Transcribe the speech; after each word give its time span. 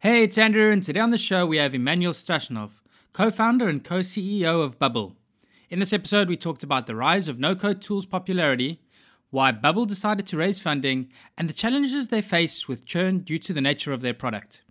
Hey, 0.00 0.22
it's 0.22 0.38
Andrew, 0.38 0.70
and 0.70 0.80
today 0.80 1.00
on 1.00 1.10
the 1.10 1.18
show 1.18 1.44
we 1.44 1.56
have 1.56 1.74
Emmanuel 1.74 2.12
Straschnov, 2.12 2.70
co 3.12 3.32
founder 3.32 3.68
and 3.68 3.82
co 3.82 3.98
CEO 3.98 4.62
of 4.62 4.78
Bubble. 4.78 5.16
In 5.70 5.80
this 5.80 5.92
episode, 5.92 6.28
we 6.28 6.36
talked 6.36 6.62
about 6.62 6.86
the 6.86 6.94
rise 6.94 7.26
of 7.26 7.40
no 7.40 7.56
code 7.56 7.82
tools' 7.82 8.06
popularity, 8.06 8.80
why 9.30 9.50
Bubble 9.50 9.86
decided 9.86 10.24
to 10.28 10.36
raise 10.36 10.60
funding, 10.60 11.08
and 11.36 11.48
the 11.48 11.52
challenges 11.52 12.06
they 12.06 12.22
face 12.22 12.68
with 12.68 12.86
churn 12.86 13.24
due 13.24 13.40
to 13.40 13.52
the 13.52 13.60
nature 13.60 13.92
of 13.92 14.00
their 14.00 14.14
product. 14.14 14.62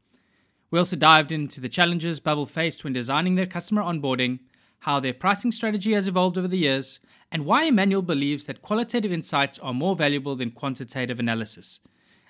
We 0.71 0.79
also 0.79 0.95
dived 0.95 1.33
into 1.33 1.59
the 1.59 1.67
challenges 1.67 2.21
Bubble 2.21 2.45
faced 2.45 2.85
when 2.85 2.93
designing 2.93 3.35
their 3.35 3.45
customer 3.45 3.81
onboarding, 3.81 4.39
how 4.79 5.01
their 5.01 5.13
pricing 5.13 5.51
strategy 5.51 5.91
has 5.91 6.07
evolved 6.07 6.37
over 6.37 6.47
the 6.47 6.57
years, 6.57 7.01
and 7.33 7.45
why 7.45 7.65
Emmanuel 7.65 8.01
believes 8.01 8.45
that 8.45 8.61
qualitative 8.61 9.11
insights 9.11 9.59
are 9.59 9.73
more 9.73 9.97
valuable 9.97 10.37
than 10.37 10.51
quantitative 10.51 11.19
analysis. 11.19 11.81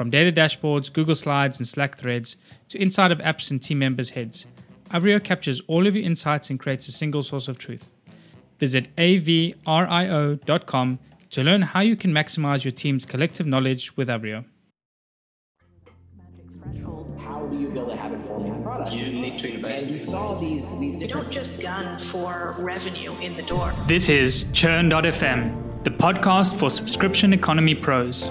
From 0.00 0.08
data 0.08 0.32
dashboards, 0.32 0.90
Google 0.90 1.14
Slides, 1.14 1.58
and 1.58 1.68
Slack 1.68 1.98
threads 1.98 2.38
to 2.70 2.80
inside 2.80 3.12
of 3.12 3.18
apps 3.18 3.50
and 3.50 3.62
team 3.62 3.80
members' 3.80 4.08
heads, 4.08 4.46
Avrio 4.90 5.22
captures 5.22 5.60
all 5.66 5.86
of 5.86 5.94
your 5.94 6.06
insights 6.06 6.48
and 6.48 6.58
creates 6.58 6.88
a 6.88 6.92
single 6.92 7.22
source 7.22 7.48
of 7.48 7.58
truth. 7.58 7.90
Visit 8.58 8.96
avrio.com 8.96 10.98
to 11.28 11.42
learn 11.42 11.60
how 11.60 11.80
you 11.80 11.96
can 11.96 12.12
maximize 12.12 12.64
your 12.64 12.72
team's 12.72 13.04
collective 13.04 13.46
knowledge 13.46 13.94
with 13.98 14.08
Avrio. 14.08 14.46
How 17.18 17.46
do 17.50 17.58
you 17.58 17.68
build 17.68 17.90
a 17.90 17.96
habit 17.96 18.22
forming 18.22 18.62
product? 18.62 18.92
You 18.92 19.12
need 19.12 19.38
to 19.40 19.52
invest. 19.52 19.84
And 19.84 19.92
we 19.92 19.98
saw 19.98 20.40
these 20.40 20.78
these 20.78 21.02
You 21.02 21.08
don't 21.08 21.30
just 21.30 21.60
gun 21.60 21.98
for 21.98 22.56
revenue 22.58 23.12
in 23.20 23.36
the 23.36 23.42
door. 23.42 23.70
This 23.86 24.08
is 24.08 24.50
Churn.fm, 24.54 25.84
the 25.84 25.90
podcast 25.90 26.56
for 26.56 26.70
subscription 26.70 27.34
economy 27.34 27.74
pros. 27.74 28.30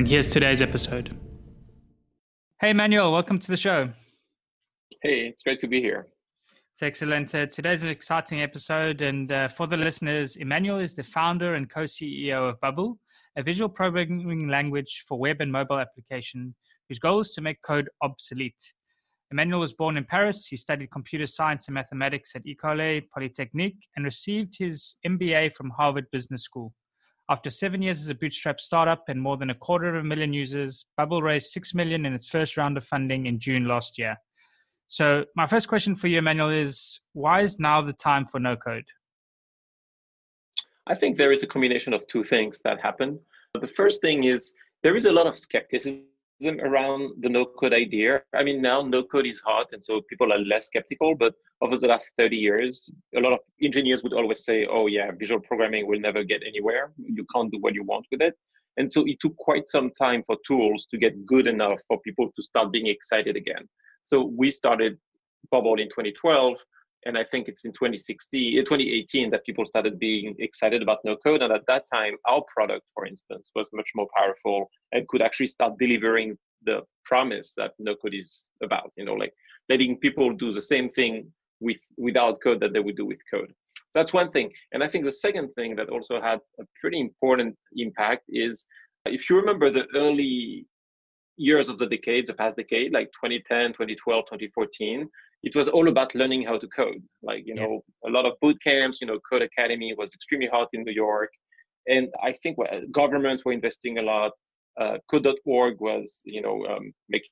and 0.00 0.08
here's 0.08 0.28
today's 0.28 0.62
episode. 0.62 1.14
Hey, 2.58 2.72
Manuel, 2.72 3.12
welcome 3.12 3.38
to 3.38 3.48
the 3.48 3.56
show. 3.58 3.90
Hey, 5.02 5.26
it's 5.26 5.42
great 5.42 5.60
to 5.60 5.66
be 5.66 5.82
here. 5.82 6.06
It's 6.72 6.82
excellent. 6.82 7.34
Uh, 7.34 7.44
today's 7.44 7.82
an 7.82 7.90
exciting 7.90 8.40
episode. 8.40 9.02
And 9.02 9.30
uh, 9.30 9.48
for 9.48 9.66
the 9.66 9.76
listeners, 9.76 10.36
Emmanuel 10.36 10.78
is 10.78 10.94
the 10.94 11.02
founder 11.02 11.54
and 11.54 11.68
co 11.68 11.82
CEO 11.82 12.48
of 12.48 12.58
Bubble, 12.62 12.98
a 13.36 13.42
visual 13.42 13.68
programming 13.68 14.48
language 14.48 15.04
for 15.06 15.18
web 15.18 15.42
and 15.42 15.52
mobile 15.52 15.78
application 15.78 16.54
whose 16.88 16.98
goal 16.98 17.20
is 17.20 17.32
to 17.32 17.42
make 17.42 17.60
code 17.60 17.90
obsolete. 18.00 18.72
Emmanuel 19.30 19.60
was 19.60 19.74
born 19.74 19.98
in 19.98 20.04
Paris. 20.04 20.46
He 20.46 20.56
studied 20.56 20.90
computer 20.90 21.26
science 21.26 21.68
and 21.68 21.74
mathematics 21.74 22.34
at 22.34 22.46
École 22.46 23.02
Polytechnique 23.14 23.86
and 23.94 24.06
received 24.06 24.56
his 24.58 24.94
MBA 25.06 25.52
from 25.52 25.68
Harvard 25.76 26.06
Business 26.10 26.44
School. 26.44 26.72
After 27.30 27.48
seven 27.48 27.80
years 27.80 28.02
as 28.02 28.10
a 28.10 28.14
bootstrap 28.14 28.60
startup 28.60 29.04
and 29.08 29.22
more 29.22 29.36
than 29.36 29.50
a 29.50 29.54
quarter 29.54 29.94
of 29.94 30.04
a 30.04 30.06
million 30.06 30.32
users, 30.32 30.84
Bubble 30.96 31.22
raised 31.22 31.52
six 31.52 31.72
million 31.74 32.04
in 32.04 32.12
its 32.12 32.28
first 32.28 32.56
round 32.56 32.76
of 32.76 32.84
funding 32.84 33.26
in 33.26 33.38
June 33.38 33.66
last 33.66 33.98
year. 33.98 34.16
So, 34.88 35.24
my 35.36 35.46
first 35.46 35.68
question 35.68 35.94
for 35.94 36.08
you, 36.08 36.18
Emmanuel, 36.18 36.50
is 36.50 37.02
why 37.12 37.42
is 37.42 37.60
now 37.60 37.82
the 37.82 37.92
time 37.92 38.26
for 38.26 38.40
no 38.40 38.56
code? 38.56 38.82
I 40.88 40.96
think 40.96 41.16
there 41.16 41.30
is 41.30 41.44
a 41.44 41.46
combination 41.46 41.92
of 41.92 42.04
two 42.08 42.24
things 42.24 42.60
that 42.64 42.80
happen. 42.80 43.20
The 43.60 43.68
first 43.68 44.00
thing 44.00 44.24
is 44.24 44.52
there 44.82 44.96
is 44.96 45.04
a 45.04 45.12
lot 45.12 45.28
of 45.28 45.38
skepticism 45.38 46.09
around 46.46 47.12
the 47.20 47.28
no 47.28 47.44
code 47.44 47.74
idea. 47.74 48.22
I 48.34 48.42
mean, 48.42 48.62
now 48.62 48.82
no 48.82 49.02
code 49.02 49.26
is 49.26 49.40
hot, 49.40 49.68
and 49.72 49.84
so 49.84 50.00
people 50.02 50.32
are 50.32 50.38
less 50.38 50.66
skeptical. 50.66 51.14
But 51.14 51.34
over 51.60 51.76
the 51.76 51.88
last 51.88 52.10
30 52.18 52.36
years, 52.36 52.90
a 53.14 53.20
lot 53.20 53.32
of 53.32 53.40
engineers 53.62 54.02
would 54.02 54.12
always 54.12 54.44
say, 54.44 54.66
oh, 54.66 54.86
yeah, 54.86 55.10
visual 55.18 55.40
programming 55.40 55.86
will 55.86 56.00
never 56.00 56.24
get 56.24 56.42
anywhere. 56.46 56.92
You 56.96 57.26
can't 57.34 57.52
do 57.52 57.58
what 57.58 57.74
you 57.74 57.84
want 57.84 58.06
with 58.10 58.22
it. 58.22 58.34
And 58.76 58.90
so 58.90 59.04
it 59.06 59.18
took 59.20 59.36
quite 59.36 59.68
some 59.68 59.90
time 59.90 60.22
for 60.22 60.36
tools 60.46 60.86
to 60.90 60.98
get 60.98 61.26
good 61.26 61.46
enough 61.46 61.80
for 61.86 62.00
people 62.00 62.30
to 62.34 62.42
start 62.42 62.72
being 62.72 62.86
excited 62.86 63.36
again. 63.36 63.68
So 64.04 64.24
we 64.24 64.50
started 64.50 64.96
Bubble 65.50 65.80
in 65.80 65.88
2012, 65.88 66.56
and 67.06 67.16
I 67.16 67.24
think 67.24 67.48
it's 67.48 67.64
in 67.64 67.72
2016, 67.72 68.58
uh, 68.58 68.62
2018 68.62 69.30
that 69.30 69.44
people 69.44 69.64
started 69.64 69.98
being 69.98 70.34
excited 70.38 70.82
about 70.82 70.98
no 71.04 71.16
code. 71.16 71.42
And 71.42 71.52
at 71.52 71.66
that 71.66 71.84
time, 71.92 72.14
our 72.26 72.42
product, 72.52 72.86
for 72.94 73.06
instance, 73.06 73.50
was 73.54 73.70
much 73.72 73.90
more 73.94 74.08
powerful 74.16 74.70
and 74.92 75.08
could 75.08 75.22
actually 75.22 75.46
start 75.46 75.78
delivering 75.78 76.36
the 76.64 76.82
promise 77.04 77.54
that 77.56 77.72
no 77.78 77.94
code 77.94 78.14
is 78.14 78.48
about. 78.62 78.92
You 78.96 79.06
know, 79.06 79.14
like 79.14 79.32
letting 79.68 79.96
people 79.96 80.32
do 80.32 80.52
the 80.52 80.60
same 80.60 80.90
thing 80.90 81.32
with 81.60 81.78
without 81.96 82.42
code 82.42 82.60
that 82.60 82.72
they 82.72 82.80
would 82.80 82.96
do 82.96 83.06
with 83.06 83.18
code. 83.30 83.52
So 83.90 83.98
that's 83.98 84.12
one 84.12 84.30
thing. 84.30 84.52
And 84.72 84.84
I 84.84 84.88
think 84.88 85.04
the 85.04 85.12
second 85.12 85.52
thing 85.54 85.74
that 85.76 85.88
also 85.88 86.20
had 86.20 86.40
a 86.60 86.64
pretty 86.80 87.00
important 87.00 87.56
impact 87.76 88.24
is 88.28 88.66
if 89.06 89.28
you 89.28 89.36
remember 89.36 89.70
the 89.70 89.86
early 89.94 90.66
years 91.36 91.68
of 91.70 91.78
the 91.78 91.86
decade, 91.86 92.26
the 92.26 92.34
past 92.34 92.56
decade, 92.56 92.92
like 92.92 93.06
2010, 93.12 93.68
2012, 93.72 94.24
2014, 94.26 95.08
it 95.42 95.56
was 95.56 95.68
all 95.68 95.88
about 95.88 96.14
learning 96.14 96.44
how 96.44 96.58
to 96.58 96.66
code. 96.68 97.02
Like, 97.22 97.44
you 97.46 97.54
know, 97.54 97.82
a 98.06 98.10
lot 98.10 98.26
of 98.26 98.34
boot 98.40 98.62
camps, 98.62 99.00
you 99.00 99.06
know, 99.06 99.18
Codecademy 99.30 99.96
was 99.96 100.12
extremely 100.12 100.48
hot 100.48 100.68
in 100.72 100.84
New 100.84 100.92
York. 100.92 101.30
And 101.88 102.08
I 102.22 102.32
think 102.32 102.58
governments 102.90 103.44
were 103.44 103.52
investing 103.52 103.98
a 103.98 104.02
lot. 104.02 104.32
Uh, 104.78 104.98
code.org 105.10 105.80
was, 105.80 106.20
you 106.24 106.42
know, 106.42 106.64
um, 106.66 106.92
making, 107.08 107.30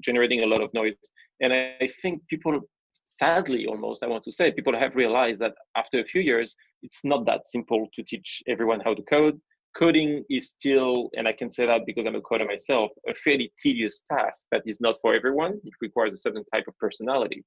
generating 0.00 0.42
a 0.42 0.46
lot 0.46 0.62
of 0.62 0.72
noise. 0.72 0.94
And 1.40 1.52
I, 1.52 1.74
I 1.80 1.88
think 2.00 2.22
people, 2.28 2.58
sadly 3.04 3.66
almost, 3.66 4.02
I 4.02 4.06
want 4.06 4.24
to 4.24 4.32
say, 4.32 4.50
people 4.50 4.76
have 4.76 4.96
realized 4.96 5.40
that 5.42 5.54
after 5.76 6.00
a 6.00 6.04
few 6.04 6.22
years, 6.22 6.56
it's 6.82 7.00
not 7.04 7.26
that 7.26 7.46
simple 7.46 7.86
to 7.94 8.02
teach 8.02 8.42
everyone 8.48 8.80
how 8.80 8.94
to 8.94 9.02
code 9.02 9.38
coding 9.76 10.24
is 10.30 10.50
still, 10.50 11.10
and 11.16 11.26
I 11.26 11.32
can 11.32 11.50
say 11.50 11.66
that 11.66 11.82
because 11.86 12.06
I'm 12.06 12.14
a 12.14 12.20
coder 12.20 12.46
myself, 12.46 12.90
a 13.08 13.14
fairly 13.14 13.52
tedious 13.58 14.02
task 14.10 14.46
that 14.52 14.62
is 14.66 14.80
not 14.80 14.96
for 15.02 15.14
everyone. 15.14 15.60
It 15.64 15.72
requires 15.80 16.12
a 16.12 16.18
certain 16.18 16.44
type 16.52 16.64
of 16.68 16.76
personality. 16.78 17.44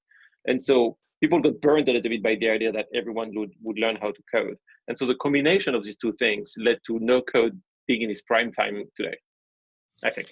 And 0.47 0.61
so 0.61 0.97
people 1.21 1.39
got 1.39 1.61
burned 1.61 1.87
a 1.89 1.93
little 1.93 2.09
bit 2.09 2.23
by 2.23 2.35
the 2.35 2.49
idea 2.49 2.71
that 2.71 2.87
everyone 2.93 3.31
would, 3.35 3.51
would 3.61 3.79
learn 3.79 3.97
how 4.01 4.11
to 4.11 4.23
code. 4.31 4.57
And 4.87 4.97
so 4.97 5.05
the 5.05 5.15
combination 5.15 5.75
of 5.75 5.83
these 5.83 5.97
two 5.97 6.13
things 6.19 6.53
led 6.57 6.79
to 6.87 6.99
no 6.99 7.21
code 7.21 7.59
being 7.87 8.01
in 8.01 8.09
its 8.09 8.21
prime 8.21 8.51
time 8.51 8.83
today, 8.95 9.17
I 10.03 10.11
think. 10.11 10.27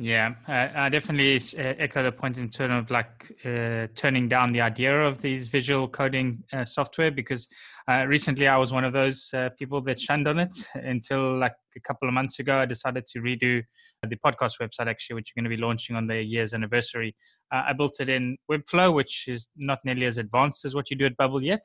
Yeah, 0.00 0.34
I, 0.46 0.86
I 0.86 0.88
definitely 0.90 1.40
echo 1.56 2.04
the 2.04 2.12
point 2.12 2.38
in 2.38 2.50
terms 2.50 2.84
of 2.84 2.90
like 2.92 3.32
uh, 3.44 3.88
turning 3.96 4.28
down 4.28 4.52
the 4.52 4.60
idea 4.60 4.96
of 5.02 5.20
these 5.20 5.48
visual 5.48 5.88
coding 5.88 6.44
uh, 6.52 6.64
software 6.64 7.10
because 7.10 7.48
uh, 7.90 8.04
recently 8.06 8.46
I 8.46 8.58
was 8.58 8.72
one 8.72 8.84
of 8.84 8.92
those 8.92 9.28
uh, 9.34 9.48
people 9.58 9.80
that 9.82 9.98
shunned 9.98 10.28
on 10.28 10.38
it 10.38 10.54
until 10.74 11.36
like 11.36 11.56
a 11.76 11.80
couple 11.80 12.06
of 12.06 12.14
months 12.14 12.38
ago. 12.38 12.58
I 12.58 12.64
decided 12.66 13.06
to 13.06 13.18
redo 13.18 13.60
the 14.08 14.16
podcast 14.24 14.60
website 14.62 14.86
actually, 14.86 15.14
which 15.16 15.32
we're 15.34 15.42
going 15.42 15.50
to 15.50 15.56
be 15.56 15.60
launching 15.60 15.96
on 15.96 16.06
the 16.06 16.22
year's 16.22 16.54
anniversary. 16.54 17.16
Uh, 17.52 17.64
I 17.66 17.72
built 17.72 17.96
it 17.98 18.08
in 18.08 18.36
Webflow, 18.48 18.94
which 18.94 19.24
is 19.26 19.48
not 19.56 19.80
nearly 19.84 20.06
as 20.06 20.18
advanced 20.18 20.64
as 20.64 20.76
what 20.76 20.90
you 20.90 20.96
do 20.96 21.06
at 21.06 21.16
Bubble 21.16 21.42
yet. 21.42 21.64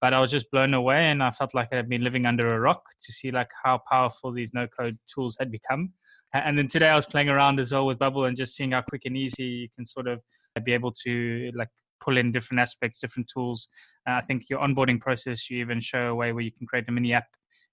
But 0.00 0.14
I 0.14 0.20
was 0.20 0.30
just 0.30 0.50
blown 0.50 0.72
away, 0.72 1.10
and 1.10 1.22
I 1.22 1.32
felt 1.32 1.54
like 1.54 1.68
I 1.70 1.76
had 1.76 1.90
been 1.90 2.02
living 2.02 2.24
under 2.24 2.54
a 2.54 2.60
rock 2.60 2.82
to 3.04 3.12
see 3.12 3.30
like 3.30 3.50
how 3.62 3.82
powerful 3.90 4.32
these 4.32 4.54
no-code 4.54 4.98
tools 5.06 5.36
had 5.38 5.50
become. 5.52 5.92
And 6.34 6.58
then 6.58 6.66
today 6.66 6.88
I 6.88 6.96
was 6.96 7.06
playing 7.06 7.28
around 7.28 7.60
as 7.60 7.72
well 7.72 7.86
with 7.86 7.98
Bubble 7.98 8.24
and 8.24 8.36
just 8.36 8.56
seeing 8.56 8.72
how 8.72 8.82
quick 8.82 9.02
and 9.04 9.16
easy 9.16 9.44
you 9.44 9.68
can 9.74 9.86
sort 9.86 10.08
of 10.08 10.20
be 10.64 10.72
able 10.72 10.92
to 11.04 11.52
like 11.54 11.68
pull 12.00 12.18
in 12.18 12.32
different 12.32 12.60
aspects, 12.60 13.00
different 13.00 13.30
tools. 13.32 13.68
Uh, 14.08 14.14
I 14.14 14.20
think 14.20 14.50
your 14.50 14.58
onboarding 14.58 15.00
process, 15.00 15.48
you 15.48 15.58
even 15.58 15.80
show 15.80 16.08
a 16.08 16.14
way 16.14 16.32
where 16.32 16.42
you 16.42 16.52
can 16.52 16.66
create 16.66 16.88
a 16.88 16.92
mini 16.92 17.12
app 17.12 17.28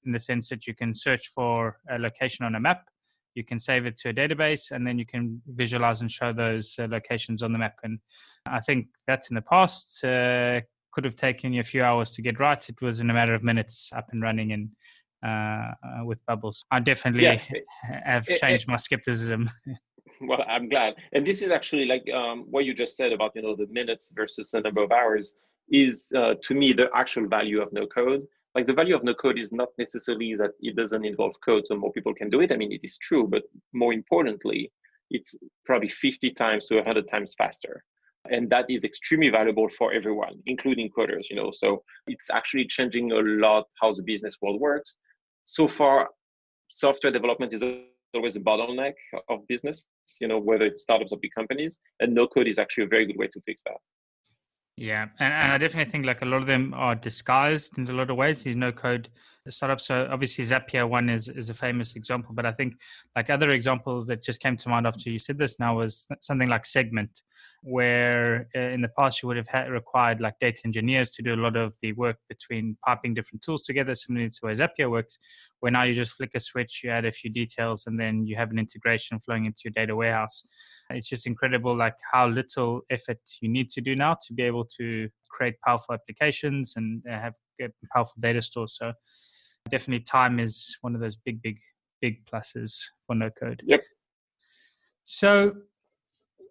in 0.05 0.11
the 0.11 0.19
sense 0.19 0.49
that 0.49 0.67
you 0.67 0.75
can 0.75 0.93
search 0.93 1.31
for 1.33 1.77
a 1.89 1.97
location 1.97 2.45
on 2.45 2.55
a 2.55 2.59
map, 2.59 2.83
you 3.35 3.43
can 3.43 3.59
save 3.59 3.85
it 3.85 3.97
to 3.97 4.09
a 4.09 4.13
database, 4.13 4.71
and 4.71 4.85
then 4.85 4.97
you 4.97 5.05
can 5.05 5.41
visualize 5.47 6.01
and 6.01 6.11
show 6.11 6.33
those 6.33 6.75
uh, 6.79 6.87
locations 6.89 7.41
on 7.41 7.51
the 7.51 7.57
map. 7.57 7.75
And 7.83 7.99
I 8.45 8.59
think 8.61 8.87
that's 9.07 9.29
in 9.29 9.35
the 9.35 9.41
past. 9.41 10.03
Uh, 10.03 10.61
could 10.91 11.05
have 11.05 11.15
taken 11.15 11.53
you 11.53 11.61
a 11.61 11.63
few 11.63 11.83
hours 11.83 12.11
to 12.11 12.21
get 12.21 12.39
right, 12.39 12.67
it 12.67 12.81
was 12.81 12.99
in 12.99 13.09
a 13.09 13.13
matter 13.13 13.33
of 13.33 13.43
minutes 13.43 13.89
up 13.95 14.07
and 14.11 14.21
running 14.21 14.51
and 14.51 14.69
uh, 15.23 15.27
uh, 15.27 16.05
with 16.05 16.25
bubbles. 16.25 16.65
I 16.71 16.79
definitely 16.79 17.23
Yeah. 17.23 17.39
have 17.83 18.25
changed 18.25 18.67
my 18.67 18.77
skepticism. 18.77 19.49
well 20.21 20.43
i'm 20.47 20.69
glad 20.69 20.95
and 21.13 21.25
this 21.25 21.41
is 21.41 21.51
actually 21.51 21.85
like 21.85 22.07
um, 22.13 22.45
what 22.49 22.65
you 22.65 22.73
just 22.73 22.95
said 22.95 23.11
about 23.11 23.31
you 23.35 23.41
know 23.41 23.55
the 23.55 23.67
minutes 23.67 24.09
versus 24.13 24.51
the 24.51 24.61
number 24.61 24.83
of 24.83 24.91
hours 24.91 25.33
is 25.69 26.11
uh, 26.15 26.35
to 26.43 26.53
me 26.53 26.73
the 26.73 26.87
actual 26.93 27.27
value 27.27 27.61
of 27.61 27.71
no 27.73 27.87
code 27.87 28.21
like 28.55 28.67
the 28.67 28.73
value 28.73 28.95
of 28.95 29.03
no 29.03 29.13
code 29.13 29.39
is 29.39 29.51
not 29.51 29.69
necessarily 29.77 30.35
that 30.35 30.51
it 30.59 30.75
doesn't 30.75 31.05
involve 31.05 31.33
code 31.43 31.65
so 31.65 31.75
more 31.75 31.91
people 31.91 32.13
can 32.13 32.29
do 32.29 32.41
it 32.41 32.51
i 32.51 32.57
mean 32.57 32.71
it 32.71 32.81
is 32.83 32.97
true 32.97 33.27
but 33.27 33.43
more 33.73 33.93
importantly 33.93 34.71
it's 35.09 35.35
probably 35.65 35.89
50 35.89 36.31
times 36.31 36.67
to 36.67 36.75
100 36.75 37.09
times 37.09 37.33
faster 37.37 37.83
and 38.29 38.49
that 38.51 38.65
is 38.69 38.83
extremely 38.83 39.29
valuable 39.29 39.69
for 39.69 39.91
everyone 39.93 40.35
including 40.45 40.89
coders 40.95 41.29
you 41.29 41.35
know 41.35 41.51
so 41.51 41.83
it's 42.07 42.29
actually 42.29 42.65
changing 42.65 43.11
a 43.11 43.15
lot 43.15 43.65
how 43.81 43.93
the 43.93 44.03
business 44.03 44.37
world 44.41 44.59
works 44.59 44.97
so 45.45 45.67
far 45.67 46.09
software 46.69 47.11
development 47.11 47.53
is 47.53 47.63
always 48.13 48.35
a 48.35 48.39
bottleneck 48.39 48.93
of 49.29 49.47
business, 49.47 49.85
you 50.19 50.27
know, 50.27 50.39
whether 50.39 50.65
it's 50.65 50.83
startups 50.83 51.11
or 51.11 51.19
big 51.19 51.31
companies. 51.35 51.77
And 51.99 52.13
no 52.13 52.27
code 52.27 52.47
is 52.47 52.59
actually 52.59 52.85
a 52.85 52.87
very 52.87 53.05
good 53.05 53.17
way 53.17 53.27
to 53.27 53.41
fix 53.45 53.61
that. 53.63 53.77
Yeah, 54.77 55.03
and, 55.19 55.33
and 55.33 55.51
I 55.51 55.57
definitely 55.57 55.91
think 55.91 56.05
like 56.05 56.21
a 56.21 56.25
lot 56.25 56.41
of 56.41 56.47
them 56.47 56.73
are 56.73 56.95
disguised 56.95 57.77
in 57.77 57.87
a 57.87 57.93
lot 57.93 58.09
of 58.09 58.17
ways. 58.17 58.43
These 58.43 58.55
no 58.55 58.71
code 58.71 59.09
startups. 59.49 59.87
So 59.87 60.07
obviously 60.11 60.43
Zapier 60.43 60.87
one 60.87 61.09
is 61.09 61.29
is 61.29 61.49
a 61.49 61.53
famous 61.53 61.95
example, 61.95 62.33
but 62.33 62.45
I 62.45 62.51
think 62.51 62.75
like 63.15 63.29
other 63.29 63.49
examples 63.49 64.07
that 64.07 64.21
just 64.21 64.39
came 64.41 64.57
to 64.57 64.69
mind 64.69 64.87
after 64.87 65.09
you 65.09 65.19
said 65.19 65.37
this 65.37 65.59
now 65.59 65.77
was 65.77 66.07
something 66.21 66.49
like 66.49 66.65
Segment, 66.65 67.21
where 67.63 68.47
uh, 68.55 68.59
in 68.59 68.81
the 68.81 68.89
past 68.89 69.21
you 69.21 69.27
would 69.27 69.37
have 69.37 69.47
had 69.47 69.69
required 69.69 70.21
like 70.21 70.37
data 70.39 70.61
engineers 70.65 71.09
to 71.11 71.23
do 71.23 71.33
a 71.33 71.43
lot 71.43 71.55
of 71.55 71.75
the 71.81 71.93
work 71.93 72.17
between 72.29 72.77
piping 72.85 73.13
different 73.13 73.41
tools 73.41 73.63
together, 73.63 73.95
similar 73.95 74.29
to 74.29 74.37
where 74.41 74.53
Zapier 74.53 74.89
works. 74.89 75.17
Where 75.59 75.71
now 75.71 75.83
you 75.83 75.93
just 75.93 76.13
flick 76.13 76.31
a 76.33 76.39
switch, 76.39 76.81
you 76.83 76.89
add 76.89 77.05
a 77.05 77.11
few 77.11 77.29
details, 77.29 77.85
and 77.85 77.99
then 77.99 78.25
you 78.25 78.35
have 78.35 78.49
an 78.51 78.57
integration 78.57 79.19
flowing 79.19 79.45
into 79.45 79.61
your 79.65 79.73
data 79.73 79.95
warehouse 79.95 80.43
it's 80.95 81.07
just 81.07 81.27
incredible 81.27 81.75
like 81.75 81.95
how 82.11 82.27
little 82.27 82.81
effort 82.89 83.19
you 83.41 83.49
need 83.49 83.69
to 83.69 83.81
do 83.81 83.95
now 83.95 84.15
to 84.25 84.33
be 84.33 84.43
able 84.43 84.65
to 84.65 85.09
create 85.29 85.55
powerful 85.65 85.95
applications 85.95 86.73
and 86.75 87.01
uh, 87.09 87.13
have 87.13 87.35
powerful 87.93 88.13
data 88.19 88.41
stores 88.41 88.77
so 88.77 88.91
definitely 89.69 90.03
time 90.03 90.39
is 90.39 90.77
one 90.81 90.95
of 90.95 91.01
those 91.01 91.15
big 91.15 91.41
big 91.41 91.57
big 92.01 92.25
pluses 92.25 92.83
for 93.05 93.15
no 93.15 93.29
code 93.29 93.61
Yep. 93.65 93.81
so 95.03 95.53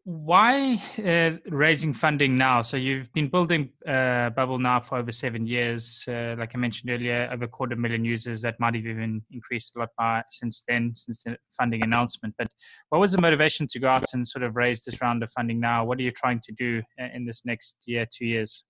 why 0.05 0.83
uh, 1.05 1.33
raising 1.51 1.93
funding 1.93 2.37
now? 2.37 2.63
So 2.63 2.77
you've 2.77 3.13
been 3.13 3.29
building 3.29 3.71
uh, 3.87 4.31
Bubble 4.31 4.59
now 4.59 4.81
for 4.81 4.99
over 4.99 5.13
seven 5.13 5.47
years. 5.47 6.05
Uh, 6.09 6.37
like 6.39 6.53
I 6.55 6.59
mentioned 6.59 6.91
earlier, 6.91 7.29
over 7.33 7.45
a 7.45 7.49
quarter 7.49 7.77
million 7.77 8.05
users. 8.05 8.41
That 8.43 8.59
might 8.59 8.75
have 8.75 8.87
even 8.87 9.23
increased 9.31 9.77
a 9.77 9.81
lot 9.81 9.91
by 9.99 10.23
since 10.31 10.65
then, 10.67 10.95
since 10.95 11.23
the 11.23 11.37
funding 11.57 11.85
announcement. 11.85 12.35
But 12.39 12.49
what 12.89 13.01
was 13.01 13.13
the 13.13 13.21
motivation 13.21 13.67
to 13.69 13.79
go 13.79 13.89
out 13.89 14.07
and 14.15 14.27
sort 14.27 14.43
of 14.43 14.57
raise 14.57 14.85
this 14.85 15.01
round 15.03 15.23
of 15.23 15.31
funding 15.33 15.61
now? 15.61 15.85
What 15.85 15.99
are 15.99 16.03
you 16.03 16.13
trying 16.13 16.41
to 16.45 16.53
do 16.53 16.83
uh, 17.01 17.09
in 17.15 17.27
this 17.27 17.45
next 17.45 17.77
year, 17.87 18.07
two 18.11 18.27
years? 18.27 18.65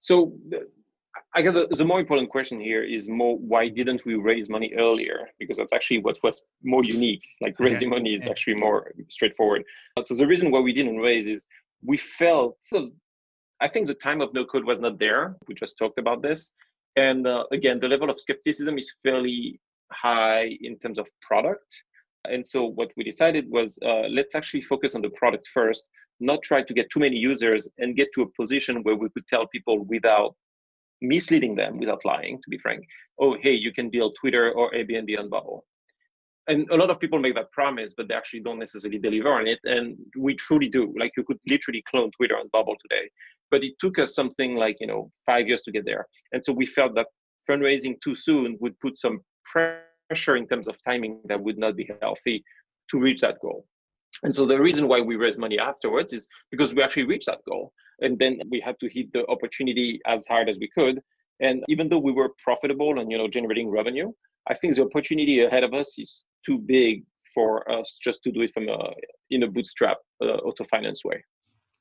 So 0.00 0.36
I 1.34 1.42
guess 1.42 1.54
the, 1.54 1.66
the 1.66 1.84
more 1.84 2.00
important 2.00 2.30
question 2.30 2.58
here 2.58 2.82
is 2.82 3.08
more 3.08 3.36
why 3.38 3.68
didn't 3.68 4.04
we 4.06 4.14
raise 4.14 4.48
money 4.48 4.72
earlier? 4.78 5.28
Because 5.38 5.58
that's 5.58 5.72
actually 5.72 5.98
what 5.98 6.18
was 6.22 6.40
more 6.64 6.82
unique. 6.82 7.24
Like 7.40 7.60
raising 7.60 7.90
money 7.90 8.14
is 8.14 8.24
Yeah. 8.24 8.30
actually 8.30 8.54
more 8.54 8.92
straightforward. 9.08 9.64
So 10.00 10.14
the 10.14 10.26
reason 10.26 10.50
why 10.50 10.60
we 10.60 10.72
didn't 10.72 10.98
raise 10.98 11.26
is 11.26 11.46
we 11.82 11.96
felt 11.96 12.56
so 12.60 12.86
I 13.60 13.68
think 13.68 13.88
the 13.88 13.94
time 13.94 14.20
of 14.20 14.32
no 14.32 14.44
code 14.44 14.64
was 14.64 14.78
not 14.78 14.98
there. 14.98 15.36
We 15.48 15.54
just 15.54 15.76
talked 15.78 15.98
about 15.98 16.22
this. 16.22 16.52
And 16.96 17.26
uh, 17.26 17.44
again, 17.52 17.80
the 17.80 17.88
level 17.88 18.08
of 18.08 18.20
skepticism 18.20 18.78
is 18.78 18.92
fairly 19.02 19.60
high 19.92 20.56
in 20.60 20.78
terms 20.78 20.98
of 20.98 21.08
product. 21.22 21.82
And 22.24 22.46
so 22.46 22.64
what 22.64 22.90
we 22.96 23.04
decided 23.04 23.50
was 23.50 23.78
uh, 23.84 24.06
let's 24.08 24.34
actually 24.34 24.62
focus 24.62 24.94
on 24.94 25.02
the 25.02 25.10
product 25.10 25.48
first, 25.52 25.84
not 26.20 26.42
try 26.42 26.62
to 26.62 26.74
get 26.74 26.90
too 26.90 27.00
many 27.00 27.16
users 27.16 27.68
and 27.78 27.96
get 27.96 28.08
to 28.14 28.22
a 28.22 28.28
position 28.40 28.82
where 28.82 28.96
we 28.96 29.08
could 29.10 29.26
tell 29.26 29.46
people 29.46 29.84
without 29.84 30.34
misleading 31.00 31.54
them, 31.54 31.78
without 31.78 32.04
lying, 32.04 32.36
to 32.36 32.50
be 32.50 32.58
frank, 32.58 32.84
oh, 33.20 33.36
hey, 33.42 33.52
you 33.52 33.72
can 33.72 33.88
deal 33.88 34.12
Twitter 34.20 34.52
or 34.52 34.70
Airbnb 34.72 35.18
on 35.18 35.28
Bubble. 35.28 35.64
And 36.48 36.66
a 36.70 36.76
lot 36.76 36.88
of 36.90 36.98
people 36.98 37.18
make 37.18 37.34
that 37.34 37.52
promise, 37.52 37.92
but 37.94 38.08
they 38.08 38.14
actually 38.14 38.40
don't 38.40 38.58
necessarily 38.58 38.98
deliver 38.98 39.28
on 39.28 39.46
it. 39.46 39.58
And 39.64 39.98
we 40.16 40.34
truly 40.34 40.68
do. 40.68 40.94
Like 40.98 41.12
you 41.16 41.24
could 41.24 41.38
literally 41.46 41.84
clone 41.90 42.10
Twitter 42.16 42.36
on 42.36 42.48
Bubble 42.52 42.74
today. 42.80 43.10
But 43.50 43.64
it 43.64 43.74
took 43.78 43.98
us 43.98 44.14
something 44.14 44.56
like, 44.56 44.76
you 44.80 44.86
know, 44.86 45.10
five 45.26 45.46
years 45.46 45.60
to 45.62 45.72
get 45.72 45.84
there. 45.84 46.06
And 46.32 46.42
so 46.42 46.52
we 46.52 46.64
felt 46.64 46.94
that 46.94 47.08
fundraising 47.48 47.96
too 48.02 48.14
soon 48.14 48.56
would 48.60 48.78
put 48.80 48.96
some 48.96 49.20
pressure 49.44 50.36
in 50.36 50.46
terms 50.46 50.66
of 50.68 50.76
timing 50.86 51.20
that 51.26 51.40
would 51.40 51.58
not 51.58 51.76
be 51.76 51.88
healthy 52.00 52.42
to 52.90 52.98
reach 52.98 53.20
that 53.20 53.38
goal. 53.40 53.66
And 54.22 54.34
so 54.34 54.46
the 54.46 54.60
reason 54.60 54.88
why 54.88 55.00
we 55.00 55.16
raised 55.16 55.38
money 55.38 55.58
afterwards 55.58 56.12
is 56.12 56.26
because 56.50 56.74
we 56.74 56.82
actually 56.82 57.04
reached 57.04 57.26
that 57.26 57.40
goal. 57.48 57.72
And 58.00 58.18
then 58.18 58.40
we 58.50 58.60
had 58.60 58.78
to 58.80 58.88
hit 58.88 59.12
the 59.12 59.26
opportunity 59.28 60.00
as 60.06 60.24
hard 60.28 60.48
as 60.48 60.58
we 60.58 60.68
could. 60.68 61.00
And 61.40 61.64
even 61.68 61.88
though 61.88 61.98
we 61.98 62.12
were 62.12 62.30
profitable 62.42 62.98
and 62.98 63.10
you 63.10 63.18
know 63.18 63.28
generating 63.28 63.68
revenue, 63.68 64.12
I 64.48 64.54
think 64.54 64.76
the 64.76 64.84
opportunity 64.84 65.40
ahead 65.40 65.64
of 65.64 65.74
us 65.74 65.98
is 65.98 66.24
too 66.44 66.58
big 66.58 67.04
for 67.34 67.70
us 67.70 67.98
just 68.02 68.22
to 68.24 68.32
do 68.32 68.40
it 68.42 68.52
from 68.52 68.68
a 68.68 68.92
in 69.30 69.42
a 69.42 69.48
bootstrap 69.48 69.98
uh, 70.22 70.38
auto 70.46 70.64
finance 70.64 71.04
way. 71.04 71.22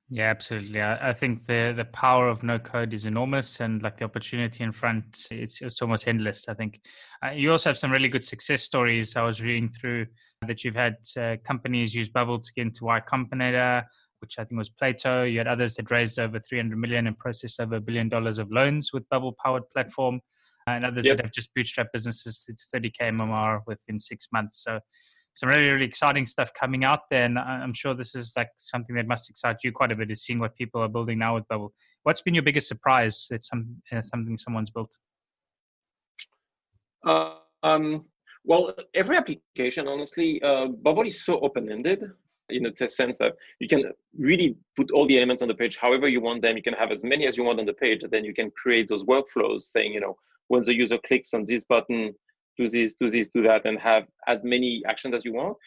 Yeah, 0.10 0.30
absolutely. 0.30 0.81
I, 0.81 1.10
I 1.10 1.14
think 1.14 1.46
the 1.46 1.74
the 1.75 1.86
power 1.86 2.30
of 2.30 2.42
no 2.42 2.60
code 2.60 2.94
is 2.94 3.06
enormous, 3.06 3.60
and 3.60 3.81
like 3.84 3.98
the 3.98 4.06
opportunity 4.06 4.64
in 4.64 4.72
front, 4.72 5.28
it's 5.31 5.62
it's 5.62 5.81
almost 5.81 6.08
endless. 6.08 6.48
I 6.48 6.54
think 6.54 6.80
uh, 7.25 7.31
you 7.31 7.52
also 7.52 7.69
have 7.69 7.78
some 7.78 7.92
really 7.92 8.08
good 8.08 8.24
success 8.24 8.64
stories. 8.64 9.18
I 9.18 9.24
was 9.24 9.42
reading 9.42 9.69
through 9.69 10.06
that 10.48 10.64
you've 10.64 10.75
had 10.75 10.96
uh, 11.19 11.36
companies 11.44 11.94
use 11.94 12.10
Bubble 12.10 12.40
to 12.40 12.52
get 12.54 12.68
into 12.68 12.86
Y 12.86 13.02
Combinator, 13.02 13.84
which 14.19 14.40
I 14.40 14.44
think 14.44 14.58
was 14.58 14.69
Plato. 14.69 15.24
You 15.24 15.40
had 15.40 15.48
others 15.48 15.75
that 15.75 15.92
raised 15.92 16.19
over 16.19 16.40
300 16.40 16.78
million 16.78 17.08
and 17.08 17.18
processed 17.18 17.60
over 17.60 17.75
a 17.75 17.81
billion 17.81 18.10
dollars 18.10 18.38
of 18.40 18.52
loans 18.52 18.92
with 18.94 19.08
Bubble 19.10 19.36
powered 19.44 19.69
platform, 19.74 20.22
and 20.68 20.86
others 20.86 21.06
Yep. 21.06 21.18
that 21.18 21.25
have 21.25 21.34
just 21.34 21.50
bootstrapped 21.56 21.92
businesses 21.94 22.44
to 22.46 22.54
30k 22.78 23.10
MMR 23.10 23.62
within 23.68 24.00
six 24.00 24.28
months. 24.31 24.64
So 24.64 24.80
some 25.34 25.50
really 25.50 25.69
really 25.69 25.86
exciting 25.86 26.25
stuff 26.25 26.52
coming 26.60 26.84
out 26.84 27.02
there 27.12 27.25
and 27.25 27.38
i'm 27.38 27.72
sure 27.72 27.94
this 27.94 28.16
is 28.16 28.34
like 28.36 28.50
something 28.58 28.96
that 28.96 29.06
must 29.08 29.30
excite 29.30 29.58
you 29.64 29.72
quite 29.72 29.92
a 29.92 29.96
bit 29.96 30.10
is 30.10 30.24
seeing 30.24 30.40
what 30.40 30.56
people 30.56 30.81
are 30.81 30.88
building 30.88 31.19
now 31.19 31.36
with 31.36 31.48
bubble 31.48 31.72
what's 32.02 32.22
been 32.22 32.34
your 32.34 32.42
biggest 32.42 32.68
surprise 32.68 33.28
that 33.30 33.44
some 33.44 33.80
uh, 33.92 34.02
something 34.02 34.36
someone's 34.36 34.71
built 34.71 34.97
Uh, 37.06 37.36
um, 37.64 38.06
well, 38.44 38.74
every 38.94 39.18
application, 39.18 39.88
honestly, 39.88 40.42
uh, 40.42 40.68
Bubble 40.68 41.07
is 41.07 41.24
so 41.24 41.40
open-ended 41.40 42.00
in 42.49 42.63
the 42.63 42.89
sense 42.89 43.18
that 43.18 43.33
you 43.59 43.68
can 43.68 43.92
really 44.18 44.56
put 44.75 44.92
all 44.92 45.07
the 45.07 45.18
elements 45.18 45.42
on 45.42 45.47
the 45.47 45.56
page 45.56 45.77
however 45.77 46.07
you 46.07 46.21
want 46.21 46.42
them. 46.42 46.56
You 46.57 46.63
can 46.63 46.73
have 46.73 46.92
as 46.92 47.04
many 47.04 47.27
as 47.27 47.37
you 47.37 47.44
want 47.44 47.59
on 47.59 47.66
the 47.66 47.73
page, 47.73 48.04
and 48.04 48.11
then 48.11 48.25
you 48.25 48.33
can 48.33 48.51
create 48.51 48.87
those 48.87 49.04
workflows 49.06 49.63
saying, 49.63 49.94
you 49.94 49.99
know, 49.99 50.16
when 50.47 50.61
the 50.63 50.75
user 50.75 50.97
clicks 50.97 51.33
on 51.33 51.44
this 51.45 51.63
button, 51.63 52.13
do 52.57 52.69
this, 52.69 52.95
do 52.95 53.09
this, 53.09 53.30
do 53.30 53.42
that, 53.44 53.66
and 53.66 53.80
have 53.80 54.06
as 54.27 54.44
many 54.44 54.81
actions 54.87 55.16
as 55.16 55.25
you 55.25 55.33
want. 55.33 55.57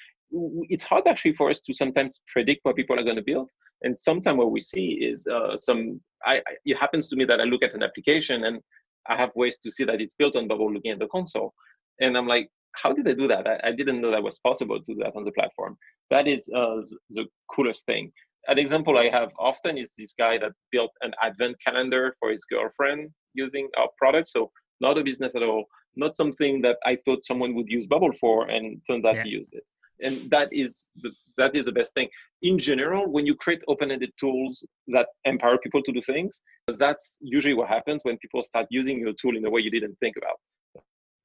It's 0.68 0.84
hard 0.84 1.06
actually 1.06 1.34
for 1.34 1.50
us 1.50 1.60
to 1.60 1.74
sometimes 1.74 2.20
predict 2.32 2.60
what 2.64 2.76
people 2.76 2.98
are 2.98 3.02
going 3.04 3.16
to 3.16 3.22
build. 3.22 3.50
And 3.82 3.96
sometimes 3.96 4.38
what 4.38 4.52
we 4.52 4.60
see 4.60 4.92
is 5.02 5.26
uh, 5.26 5.56
some. 5.56 6.00
I, 6.24 6.36
I- 6.36 6.42
it 6.64 6.76
happens 6.78 7.08
to 7.08 7.16
me 7.16 7.24
that 7.26 7.40
I 7.40 7.44
look 7.44 7.64
at 7.64 7.74
an 7.74 7.82
application 7.82 8.44
and 8.44 8.60
I 9.08 9.16
have 9.16 9.30
ways 9.34 9.58
to 9.58 9.70
see 9.70 9.84
that 9.84 10.00
it's 10.00 10.14
built 10.14 10.36
on 10.36 10.46
Bubble 10.48 10.72
looking 10.72 10.92
at 10.92 10.98
the 10.98 11.08
console. 11.08 11.52
And 12.00 12.16
I'm 12.16 12.26
like, 12.26 12.48
how 12.72 12.92
did 12.92 13.04
they 13.04 13.14
do 13.14 13.26
that? 13.28 13.46
I, 13.46 13.68
I 13.68 13.72
didn't 13.72 14.00
know 14.00 14.10
that 14.10 14.22
was 14.22 14.38
possible 14.38 14.80
to 14.80 14.94
do 14.94 15.00
that 15.02 15.14
on 15.16 15.24
the 15.24 15.32
platform. 15.32 15.76
That 16.10 16.26
is 16.28 16.48
uh, 16.54 16.80
the 17.10 17.26
coolest 17.54 17.86
thing. 17.86 18.12
An 18.48 18.58
example 18.58 18.98
I 18.98 19.08
have 19.10 19.30
often 19.38 19.76
is 19.76 19.92
this 19.98 20.14
guy 20.18 20.38
that 20.38 20.52
built 20.72 20.90
an 21.02 21.12
advent 21.22 21.56
calendar 21.64 22.14
for 22.18 22.30
his 22.30 22.44
girlfriend 22.44 23.10
using 23.34 23.68
our 23.76 23.88
product. 23.98 24.30
So 24.30 24.50
not 24.80 24.98
a 24.98 25.04
business 25.04 25.34
at 25.34 25.42
all, 25.42 25.66
not 25.96 26.16
something 26.16 26.62
that 26.62 26.78
I 26.84 26.96
thought 27.04 27.26
someone 27.26 27.54
would 27.54 27.68
use 27.68 27.86
Bubble 27.86 28.12
for, 28.14 28.48
and 28.48 28.80
turns 28.88 29.04
out 29.04 29.16
Yeah. 29.16 29.24
he 29.24 29.30
used 29.30 29.52
it. 29.52 29.64
And 30.02 30.30
that 30.30 30.48
is 30.50 30.90
the 31.02 31.10
that 31.36 31.54
is 31.54 31.66
the 31.66 31.72
best 31.72 31.92
thing. 31.92 32.08
In 32.40 32.58
general, 32.58 33.06
when 33.12 33.26
you 33.26 33.34
create 33.34 33.62
open-ended 33.68 34.12
tools 34.18 34.64
that 34.88 35.08
empower 35.26 35.58
people 35.58 35.82
to 35.82 35.92
do 35.92 36.00
things, 36.00 36.40
that's 36.78 37.18
usually 37.20 37.52
what 37.52 37.68
happens 37.68 38.00
when 38.04 38.16
people 38.18 38.42
start 38.42 38.66
using 38.70 38.98
your 38.98 39.12
tool 39.20 39.36
in 39.36 39.44
a 39.44 39.50
way 39.50 39.60
you 39.60 39.70
didn't 39.70 39.96
think 40.00 40.16
about. 40.16 40.38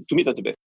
To 0.10 0.16
me, 0.16 0.24
that's 0.24 0.36
the 0.36 0.44
best. 0.44 0.58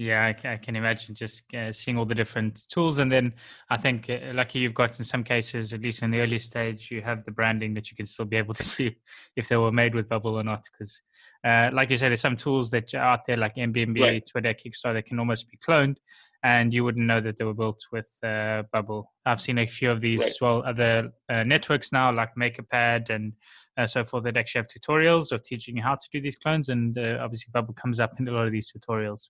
Yeah 0.00 0.24
i, 0.24 0.48
I 0.48 0.56
can 0.56 0.76
imagine 0.76 1.14
just 1.14 1.52
uh, 1.54 1.72
seeing 1.72 1.98
all 1.98 2.06
the 2.06 2.14
different 2.14 2.66
tools 2.70 2.98
and 3.00 3.12
then 3.12 3.34
i 3.68 3.76
think 3.76 4.08
uh, 4.08 4.32
lucky 4.32 4.58
you've 4.58 4.74
got 4.74 4.98
in 4.98 5.04
some 5.04 5.22
cases 5.22 5.74
at 5.74 5.82
least 5.82 6.02
in 6.02 6.10
the 6.10 6.20
early 6.20 6.38
stage 6.38 6.90
you 6.90 7.02
have 7.02 7.22
the 7.24 7.30
branding 7.30 7.74
that 7.74 7.90
you 7.90 7.96
can 7.96 8.06
still 8.06 8.24
be 8.24 8.36
able 8.36 8.54
to 8.60 8.64
see 8.64 8.96
if 9.36 9.46
they 9.48 9.58
were 9.58 9.70
made 9.70 9.94
with 9.94 10.08
bubble 10.08 10.36
or 10.40 10.42
not 10.42 10.64
because 10.72 11.02
uh, 11.44 11.68
like 11.72 11.90
you 11.90 11.98
said 11.98 12.08
there's 12.08 12.20
some 12.22 12.36
tools 12.36 12.70
that 12.70 12.94
are 12.94 13.12
out 13.12 13.26
there 13.26 13.36
like 13.36 13.56
Airbnb 13.56 14.00
Right. 14.00 14.26
twitter 14.26 14.54
kickstarter 14.54 14.94
that 14.94 15.06
can 15.06 15.18
almost 15.18 15.50
be 15.50 15.58
cloned 15.58 15.96
and 16.42 16.72
you 16.72 16.84
wouldn't 16.84 17.06
know 17.06 17.20
that 17.20 17.36
they 17.36 17.44
were 17.44 17.54
built 17.54 17.84
with 17.92 18.10
uh, 18.22 18.62
Bubble. 18.72 19.12
I've 19.26 19.40
seen 19.40 19.58
a 19.58 19.66
few 19.66 19.90
of 19.90 20.00
these 20.00 20.20
Right. 20.20 20.28
as 20.30 20.40
well, 20.40 20.62
other 20.64 21.10
uh, 21.28 21.44
networks 21.44 21.92
now 21.92 22.10
like 22.12 22.30
MakerPad 22.34 23.10
and 23.10 23.34
uh, 23.76 23.86
so 23.86 24.04
forth 24.04 24.24
that 24.24 24.36
actually 24.38 24.60
have 24.60 24.66
tutorials 24.66 25.32
of 25.32 25.42
teaching 25.42 25.76
you 25.76 25.82
how 25.82 25.96
to 25.96 26.08
do 26.10 26.20
these 26.20 26.36
clones, 26.36 26.68
and 26.70 26.96
uh, 26.98 27.18
obviously 27.20 27.50
Bubble 27.52 27.74
comes 27.74 28.00
up 28.00 28.18
in 28.18 28.26
a 28.28 28.32
lot 28.32 28.46
of 28.46 28.52
these 28.52 28.72
tutorials 28.72 29.28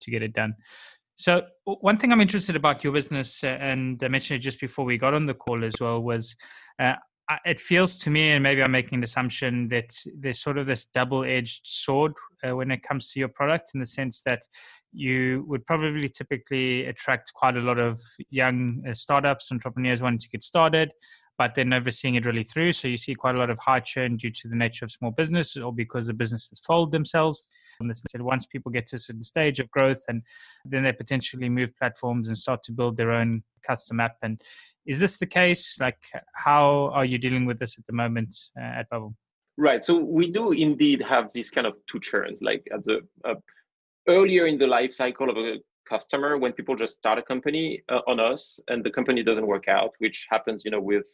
to 0.00 0.10
get 0.10 0.22
it 0.22 0.32
done. 0.32 0.54
So 1.16 1.42
one 1.64 1.98
thing 1.98 2.12
I'm 2.12 2.20
interested 2.22 2.56
about 2.56 2.82
your 2.82 2.94
business, 2.94 3.44
uh, 3.44 3.48
and 3.48 4.02
I 4.02 4.08
mentioned 4.08 4.38
it 4.38 4.42
just 4.42 4.58
before 4.58 4.86
we 4.86 4.96
got 4.96 5.12
on 5.12 5.26
the 5.26 5.34
call 5.34 5.64
as 5.64 5.74
well, 5.78 6.02
was 6.02 6.34
uh, 6.78 6.94
it 7.44 7.60
feels 7.60 7.96
to 7.98 8.10
me, 8.10 8.30
and 8.30 8.42
maybe 8.42 8.62
I'm 8.62 8.72
making 8.72 8.98
an 8.98 9.04
assumption 9.04 9.68
that 9.68 9.94
there's 10.18 10.40
sort 10.40 10.58
of 10.58 10.66
this 10.66 10.86
double-edged 10.86 11.60
sword 11.64 12.12
uh, 12.42 12.56
when 12.56 12.70
it 12.70 12.82
comes 12.82 13.12
to 13.12 13.20
your 13.20 13.28
product, 13.28 13.70
in 13.74 13.80
the 13.80 13.86
sense 13.86 14.22
that 14.22 14.40
you 14.92 15.44
would 15.46 15.64
probably 15.66 16.08
typically 16.08 16.86
attract 16.86 17.32
quite 17.34 17.56
a 17.56 17.60
lot 17.60 17.78
of 17.78 18.00
young 18.30 18.82
uh, 18.88 18.94
startups, 18.94 19.52
entrepreneurs 19.52 20.02
wanting 20.02 20.18
to 20.18 20.28
get 20.28 20.42
started, 20.42 20.92
but 21.40 21.54
they're 21.54 21.64
never 21.64 21.90
seeing 21.90 22.16
it 22.16 22.26
really 22.26 22.44
through. 22.44 22.70
So 22.70 22.86
you 22.86 22.98
see 22.98 23.14
quite 23.14 23.34
a 23.34 23.38
lot 23.38 23.48
of 23.48 23.58
high 23.58 23.80
churn 23.80 24.18
due 24.18 24.30
to 24.30 24.46
the 24.46 24.54
nature 24.54 24.84
of 24.84 24.90
small 24.90 25.10
businesses 25.10 25.62
or 25.62 25.72
because 25.72 26.06
the 26.06 26.12
businesses 26.12 26.60
fold 26.60 26.92
themselves. 26.92 27.46
And 27.80 27.88
this 27.88 28.02
said, 28.10 28.20
once 28.20 28.44
people 28.44 28.70
get 28.70 28.86
to 28.88 28.96
a 28.96 28.98
certain 28.98 29.22
stage 29.22 29.58
of 29.58 29.70
growth, 29.70 30.02
and 30.06 30.22
then 30.66 30.82
they 30.82 30.92
potentially 30.92 31.48
move 31.48 31.74
platforms 31.78 32.28
and 32.28 32.36
start 32.36 32.62
to 32.64 32.72
build 32.72 32.98
their 32.98 33.10
own 33.10 33.42
custom 33.66 34.00
app. 34.00 34.16
And 34.20 34.38
is 34.84 35.00
this 35.00 35.16
the 35.16 35.24
case? 35.24 35.80
Like, 35.80 35.96
how 36.34 36.90
are 36.92 37.06
you 37.06 37.16
dealing 37.16 37.46
with 37.46 37.58
this 37.58 37.78
at 37.78 37.86
the 37.86 37.94
moment 37.94 38.36
uh, 38.60 38.80
at 38.80 38.90
Bubble? 38.90 39.14
Right. 39.56 39.82
So 39.82 39.96
we 39.96 40.30
do 40.30 40.52
indeed 40.52 41.00
have 41.00 41.32
these 41.32 41.48
kind 41.48 41.66
of 41.66 41.72
two 41.86 42.00
churns, 42.00 42.42
like 42.42 42.68
at 42.70 42.82
the 42.82 43.00
uh, 43.24 43.36
earlier 44.06 44.46
in 44.46 44.58
the 44.58 44.66
life 44.66 44.92
cycle 44.92 45.30
of 45.30 45.38
a 45.38 45.56
customer 45.88 46.36
when 46.36 46.52
people 46.52 46.76
just 46.76 46.94
start 46.94 47.18
a 47.18 47.22
company 47.22 47.82
uh, 47.88 48.00
on 48.06 48.20
us 48.20 48.60
and 48.68 48.84
the 48.84 48.90
company 48.90 49.22
doesn't 49.22 49.46
work 49.46 49.68
out, 49.68 49.92
which 50.00 50.26
happens, 50.28 50.66
you 50.66 50.70
know, 50.70 50.80
with 50.80 51.06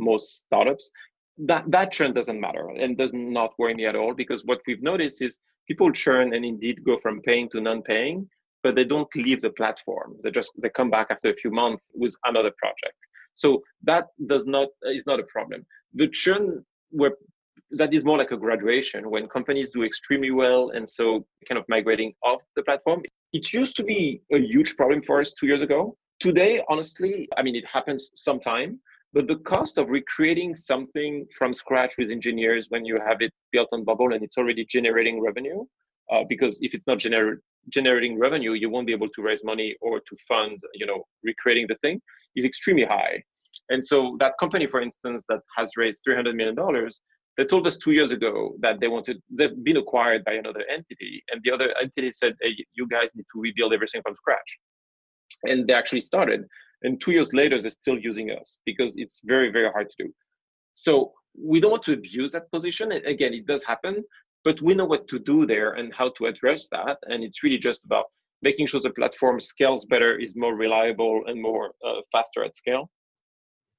most 0.00 0.38
startups. 0.46 0.90
That 1.38 1.70
that 1.70 1.92
churn 1.92 2.12
doesn't 2.12 2.40
matter 2.40 2.68
and 2.68 2.98
does 2.98 3.12
not 3.12 3.54
worry 3.58 3.74
me 3.74 3.86
at 3.86 3.96
all 3.96 4.14
because 4.14 4.44
what 4.44 4.60
we've 4.66 4.82
noticed 4.82 5.22
is 5.22 5.38
people 5.68 5.90
churn 5.92 6.34
and 6.34 6.44
indeed 6.44 6.84
go 6.84 6.98
from 6.98 7.22
paying 7.22 7.48
to 7.50 7.60
non-paying, 7.60 8.28
but 8.62 8.74
they 8.74 8.84
don't 8.84 9.14
leave 9.14 9.40
the 9.40 9.50
platform. 9.50 10.16
They 10.22 10.30
just 10.30 10.50
they 10.60 10.70
come 10.70 10.90
back 10.90 11.08
after 11.10 11.30
a 11.30 11.34
few 11.34 11.50
months 11.50 11.84
with 11.94 12.14
another 12.24 12.52
project. 12.58 12.98
So 13.34 13.62
that 13.84 14.08
does 14.26 14.44
not 14.46 14.68
is 14.82 15.06
not 15.06 15.20
a 15.20 15.24
problem. 15.24 15.64
The 15.94 16.08
churn 16.08 16.64
where 16.90 17.12
that 17.72 17.94
is 17.94 18.04
more 18.04 18.18
like 18.18 18.32
a 18.32 18.36
graduation 18.36 19.08
when 19.08 19.28
companies 19.28 19.70
do 19.70 19.84
extremely 19.84 20.30
well 20.30 20.70
and 20.70 20.88
so 20.88 21.24
kind 21.48 21.58
of 21.58 21.64
migrating 21.68 22.12
off 22.24 22.42
the 22.56 22.62
platform. 22.62 23.02
It 23.32 23.52
used 23.52 23.76
to 23.76 23.84
be 23.84 24.22
a 24.32 24.38
huge 24.38 24.76
problem 24.76 25.02
for 25.02 25.20
us 25.20 25.32
two 25.32 25.46
years 25.46 25.62
ago. 25.62 25.96
Today, 26.18 26.62
honestly, 26.68 27.28
I 27.38 27.42
mean, 27.42 27.54
it 27.54 27.64
happens 27.64 28.10
sometime, 28.14 28.80
but 29.12 29.26
the 29.26 29.36
cost 29.38 29.78
of 29.78 29.90
recreating 29.90 30.54
something 30.54 31.26
from 31.36 31.52
scratch 31.52 31.94
with 31.98 32.10
engineers 32.10 32.66
when 32.68 32.84
you 32.84 32.98
have 33.04 33.20
it 33.20 33.32
built 33.50 33.68
on 33.72 33.84
Bubble 33.84 34.12
and 34.12 34.22
it's 34.22 34.38
already 34.38 34.64
generating 34.64 35.20
revenue, 35.20 35.64
uh, 36.12 36.24
because 36.28 36.58
if 36.62 36.74
it's 36.74 36.86
not 36.86 36.98
gener- 36.98 37.38
generating 37.68 38.18
revenue, 38.18 38.52
you 38.52 38.70
won't 38.70 38.86
be 38.86 38.92
able 38.92 39.08
to 39.08 39.22
raise 39.22 39.42
money 39.44 39.76
or 39.80 39.98
to 40.00 40.16
fund, 40.28 40.58
you 40.74 40.86
know, 40.86 41.02
recreating 41.24 41.66
the 41.68 41.76
thing 41.76 42.00
is 42.36 42.44
extremely 42.44 42.84
high. 42.84 43.22
And 43.68 43.84
so 43.84 44.16
that 44.20 44.34
company, 44.38 44.66
for 44.66 44.80
instance, 44.80 45.24
that 45.28 45.40
has 45.56 45.70
raised 45.76 46.02
$300 46.08 46.34
million, 46.34 46.56
they 47.36 47.44
told 47.44 47.66
us 47.66 47.76
two 47.76 47.92
years 47.92 48.12
ago 48.12 48.54
that 48.60 48.80
they 48.80 48.88
wanted, 48.88 49.20
they've 49.36 49.64
been 49.64 49.76
acquired 49.76 50.24
by 50.24 50.34
another 50.34 50.64
entity. 50.70 51.22
And 51.30 51.40
the 51.42 51.52
other 51.52 51.74
entity 51.80 52.10
said, 52.12 52.34
hey, 52.40 52.54
you 52.74 52.86
guys 52.88 53.10
need 53.14 53.26
to 53.32 53.40
rebuild 53.40 53.72
everything 53.72 54.02
from 54.02 54.14
scratch. 54.14 54.58
And 55.48 55.66
they 55.66 55.74
actually 55.74 56.02
started. 56.02 56.44
And 56.82 57.00
two 57.00 57.12
years 57.12 57.32
later, 57.34 57.60
they're 57.60 57.70
still 57.70 57.98
using 57.98 58.30
us 58.30 58.58
because 58.64 58.96
it's 58.96 59.20
very, 59.24 59.50
very 59.50 59.70
hard 59.70 59.90
to 59.90 60.04
do. 60.04 60.14
So 60.74 61.12
we 61.38 61.60
don't 61.60 61.70
want 61.70 61.82
to 61.84 61.92
abuse 61.92 62.32
that 62.32 62.50
position. 62.50 62.92
Again, 62.92 63.34
it 63.34 63.46
does 63.46 63.62
happen, 63.64 64.02
but 64.44 64.60
we 64.62 64.74
know 64.74 64.86
what 64.86 65.06
to 65.08 65.18
do 65.18 65.46
there 65.46 65.72
and 65.72 65.92
how 65.94 66.10
to 66.16 66.26
address 66.26 66.68
that. 66.72 66.96
And 67.02 67.22
it's 67.22 67.42
really 67.42 67.58
just 67.58 67.84
about 67.84 68.06
making 68.42 68.66
sure 68.66 68.80
the 68.80 68.90
platform 68.90 69.38
scales 69.40 69.84
better, 69.84 70.18
is 70.18 70.34
more 70.34 70.54
reliable, 70.54 71.22
and 71.26 71.40
more 71.40 71.72
uh, 71.86 72.00
faster 72.10 72.42
at 72.42 72.54
scale. 72.54 72.90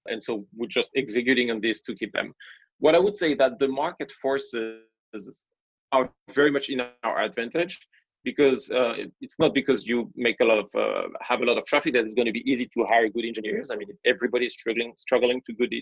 And 0.05 0.21
so 0.21 0.45
we're 0.55 0.67
just 0.67 0.91
executing 0.95 1.51
on 1.51 1.61
this 1.61 1.81
to 1.81 1.95
keep 1.95 2.13
them. 2.13 2.33
What 2.79 2.95
I 2.95 2.99
would 2.99 3.15
say 3.15 3.33
that 3.35 3.59
the 3.59 3.67
market 3.67 4.11
forces 4.11 5.45
are 5.91 6.09
very 6.31 6.51
much 6.51 6.69
in 6.69 6.81
our 7.03 7.21
advantage 7.21 7.79
because 8.23 8.69
uh, 8.71 8.93
it's 9.19 9.37
not 9.39 9.53
because 9.53 9.85
you 9.85 10.11
make 10.15 10.39
a 10.41 10.45
lot 10.45 10.59
of 10.59 10.67
uh, 10.75 11.07
have 11.21 11.41
a 11.41 11.45
lot 11.45 11.57
of 11.57 11.65
traffic 11.65 11.93
that 11.93 12.03
it's 12.03 12.13
going 12.13 12.25
to 12.25 12.31
be 12.31 12.49
easy 12.51 12.67
to 12.73 12.85
hire 12.85 13.09
good 13.09 13.25
engineers. 13.25 13.69
I 13.71 13.75
mean, 13.75 13.89
everybody 14.05 14.45
is 14.45 14.53
struggling 14.53 14.93
struggling 14.97 15.41
to 15.47 15.53
good 15.53 15.73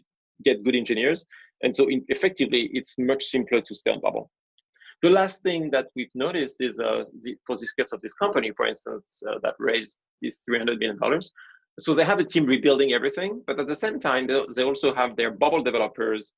get 0.43 0.63
good 0.63 0.75
engineers, 0.75 1.25
and 1.63 1.75
so 1.75 1.89
in, 1.89 2.05
effectively, 2.07 2.69
it's 2.73 2.95
much 2.97 3.25
simpler 3.25 3.61
to 3.61 3.75
stay 3.75 3.91
on 3.91 3.99
Bubble. 3.99 4.31
The 5.01 5.09
last 5.09 5.43
thing 5.43 5.69
that 5.71 5.87
we've 5.95 6.15
noticed 6.15 6.57
is 6.59 6.79
uh, 6.79 7.03
the, 7.23 7.37
for 7.45 7.55
this 7.57 7.73
case 7.73 7.91
of 7.93 8.01
this 8.01 8.13
company, 8.13 8.51
for 8.55 8.65
instance, 8.67 9.21
uh, 9.29 9.39
that 9.43 9.55
raised 9.59 9.97
these 10.21 10.37
three 10.45 10.57
hundred 10.57 10.79
million 10.79 10.99
dollars. 10.99 11.31
So 11.79 11.93
they 11.93 12.03
have 12.03 12.19
a 12.19 12.25
team 12.25 12.45
rebuilding 12.45 12.91
everything, 12.93 13.41
but 13.47 13.59
at 13.59 13.67
the 13.67 13.75
same 13.75 13.99
time, 13.99 14.27
they, 14.27 14.39
they 14.55 14.63
also 14.63 14.93
have 14.93 15.15
their 15.15 15.31
Bubble 15.31 15.63
developers 15.63 16.33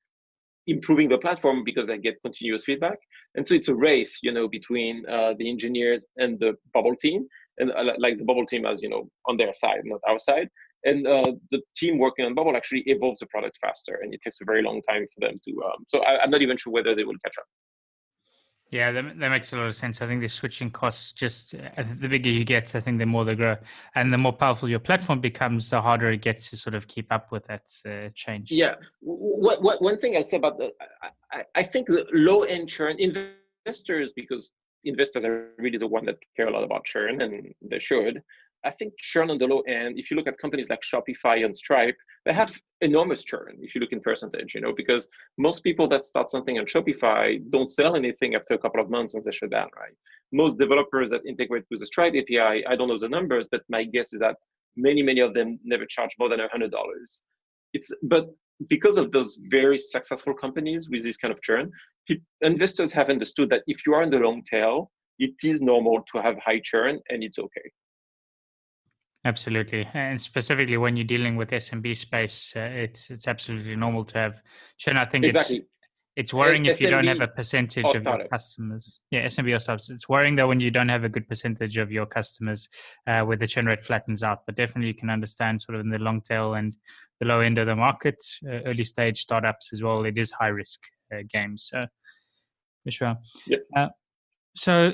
improving 0.66 1.08
the 1.08 1.18
platform 1.18 1.64
because 1.64 1.88
I 1.88 1.96
get 1.96 2.20
continuous 2.22 2.64
feedback. 2.64 2.98
And 3.34 3.46
so 3.46 3.54
it's 3.54 3.68
a 3.68 3.74
race, 3.74 4.18
you 4.22 4.32
know, 4.32 4.48
between 4.48 5.04
uh, 5.08 5.34
the 5.38 5.48
engineers 5.48 6.06
and 6.18 6.38
the 6.38 6.54
bubble 6.74 6.94
team, 6.96 7.26
and 7.58 7.70
uh, 7.72 7.92
like 7.98 8.18
the 8.18 8.24
bubble 8.24 8.46
team 8.46 8.66
as 8.66 8.80
you 8.82 8.88
know 8.88 9.08
on 9.26 9.36
their 9.36 9.52
side, 9.54 9.80
not 9.84 10.00
our 10.08 10.18
side. 10.18 10.48
And 10.84 11.06
uh, 11.06 11.32
the 11.50 11.60
team 11.76 11.98
working 11.98 12.24
on 12.24 12.34
bubble 12.34 12.56
actually 12.56 12.82
evolves 12.86 13.20
the 13.20 13.26
product 13.26 13.58
faster, 13.60 14.00
and 14.02 14.12
it 14.12 14.20
takes 14.22 14.40
a 14.40 14.44
very 14.44 14.62
long 14.62 14.82
time 14.88 15.06
for 15.14 15.26
them 15.26 15.40
to. 15.44 15.52
Um, 15.64 15.84
so 15.86 16.00
I, 16.00 16.22
I'm 16.22 16.30
not 16.30 16.42
even 16.42 16.56
sure 16.56 16.72
whether 16.72 16.94
they 16.94 17.04
will 17.04 17.18
catch 17.24 17.34
up. 17.38 17.44
Yeah, 18.72 18.90
that, 18.90 19.18
that 19.18 19.28
makes 19.28 19.52
a 19.52 19.56
lot 19.58 19.66
of 19.66 19.76
sense. 19.76 20.00
I 20.00 20.06
think 20.06 20.22
the 20.22 20.28
switching 20.28 20.70
costs 20.70 21.12
just 21.12 21.54
uh, 21.54 21.84
the 22.00 22.08
bigger 22.08 22.30
you 22.30 22.42
get, 22.42 22.74
I 22.74 22.80
think 22.80 22.98
the 22.98 23.04
more 23.04 23.22
they 23.22 23.34
grow, 23.34 23.56
and 23.94 24.10
the 24.10 24.16
more 24.16 24.32
powerful 24.32 24.66
your 24.66 24.78
platform 24.78 25.20
becomes, 25.20 25.68
the 25.68 25.82
harder 25.82 26.10
it 26.10 26.22
gets 26.22 26.48
to 26.50 26.56
sort 26.56 26.74
of 26.74 26.88
keep 26.88 27.12
up 27.12 27.30
with 27.30 27.46
that 27.48 27.68
uh, 27.86 28.08
change. 28.14 28.50
Yeah. 28.50 28.76
What, 29.00 29.62
what 29.62 29.82
one 29.82 29.98
thing 29.98 30.16
I'll 30.16 30.24
say 30.24 30.38
about 30.38 30.56
the, 30.56 30.72
I, 31.30 31.44
I 31.54 31.62
think 31.62 31.86
the 31.88 32.06
low 32.14 32.44
end 32.44 32.70
churn 32.70 32.96
investors 32.98 34.12
because 34.16 34.50
investors 34.84 35.26
are 35.26 35.50
really 35.58 35.76
the 35.76 35.86
one 35.86 36.06
that 36.06 36.16
care 36.34 36.48
a 36.48 36.50
lot 36.50 36.64
about 36.64 36.86
churn 36.86 37.20
and 37.20 37.52
they 37.60 37.78
should. 37.78 38.22
I 38.64 38.70
think 38.70 38.94
churn 38.98 39.30
on 39.30 39.38
the 39.38 39.46
low 39.46 39.60
end, 39.60 39.98
if 39.98 40.10
you 40.10 40.16
look 40.16 40.28
at 40.28 40.38
companies 40.38 40.70
like 40.70 40.82
Shopify 40.82 41.44
and 41.44 41.54
Stripe, 41.54 41.96
they 42.24 42.32
have 42.32 42.56
enormous 42.80 43.24
churn 43.24 43.56
if 43.60 43.74
you 43.74 43.80
look 43.80 43.92
in 43.92 44.00
percentage, 44.00 44.54
you 44.54 44.60
know, 44.60 44.72
because 44.72 45.08
most 45.36 45.64
people 45.64 45.88
that 45.88 46.04
start 46.04 46.30
something 46.30 46.58
on 46.58 46.66
Shopify 46.66 47.40
don't 47.50 47.68
sell 47.68 47.96
anything 47.96 48.34
after 48.34 48.54
a 48.54 48.58
couple 48.58 48.80
of 48.80 48.90
months 48.90 49.14
and 49.14 49.24
they 49.24 49.32
shut 49.32 49.50
down, 49.50 49.68
right? 49.76 49.94
Most 50.32 50.58
developers 50.58 51.10
that 51.10 51.26
integrate 51.26 51.64
with 51.70 51.80
the 51.80 51.86
Stripe 51.86 52.14
API, 52.14 52.64
I 52.66 52.76
don't 52.76 52.88
know 52.88 52.98
the 52.98 53.08
numbers, 53.08 53.48
but 53.50 53.62
my 53.68 53.84
guess 53.84 54.12
is 54.12 54.20
that 54.20 54.36
many, 54.76 55.02
many 55.02 55.20
of 55.20 55.34
them 55.34 55.58
never 55.64 55.84
charge 55.86 56.10
more 56.18 56.28
than 56.28 56.40
a 56.40 56.48
hundred 56.48 56.70
dollars. 56.70 57.20
It's 57.72 57.90
but 58.02 58.28
because 58.68 58.96
of 58.96 59.10
those 59.12 59.38
very 59.48 59.78
successful 59.78 60.34
companies 60.34 60.88
with 60.88 61.02
this 61.02 61.16
kind 61.16 61.32
of 61.32 61.42
churn, 61.42 61.70
investors 62.42 62.92
have 62.92 63.08
understood 63.08 63.50
that 63.50 63.62
if 63.66 63.86
you 63.86 63.94
are 63.94 64.02
in 64.02 64.10
the 64.10 64.18
long 64.18 64.42
tail, 64.44 64.90
it 65.18 65.34
is 65.42 65.62
normal 65.62 66.02
to 66.12 66.22
have 66.22 66.36
high 66.38 66.60
churn 66.62 67.00
and 67.08 67.22
it's 67.22 67.38
okay. 67.38 67.70
Absolutely, 69.24 69.88
and 69.94 70.20
specifically 70.20 70.76
when 70.76 70.96
you're 70.96 71.06
dealing 71.06 71.36
with 71.36 71.50
SMB 71.50 71.96
space, 71.96 72.52
uh, 72.56 72.60
it's 72.60 73.08
it's 73.08 73.28
absolutely 73.28 73.76
normal 73.76 74.04
to 74.06 74.18
have 74.18 74.42
churn. 74.78 74.96
I 74.96 75.04
think 75.04 75.24
exactly. 75.24 75.58
it's 75.58 75.66
it's 76.14 76.34
worrying 76.34 76.66
if 76.66 76.80
you 76.80 76.90
don't 76.90 77.06
have 77.06 77.20
a 77.20 77.28
percentage 77.28 77.84
of 77.84 78.02
your 78.02 78.26
customers. 78.26 79.00
Yeah, 79.10 79.24
SMB 79.26 79.56
or 79.56 79.58
subs. 79.58 79.88
It's 79.88 80.08
worrying 80.08 80.36
though 80.36 80.48
when 80.48 80.60
you 80.60 80.70
don't 80.70 80.88
have 80.88 81.04
a 81.04 81.08
good 81.08 81.26
percentage 81.26 81.78
of 81.78 81.90
your 81.90 82.04
customers 82.04 82.68
uh, 83.06 83.22
where 83.22 83.36
the 83.36 83.46
churn 83.46 83.66
rate 83.66 83.84
flattens 83.84 84.22
out. 84.22 84.40
But 84.44 84.56
definitely 84.56 84.88
you 84.88 84.94
can 84.94 85.08
understand 85.08 85.62
sort 85.62 85.76
of 85.76 85.82
in 85.82 85.90
the 85.90 85.98
long 85.98 86.20
tail 86.20 86.54
and 86.54 86.74
the 87.20 87.26
low 87.26 87.40
end 87.40 87.58
of 87.58 87.66
the 87.66 87.76
market, 87.76 88.16
uh, 88.46 88.60
early 88.66 88.84
stage 88.84 89.20
startups 89.20 89.72
as 89.72 89.82
well. 89.82 90.04
It 90.04 90.18
is 90.18 90.32
high 90.32 90.48
risk 90.48 90.80
uh, 91.14 91.22
games. 91.32 91.70
So 91.72 91.86
for 92.84 92.90
sure. 92.90 93.16
Yep. 93.46 93.60
Uh, 93.74 93.88
so 94.54 94.92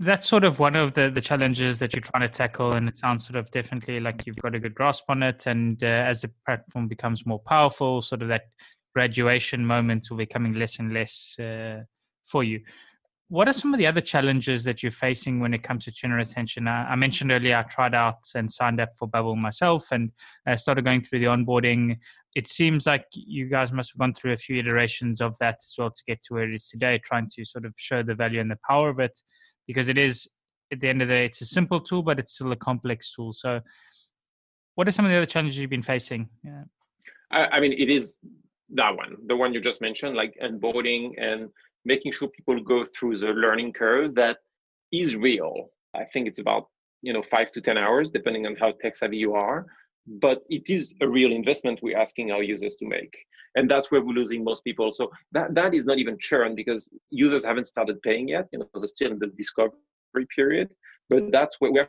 that's 0.00 0.28
sort 0.28 0.42
of 0.44 0.58
one 0.58 0.74
of 0.74 0.94
the 0.94 1.10
the 1.10 1.20
challenges 1.20 1.78
that 1.78 1.92
you're 1.94 2.02
trying 2.02 2.28
to 2.28 2.28
tackle 2.28 2.74
and 2.74 2.88
it 2.88 2.98
sounds 2.98 3.24
sort 3.24 3.36
of 3.36 3.50
definitely 3.50 4.00
like 4.00 4.26
you've 4.26 4.36
got 4.36 4.54
a 4.54 4.58
good 4.58 4.74
grasp 4.74 5.04
on 5.08 5.22
it 5.22 5.46
and 5.46 5.84
uh, 5.84 5.86
as 5.86 6.22
the 6.22 6.30
platform 6.44 6.88
becomes 6.88 7.24
more 7.24 7.38
powerful 7.38 8.02
sort 8.02 8.22
of 8.22 8.28
that 8.28 8.48
graduation 8.94 9.64
moment 9.64 10.08
will 10.10 10.16
be 10.16 10.26
coming 10.26 10.54
less 10.54 10.80
and 10.80 10.92
less 10.92 11.38
uh, 11.38 11.80
for 12.24 12.42
you 12.42 12.60
what 13.30 13.46
are 13.46 13.52
some 13.52 13.74
of 13.74 13.78
the 13.78 13.86
other 13.86 14.00
challenges 14.00 14.64
that 14.64 14.82
you're 14.82 14.90
facing 14.90 15.38
when 15.38 15.52
it 15.52 15.62
comes 15.62 15.84
to 15.84 15.92
tuner 15.92 16.16
retention? 16.16 16.66
I, 16.66 16.92
I 16.92 16.96
mentioned 16.96 17.30
earlier 17.30 17.56
I 17.56 17.62
tried 17.64 17.94
out 17.94 18.20
and 18.34 18.50
signed 18.50 18.80
up 18.80 18.96
for 18.98 19.06
Bubble 19.06 19.36
myself 19.36 19.92
and 19.92 20.10
I 20.46 20.56
started 20.56 20.86
going 20.86 21.02
through 21.02 21.18
the 21.18 21.26
onboarding. 21.26 21.98
It 22.34 22.48
seems 22.48 22.86
like 22.86 23.04
you 23.12 23.46
guys 23.50 23.70
must 23.70 23.92
have 23.92 23.98
gone 23.98 24.14
through 24.14 24.32
a 24.32 24.38
few 24.38 24.56
iterations 24.56 25.20
of 25.20 25.36
that 25.40 25.56
as 25.56 25.74
well 25.76 25.90
to 25.90 26.02
get 26.06 26.22
to 26.22 26.34
where 26.34 26.44
it 26.44 26.54
is 26.54 26.68
today, 26.68 27.00
trying 27.04 27.28
to 27.34 27.44
sort 27.44 27.66
of 27.66 27.74
show 27.76 28.02
the 28.02 28.14
value 28.14 28.40
and 28.40 28.50
the 28.50 28.58
power 28.66 28.88
of 28.88 28.98
it 28.98 29.20
because 29.68 29.88
it 29.88 29.98
is 29.98 30.28
at 30.72 30.80
the 30.80 30.88
end 30.88 31.00
of 31.00 31.08
the 31.08 31.14
day, 31.14 31.26
it's 31.26 31.40
a 31.40 31.46
simple 31.46 31.80
tool, 31.80 32.02
but 32.02 32.18
it's 32.18 32.32
still 32.32 32.50
a 32.50 32.56
complex 32.56 33.12
tool. 33.12 33.32
So, 33.32 33.60
what 34.74 34.88
are 34.88 34.90
some 34.90 35.04
of 35.04 35.12
the 35.12 35.16
other 35.16 35.26
challenges 35.26 35.58
you've 35.58 35.70
been 35.70 35.82
facing? 35.82 36.28
Yeah. 36.42 36.64
I, 37.30 37.46
I 37.46 37.60
mean, 37.60 37.72
it 37.72 37.88
is 37.88 38.18
that 38.70 38.96
one, 38.96 39.16
the 39.26 39.36
one 39.36 39.54
you 39.54 39.60
just 39.60 39.80
mentioned, 39.80 40.16
like 40.16 40.36
onboarding 40.42 41.12
and 41.18 41.48
making 41.84 42.12
sure 42.12 42.28
people 42.28 42.60
go 42.60 42.84
through 42.84 43.18
the 43.18 43.28
learning 43.28 43.72
curve 43.72 44.14
that 44.16 44.38
is 44.92 45.16
real. 45.16 45.70
I 45.94 46.04
think 46.04 46.26
it's 46.26 46.38
about 46.38 46.68
you 47.02 47.12
know 47.12 47.22
five 47.22 47.52
to 47.52 47.60
ten 47.60 47.78
hours, 47.78 48.10
depending 48.10 48.46
on 48.46 48.56
how 48.56 48.72
tech 48.72 48.96
savvy 48.96 49.18
you 49.18 49.34
are. 49.34 49.66
But 50.06 50.42
it 50.48 50.70
is 50.70 50.94
a 51.02 51.08
real 51.08 51.32
investment 51.32 51.80
we're 51.82 51.98
asking 51.98 52.32
our 52.32 52.42
users 52.42 52.76
to 52.76 52.86
make, 52.86 53.14
and 53.54 53.70
that's 53.70 53.90
where 53.90 54.00
we're 54.00 54.12
losing 54.12 54.44
most 54.44 54.64
people. 54.64 54.92
So 54.92 55.10
that 55.32 55.54
that 55.54 55.74
is 55.74 55.84
not 55.84 55.98
even 55.98 56.18
churn 56.18 56.54
because 56.54 56.90
users 57.10 57.44
haven't 57.44 57.66
started 57.66 58.00
paying 58.02 58.28
yet. 58.28 58.48
You 58.52 58.60
know, 58.60 58.68
they're 58.74 58.88
still 58.88 59.12
in 59.12 59.18
the 59.18 59.28
discovery 59.28 60.26
period. 60.34 60.68
But 61.10 61.32
that's 61.32 61.56
where 61.60 61.72
we 61.72 61.80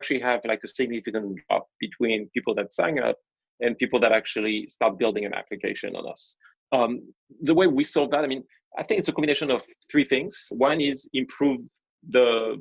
actually 0.00 0.20
have 0.20 0.40
like 0.44 0.60
a 0.64 0.68
significant 0.68 1.40
drop 1.48 1.68
between 1.80 2.28
people 2.34 2.54
that 2.54 2.72
sign 2.72 2.98
up 2.98 3.16
and 3.60 3.78
people 3.78 4.00
that 4.00 4.12
actually 4.12 4.66
start 4.68 4.98
building 4.98 5.24
an 5.24 5.34
application 5.34 5.94
on 5.96 6.10
us. 6.10 6.36
Um, 6.72 7.02
the 7.42 7.54
way 7.54 7.66
we 7.66 7.84
solve 7.84 8.10
that, 8.10 8.24
I 8.24 8.26
mean, 8.26 8.42
I 8.76 8.82
think 8.82 8.98
it's 8.98 9.08
a 9.08 9.12
combination 9.12 9.50
of 9.50 9.62
three 9.90 10.04
things. 10.04 10.46
One 10.50 10.80
is 10.80 11.08
improve 11.14 11.60
the 12.10 12.56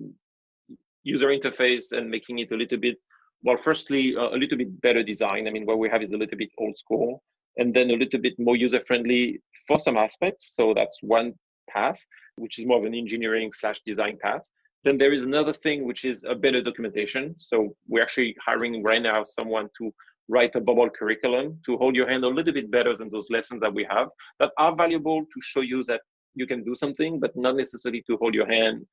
user 1.03 1.27
interface 1.27 1.91
and 1.91 2.09
making 2.09 2.39
it 2.39 2.51
a 2.51 2.55
little 2.55 2.77
bit, 2.77 2.97
well, 3.43 3.57
firstly, 3.57 4.15
uh, 4.15 4.29
a 4.29 4.37
little 4.37 4.57
bit 4.57 4.81
better 4.81 5.03
design. 5.03 5.47
I 5.47 5.51
mean, 5.51 5.65
what 5.65 5.79
we 5.79 5.89
have 5.89 6.01
is 6.01 6.13
a 6.13 6.17
little 6.17 6.37
bit 6.37 6.49
old 6.57 6.77
school 6.77 7.21
and 7.57 7.73
then 7.73 7.91
a 7.91 7.95
little 7.95 8.19
bit 8.19 8.33
more 8.39 8.55
user 8.55 8.81
friendly 8.81 9.41
for 9.67 9.79
some 9.79 9.97
aspects. 9.97 10.53
So 10.55 10.73
that's 10.73 10.99
one 11.01 11.33
path, 11.69 11.99
which 12.35 12.59
is 12.59 12.65
more 12.65 12.77
of 12.77 12.85
an 12.85 12.93
engineering 12.93 13.51
slash 13.51 13.81
design 13.85 14.17
path. 14.21 14.41
Then 14.83 14.97
there 14.97 15.13
is 15.13 15.23
another 15.23 15.53
thing, 15.53 15.85
which 15.85 16.05
is 16.05 16.23
a 16.27 16.35
better 16.35 16.61
documentation. 16.61 17.35
So 17.39 17.75
we're 17.87 18.03
actually 18.03 18.35
hiring 18.45 18.83
right 18.83 19.01
now 19.01 19.23
someone 19.23 19.67
to 19.79 19.91
write 20.27 20.55
a 20.55 20.61
bubble 20.61 20.89
curriculum 20.89 21.59
to 21.65 21.77
hold 21.77 21.95
your 21.95 22.07
hand 22.09 22.23
a 22.23 22.27
little 22.27 22.53
bit 22.53 22.71
better 22.71 22.95
than 22.95 23.09
those 23.09 23.29
lessons 23.29 23.61
that 23.61 23.73
we 23.73 23.85
have 23.89 24.09
that 24.39 24.51
are 24.57 24.75
valuable 24.75 25.21
to 25.21 25.41
show 25.41 25.61
you 25.61 25.83
that 25.83 26.01
you 26.35 26.45
can 26.45 26.63
do 26.63 26.75
something, 26.75 27.19
but 27.19 27.35
not 27.35 27.55
necessarily 27.55 28.03
to 28.07 28.17
hold 28.17 28.33
your 28.33 28.47
hand 28.47 28.85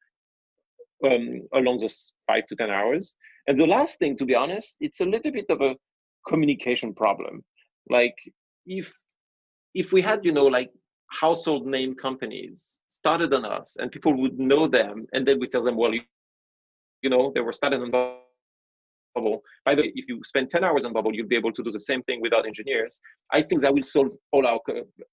um, 1.05 1.43
along 1.55 1.79
those 1.79 2.13
five 2.27 2.47
to 2.47 2.57
10 2.57 2.71
hours. 2.71 3.17
And 3.49 3.59
the 3.59 3.67
last 3.67 3.99
thing, 3.99 4.17
to 4.19 4.25
be 4.25 4.35
honest, 4.35 4.77
it's 4.81 5.01
a 5.01 5.05
little 5.05 5.33
bit 5.33 5.47
of 5.49 5.61
a 5.61 5.75
communication 6.29 6.95
problem. 6.95 7.45
Like 7.89 8.17
if 8.67 8.93
if 9.75 9.93
we 9.93 10.03
had, 10.03 10.25
you 10.25 10.33
know, 10.33 10.47
like 10.47 10.71
household 11.11 11.67
name 11.67 11.95
companies 11.95 12.81
started 12.89 13.33
on 13.35 13.45
us 13.45 13.77
and 13.79 13.91
people 13.91 14.15
would 14.21 14.39
know 14.39 14.67
them 14.67 15.07
and 15.13 15.27
then 15.27 15.39
we 15.39 15.47
tell 15.47 15.63
them, 15.63 15.77
well, 15.77 15.95
you, 15.95 16.03
you 17.03 17.11
know, 17.11 17.33
they 17.35 17.41
were 17.41 17.53
started 17.53 17.81
on 17.81 17.91
Bubble. 17.91 19.43
By 19.65 19.75
the 19.75 19.83
way, 19.83 19.93
if 19.95 20.09
you 20.09 20.21
spend 20.25 20.51
10 20.51 20.65
hours 20.65 20.85
on 20.85 20.93
Bubble, 20.93 21.15
you'll 21.15 21.29
be 21.29 21.37
able 21.37 21.53
to 21.53 21.63
do 21.63 21.71
the 21.71 21.81
same 21.81 22.03
thing 22.05 22.21
without 22.21 22.47
engineers. 22.47 23.01
I 23.33 23.43
think 23.43 23.61
that 23.63 23.75
will 23.75 23.83
solve 23.83 24.13
all 24.33 24.47
our 24.47 24.61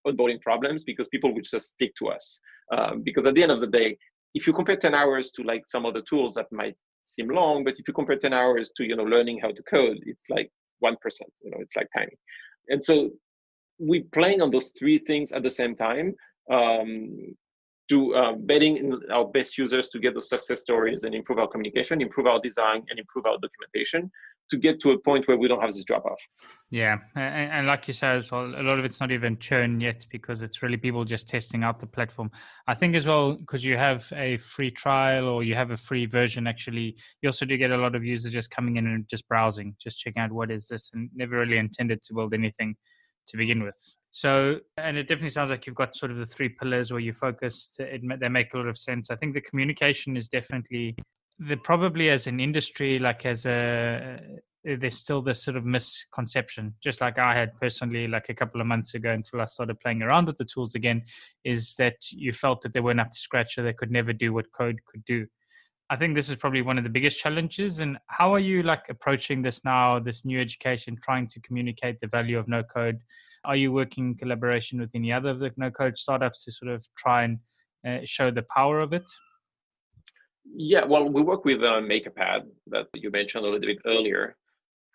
onboarding 0.08 0.41
problems 0.41 0.84
because 0.84 1.08
people 1.10 1.34
will 1.34 1.41
just 1.41 1.70
stick 1.70 1.91
to 2.00 2.08
us. 2.08 2.39
Um, 2.75 3.01
because 3.03 3.25
at 3.25 3.36
the 3.36 3.44
end 3.44 3.51
of 3.51 3.60
the 3.60 3.68
day, 3.68 3.98
if 4.36 4.46
you 4.46 4.53
compare 4.53 4.77
10 4.77 4.94
hours 4.94 5.32
to 5.32 5.44
like 5.44 5.63
some 5.65 5.86
other 5.86 6.01
tools 6.01 6.36
that 6.36 6.46
might 6.51 6.75
seem 7.03 7.29
long, 7.29 7.63
but 7.63 7.79
if 7.79 7.88
you 7.88 7.94
compare 7.94 8.15
10 8.15 8.32
hours 8.32 8.72
to, 8.77 8.86
you 8.86 8.96
know, 8.96 9.03
learning 9.03 9.39
how 9.41 9.51
to 9.51 9.63
code, 9.63 9.98
it's 10.06 10.25
like 10.29 10.50
1%, 10.84 10.96
you 11.41 11.51
know, 11.51 11.58
it's 11.60 11.75
like 11.75 11.88
tiny. 11.96 12.15
And 12.70 12.82
so 12.82 13.10
we 13.79 14.03
playing 14.03 14.41
on 14.41 14.51
those 14.51 14.71
three 14.77 14.98
things 14.98 15.31
at 15.31 15.43
the 15.43 15.51
same 15.51 15.75
time 15.75 16.13
um, 16.51 17.36
to 17.89 18.13
uh, 18.13 18.33
betting 18.33 18.77
in 18.77 19.00
our 19.12 19.25
best 19.25 19.57
users 19.57 19.89
to 19.89 20.00
get 20.00 20.13
those 20.13 20.29
success 20.29 20.59
stories 20.59 21.03
and 21.03 21.15
improve 21.15 21.39
our 21.39 21.48
communication, 21.48 22.01
improve 22.01 22.27
our 22.27 22.39
design, 22.39 22.83
and 22.89 23.00
improve 23.00 23.25
our 23.25 23.38
documentation 23.41 24.12
to 24.51 24.57
get 24.57 24.79
to 24.81 24.91
a 24.91 25.00
point 25.00 25.27
where 25.27 25.38
we 25.38 25.48
don't 25.48 25.62
have 25.62 25.74
this 25.74 25.83
drop 25.83 26.05
off. 26.05 26.19
Yeah, 26.71 26.98
and, 27.15 27.51
and, 27.51 27.67
like 27.67 27.88
you 27.88 27.93
said 27.93 28.24
well, 28.31 28.45
a 28.45 28.63
lot 28.63 28.79
of 28.79 28.86
it's 28.86 29.00
not 29.00 29.12
even 29.12 29.38
churn 29.38 29.79
yet 29.79 30.05
because 30.12 30.41
it's 30.41 30.62
really 30.63 30.77
people 30.77 31.05
just 31.05 31.27
testing 31.27 31.63
out 31.63 31.79
the 31.79 31.88
platform. 31.88 32.31
I 32.67 32.74
think 32.74 32.95
as 32.95 33.05
well 33.05 33.33
because 33.33 33.63
you 33.63 33.77
have 33.77 34.12
a 34.15 34.38
free 34.38 34.71
trial 34.71 35.27
or 35.27 35.44
you 35.44 35.55
have 35.55 35.72
a 35.72 35.77
free 35.77 36.05
version. 36.05 36.48
Actually, 36.48 36.96
you 37.22 37.29
also 37.29 37.46
do 37.46 37.57
get 37.57 37.72
a 37.72 37.77
lot 37.77 37.96
of 37.96 38.03
users 38.03 38.33
just 38.33 38.51
coming 38.51 38.77
in 38.77 38.87
and 38.87 39.07
just 39.07 39.27
browsing, 39.27 39.75
just 39.79 40.00
checking 40.00 40.22
out 40.22 40.31
what 40.31 40.51
is 40.51 40.68
this, 40.68 40.92
and 40.94 41.09
never 41.15 41.37
really 41.37 41.57
intended 41.57 42.01
to 42.03 42.13
build 42.13 42.33
anything 42.33 42.75
to 43.29 43.37
begin 43.37 43.63
with. 43.63 43.77
So, 44.11 44.59
and 44.77 44.98
it 44.98 45.03
definitely 45.03 45.29
sounds 45.29 45.51
like 45.51 45.68
you've 45.68 45.75
got 45.75 45.96
sort 45.96 46.11
of 46.11 46.18
the 46.18 46.25
three 46.25 46.50
pillars 46.50 46.92
where 46.92 47.00
you 47.00 47.13
focus. 47.13 47.77
They 47.77 48.29
make 48.29 48.53
a 48.53 48.57
lot 48.57 48.68
of 48.68 48.77
sense. 48.77 49.11
I 49.11 49.15
think 49.15 49.33
the 49.33 49.42
communication 49.42 50.18
is 50.18 50.27
definitely 50.27 50.96
the 51.37 51.55
probably 51.57 52.09
as 52.09 52.27
an 52.27 52.39
industry, 52.39 53.00
like 53.00 53.25
as 53.25 53.46
a 53.46 54.20
uh, 54.20 54.75
there's 54.77 54.98
still 54.98 55.22
this 55.22 55.42
sort 55.42 55.55
of 55.55 55.65
misconception, 55.65 56.75
just 56.83 57.00
like 57.01 57.18
I 57.18 57.33
had 57.33 57.55
personally, 57.59 58.07
like 58.07 58.27
a 58.29 58.33
couple 58.33 58.59
of 58.59 58.68
months 58.68 58.94
ago, 58.94 59.11
until 59.11 59.39
I 59.42 59.46
started 59.46 59.79
playing 59.79 60.01
around 60.01 60.25
with 60.25 60.37
the 60.37 60.46
tools 60.46 60.75
again, 60.75 61.03
is 61.46 61.75
that 61.75 61.96
you 62.11 62.33
felt 62.33 62.61
that 62.61 62.74
they 62.74 62.81
weren't 62.81 63.00
up 63.00 63.11
to 63.11 63.18
scratch 63.18 63.57
or 63.57 63.63
they 63.63 63.74
could 63.74 63.92
never 63.92 64.11
do 64.11 64.33
what 64.33 64.51
code 64.51 64.79
could 64.85 65.05
do. 65.05 65.27
I 65.91 65.95
think 65.95 66.13
this 66.13 66.29
is 66.29 66.35
probably 66.35 66.61
one 66.61 66.77
of 66.77 66.83
the 66.83 66.89
biggest 66.89 67.19
challenges. 67.19 67.79
And 67.79 67.97
how 68.07 68.33
are 68.33 68.39
you 68.39 68.61
like 68.61 68.89
approaching 68.89 69.41
this 69.41 69.65
now, 69.65 69.99
this 69.99 70.23
new 70.23 70.39
education, 70.39 70.95
trying 71.01 71.27
to 71.29 71.39
communicate 71.41 71.99
the 71.99 72.07
value 72.07 72.37
of 72.37 72.47
no 72.47 72.61
code? 72.63 72.99
Are 73.43 73.55
you 73.55 73.71
working 73.71 74.09
in 74.09 74.15
collaboration 74.15 74.79
with 74.79 74.91
any 74.93 75.11
other 75.11 75.31
of 75.31 75.39
the 75.39 75.51
no 75.57 75.71
code 75.71 75.97
startups 75.97 76.43
to 76.45 76.51
sort 76.51 76.71
of 76.71 76.85
try 76.97 77.23
and 77.23 77.39
uh, 77.87 77.99
show 78.03 78.29
the 78.29 78.45
power 78.55 78.79
of 78.81 78.93
it? 78.93 79.09
Yeah, 80.45 80.85
well, 80.85 81.09
we 81.09 81.21
work 81.21 81.45
with 81.45 81.63
uh, 81.63 81.81
MakerPad 81.81 82.41
that 82.67 82.87
you 82.93 83.09
mentioned 83.11 83.45
a 83.45 83.49
little 83.49 83.67
bit 83.67 83.79
earlier, 83.85 84.35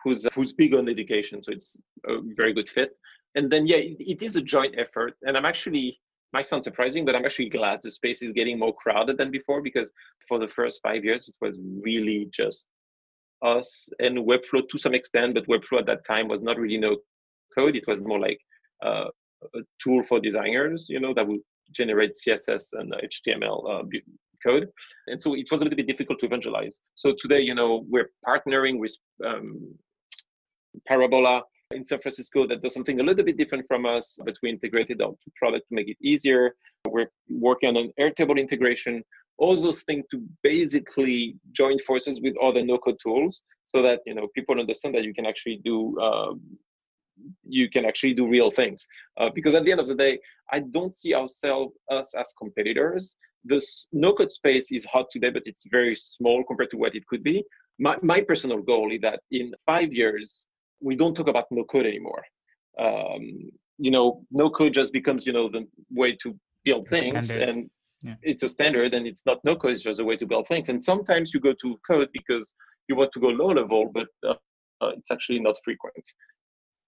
who's 0.03 0.27
who's 0.35 0.53
big 0.53 0.75
on 0.75 0.89
education, 0.89 1.43
so 1.43 1.53
it's 1.53 1.77
a 2.09 2.19
very 2.37 2.53
good 2.53 2.69
fit. 2.69 2.91
And 3.35 3.51
then 3.51 3.67
yeah, 3.67 3.77
it, 3.77 3.97
it 4.01 4.23
is 4.23 4.37
a 4.37 4.43
joint 4.43 4.75
effort, 4.79 5.15
and 5.23 5.37
I'm 5.37 5.45
actually 5.45 5.99
might 6.35 6.47
sound 6.47 6.65
surprising, 6.65 7.05
but 7.05 7.15
I'm 7.15 7.25
actually 7.25 7.49
glad 7.49 7.81
the 7.81 7.91
space 7.91 8.21
is 8.21 8.33
getting 8.33 8.59
more 8.59 8.75
crowded 8.75 9.17
than 9.19 9.31
before 9.31 9.63
because 9.63 9.91
for 10.29 10.39
the 10.41 10.49
first 10.49 10.81
five 10.83 11.05
years 11.05 11.29
it 11.29 11.37
was 11.41 11.61
really 11.89 12.29
just 12.33 12.67
us 13.43 13.89
and 14.01 14.19
Webflow 14.19 14.69
to 14.69 14.79
some 14.79 14.95
extent, 14.95 15.35
but 15.35 15.47
Webflow 15.47 15.79
at 15.79 15.87
that 15.87 16.05
time 16.05 16.27
was 16.27 16.43
not 16.43 16.59
really 16.59 16.77
no 16.77 16.97
code. 17.57 17.77
It 17.77 17.87
was 17.87 18.01
more 18.03 18.19
like 18.19 18.41
uh, 18.85 19.09
a 19.55 19.61
tool 19.81 20.03
for 20.03 20.19
designers, 20.19 20.87
you 20.89 20.99
know, 20.99 21.15
that 21.15 21.27
would 21.27 21.41
generate 21.73 22.13
CSS 22.21 22.65
and 22.73 22.93
HTML 22.93 23.59
uh, 23.71 23.85
code. 24.45 24.69
And 25.07 25.21
so 25.21 25.35
it 25.35 25.49
was 25.53 25.61
a 25.61 25.65
little 25.65 25.77
bit 25.77 25.87
difficult 25.87 26.19
to 26.21 26.27
evangelize. 26.27 26.81
So 26.97 27.15
today, 27.17 27.43
you 27.43 27.55
know, 27.55 27.85
we're 27.89 28.11
partnering 28.27 28.81
with 28.81 28.95
um, 29.25 29.73
Parabola 30.89 31.43
in 31.75 31.85
San 31.85 32.01
Francisco 32.01 32.47
that 32.47 32.63
does 32.63 32.75
something 32.75 33.01
a 33.01 33.03
little 33.03 33.25
bit 33.25 33.37
different 33.37 33.67
from 33.67 33.87
us, 33.87 34.19
but 34.25 34.37
we 34.43 34.51
integrated 34.51 35.03
our 35.03 35.15
product 35.37 35.69
to 35.69 35.75
make 35.75 35.89
it 35.89 35.97
easier. 36.01 36.55
We're 36.89 37.11
working 37.29 37.69
on 37.71 37.77
an 37.77 37.93
Airtable 37.99 38.39
integration, 38.39 39.03
all 39.39 39.57
those 39.57 39.83
things 39.83 40.05
to 40.11 40.23
basically 40.43 41.37
join 41.53 41.79
forces 41.81 42.21
with 42.21 42.35
other 42.43 42.65
no-code 42.65 42.99
tools 43.03 43.43
so 43.67 43.83
that 43.83 44.01
you 44.07 44.15
know 44.15 44.29
people 44.35 44.59
understand 44.59 44.95
that 44.95 45.05
you 45.05 45.15
can 45.15 45.27
actually 45.27 45.61
do 45.65 45.99
um, 46.01 46.41
you 47.45 47.71
can 47.71 47.85
actually 47.85 48.15
do 48.15 48.29
real 48.29 48.51
things. 48.51 48.87
Uh, 49.19 49.31
because 49.35 49.55
at 49.55 49.65
the 49.65 49.71
end 49.71 49.81
of 49.81 49.87
the 49.87 49.95
day, 49.95 50.19
I 50.53 50.61
don't 50.61 50.93
see 50.93 51.15
ourselves 51.15 51.75
us 51.91 52.15
as 52.15 52.33
competitors. 52.39 53.17
This 53.45 53.87
no-code 53.93 54.33
space 54.33 54.73
is 54.73 54.85
hot 54.87 55.07
today, 55.11 55.31
but 55.31 55.43
it's 55.47 55.65
very 55.71 55.95
small 55.95 56.43
compared 56.45 56.71
to 56.71 56.77
what 56.77 56.95
it 56.95 57.07
could 57.07 57.23
be. 57.23 57.45
My, 57.79 57.97
my 58.03 58.21
personal 58.21 58.63
goal 58.63 58.93
is 58.93 59.01
that 59.03 59.21
in 59.31 59.53
five 59.67 59.93
years, 59.93 60.47
we 60.81 60.97
don't 60.97 61.15
talk 61.15 61.29
about 61.29 61.47
no 61.51 61.65
code 61.65 61.87
anymore. 61.87 62.23
Um, 62.81 63.51
you 63.79 63.91
know, 63.91 64.25
no 64.31 64.51
code 64.51 64.73
just 64.73 64.93
becomes 64.93 65.27
you 65.27 65.33
know 65.33 65.49
the 65.49 65.67
way 65.91 66.17
to 66.23 66.39
build 66.65 66.89
things, 66.89 67.27
standard. 67.27 67.49
and 67.49 67.71
yeah. 68.03 68.15
it's 68.23 68.43
a 68.43 68.49
standard, 68.49 68.95
and 68.95 69.07
it's 69.07 69.25
not 69.27 69.39
no 69.45 69.57
code; 69.57 69.73
it's 69.73 69.83
just 69.83 70.01
a 70.01 70.05
way 70.05 70.17
to 70.17 70.27
build 70.27 70.47
things. 70.47 70.69
And 70.69 70.83
sometimes 70.83 71.33
you 71.35 71.41
go 71.41 71.53
to 71.53 71.81
code 71.87 72.09
because 72.13 72.55
you 72.89 72.97
want 72.97 73.13
to 73.13 73.21
go 73.21 73.29
low 73.29 73.49
level, 73.49 73.91
but 73.93 74.09
uh, 74.27 74.35
uh, 74.81 74.91
it's 74.97 75.11
actually 75.11 75.41
not 75.41 75.57
frequent. 75.65 76.05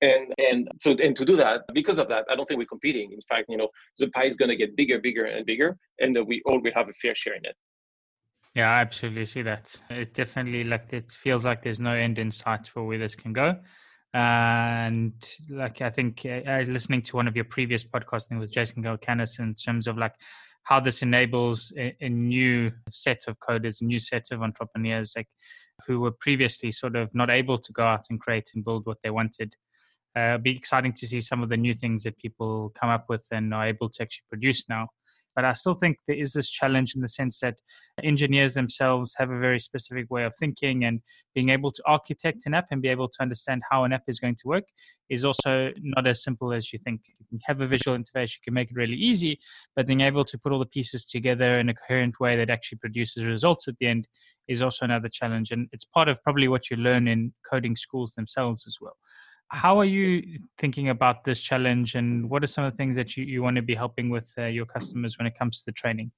And 0.03 0.35
and 0.39 0.69
so 0.81 0.91
and 0.93 1.17
to 1.17 1.25
do 1.25 1.37
that, 1.37 1.63
because 1.73 1.99
of 1.99 2.09
that, 2.09 2.27
I 2.31 2.37
don't 2.37 2.47
think 2.47 2.59
we're 2.59 2.67
competing. 2.67 3.13
In 3.13 3.21
fact, 3.29 3.47
you 3.49 3.57
know, 3.57 3.69
the 3.99 4.09
pie 4.09 4.25
is 4.25 4.37
going 4.37 4.51
to 4.51 4.57
get 4.57 4.77
bigger, 4.77 4.99
bigger, 4.99 5.25
and 5.25 5.47
bigger, 5.47 5.77
and 6.01 6.17
we 6.27 6.43
all 6.45 6.61
will 6.61 6.73
have 6.75 6.89
a 6.89 6.93
fair 6.93 7.15
share 7.15 7.35
in 7.35 7.45
it. 7.45 7.57
Yeah, 8.57 8.71
I 8.71 8.81
absolutely 8.81 9.27
see 9.27 9.43
that. 9.43 9.77
It 9.91 10.15
definitely 10.15 10.65
like 10.65 10.91
it 10.91 11.13
feels 11.13 11.45
like 11.45 11.63
there's 11.63 11.79
no 11.79 11.93
end 11.93 12.19
in 12.19 12.31
sight 12.31 12.67
for 12.67 12.87
where 12.87 12.97
this 12.97 13.15
can 13.15 13.35
go. 13.35 13.59
And 14.15 15.13
like 15.51 15.83
I 15.83 15.91
think 15.91 16.25
uh, 16.25 16.65
listening 16.67 17.03
to 17.03 17.17
one 17.17 17.29
of 17.29 17.37
your 17.37 17.45
previous 17.45 17.85
podcasting 17.85 18.41
with 18.41 18.51
Jason 18.51 18.83
Calacanis 18.83 19.39
in 19.41 19.55
terms 19.55 19.87
of 19.87 19.99
like 19.99 20.15
how 20.63 20.81
this 20.81 21.03
enables 21.03 21.71
a, 21.77 21.95
a, 22.01 22.09
new 22.09 22.73
set 22.89 23.25
of 23.29 23.39
coders, 23.41 23.83
a 23.83 23.85
new 23.85 23.99
set 23.99 24.29
of 24.33 24.41
entrepreneurs, 24.41 25.13
like 25.15 25.29
who 25.87 26.01
were 26.01 26.13
previously 26.13 26.73
sort 26.73 26.97
of 26.97 27.15
not 27.15 27.29
able 27.29 27.59
to 27.59 27.73
go 27.75 27.85
out 27.85 28.07
and 28.09 28.23
create 28.23 28.51
and 28.55 28.65
build 28.65 28.87
what 28.87 29.03
they 29.03 29.11
wanted. 29.11 29.55
Uh, 30.17 30.39
be 30.39 30.57
exciting 30.57 30.95
to 30.95 31.07
see 31.07 31.21
some 31.21 31.43
of 31.43 31.51
the 31.51 31.59
new 31.59 31.75
things 31.75 32.05
that 32.05 32.17
people 32.17 32.73
come 32.81 32.89
up 32.89 33.05
with 33.11 33.27
and 33.31 33.53
are 33.53 33.67
able 33.67 33.91
to 33.91 34.03
actually 34.03 34.25
produce 34.31 34.67
now 34.67 34.89
but 35.37 35.45
I 35.45 35.53
still 35.53 35.75
think 35.75 35.99
there 36.07 36.17
is 36.17 36.33
this 36.33 36.49
challenge 36.49 36.95
in 36.97 37.03
the 37.03 37.09
sense 37.09 37.41
that 37.41 37.59
engineers 38.03 38.55
themselves 38.55 39.15
have 39.19 39.31
a 39.31 39.39
very 39.39 39.61
specific 39.61 40.11
way 40.11 40.25
of 40.25 40.35
thinking 40.35 40.83
and 40.83 41.03
being 41.35 41.51
able 41.51 41.71
to 41.71 41.83
architect 41.87 42.47
an 42.47 42.55
app 42.55 42.69
and 42.71 42.81
be 42.81 42.89
able 42.89 43.09
to 43.09 43.23
understand 43.23 43.63
how 43.71 43.85
an 43.85 43.93
app 43.93 44.05
is 44.09 44.19
going 44.19 44.35
to 44.37 44.49
work 44.49 44.65
is 45.11 45.27
also 45.27 45.73
not 45.79 46.07
as 46.07 46.25
simple 46.25 46.55
as 46.55 46.73
you 46.73 46.79
think. 46.79 47.03
You 47.19 47.27
can 47.29 47.39
have 47.45 47.61
a 47.61 47.67
visual 47.67 47.97
interface, 47.97 48.33
you 48.33 48.41
can 48.43 48.55
make 48.55 48.71
it 48.71 48.77
really 48.77 48.97
easy, 48.97 49.39
but 49.77 49.87
being 49.87 50.01
able 50.01 50.25
to 50.25 50.39
put 50.39 50.53
all 50.53 50.59
the 50.59 50.67
pieces 50.67 51.05
together 51.05 51.59
in 51.59 51.69
a 51.69 51.75
coherent 51.75 52.19
way 52.19 52.35
that 52.37 52.49
actually 52.49 52.79
produces 52.79 53.27
results 53.27 53.69
at 53.69 53.77
the 53.79 53.87
end 53.87 54.09
is 54.49 54.63
also 54.63 54.87
another 54.87 55.09
challenge. 55.09 55.51
And 55.51 55.69
it's 55.71 55.85
part 55.85 56.09
of 56.09 56.23
probably 56.23 56.49
what 56.49 56.71
you 56.71 56.79
learn 56.79 57.07
in 57.07 57.35
coding 57.49 57.77
schools 57.77 58.15
themselves 58.15 58.65
as 58.67 58.79
well. 58.81 58.97
How 59.49 59.79
are 59.79 59.85
you 59.85 60.41
thinking 60.59 60.89
about 60.89 61.25
this 61.25 61.41
challenge, 61.41 61.95
and 61.95 62.29
what 62.29 62.43
are 62.43 62.49
some 62.49 62.65
of 62.65 62.73
the 62.73 62.77
things 62.77 62.97
that 62.97 63.17
you, 63.17 63.25
you 63.25 63.43
want 63.43 63.57
to 63.57 63.63
be 63.63 63.75
helping 63.75 64.11
with 64.11 64.33
uh, 64.39 64.47
your 64.47 64.67
customers 64.67 65.19
when 65.19 65.27
it 65.27 65.39
comes 65.39 65.61
to 65.61 65.67
the 65.67 65.73
training? 65.73 66.11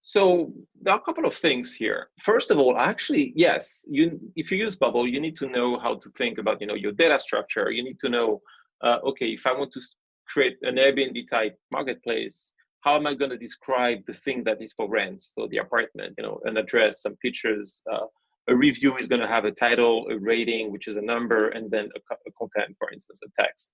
So 0.00 0.54
there 0.80 0.94
are 0.94 0.98
a 0.98 1.02
couple 1.02 1.26
of 1.26 1.34
things 1.34 1.74
here. 1.74 2.08
First 2.20 2.50
of 2.50 2.56
all, 2.58 2.78
actually, 2.78 3.34
yes, 3.36 3.84
you 3.90 4.18
if 4.36 4.50
you 4.50 4.56
use 4.56 4.74
Bubble, 4.74 5.06
you 5.06 5.20
need 5.20 5.36
to 5.36 5.48
know 5.48 5.78
how 5.78 5.96
to 5.96 6.10
think 6.16 6.38
about 6.38 6.62
you 6.62 6.66
know 6.66 6.76
your 6.76 6.92
data 6.92 7.20
structure. 7.20 7.70
You 7.70 7.84
need 7.84 8.00
to 8.00 8.08
know, 8.08 8.40
uh, 8.82 8.98
okay, 9.04 9.26
if 9.26 9.46
I 9.46 9.52
want 9.52 9.72
to 9.72 9.80
create 10.26 10.56
an 10.62 10.76
Airbnb 10.76 11.28
type 11.28 11.58
marketplace, 11.72 12.52
how 12.80 12.96
am 12.96 13.06
I 13.06 13.14
going 13.14 13.32
to 13.32 13.36
describe 13.36 13.98
the 14.06 14.14
thing 14.14 14.44
that 14.44 14.62
is 14.62 14.72
for 14.72 14.88
rent? 14.88 15.20
So 15.22 15.46
the 15.50 15.58
apartment, 15.58 16.14
you 16.16 16.24
know, 16.24 16.40
an 16.44 16.56
address, 16.56 17.02
some 17.02 17.16
pictures, 17.16 17.82
uh, 17.92 18.06
a 18.48 18.54
review 18.56 18.96
is 18.96 19.06
going 19.06 19.20
to 19.20 19.28
have 19.28 19.44
a 19.44 19.50
title, 19.50 20.06
a 20.10 20.18
rating, 20.18 20.72
which 20.72 20.88
is 20.88 20.96
a 20.96 21.02
number, 21.02 21.48
and 21.50 21.70
then 21.70 21.88
a, 21.96 22.14
a 22.26 22.32
content, 22.32 22.76
for 22.78 22.90
instance, 22.90 23.20
a 23.24 23.42
text. 23.42 23.72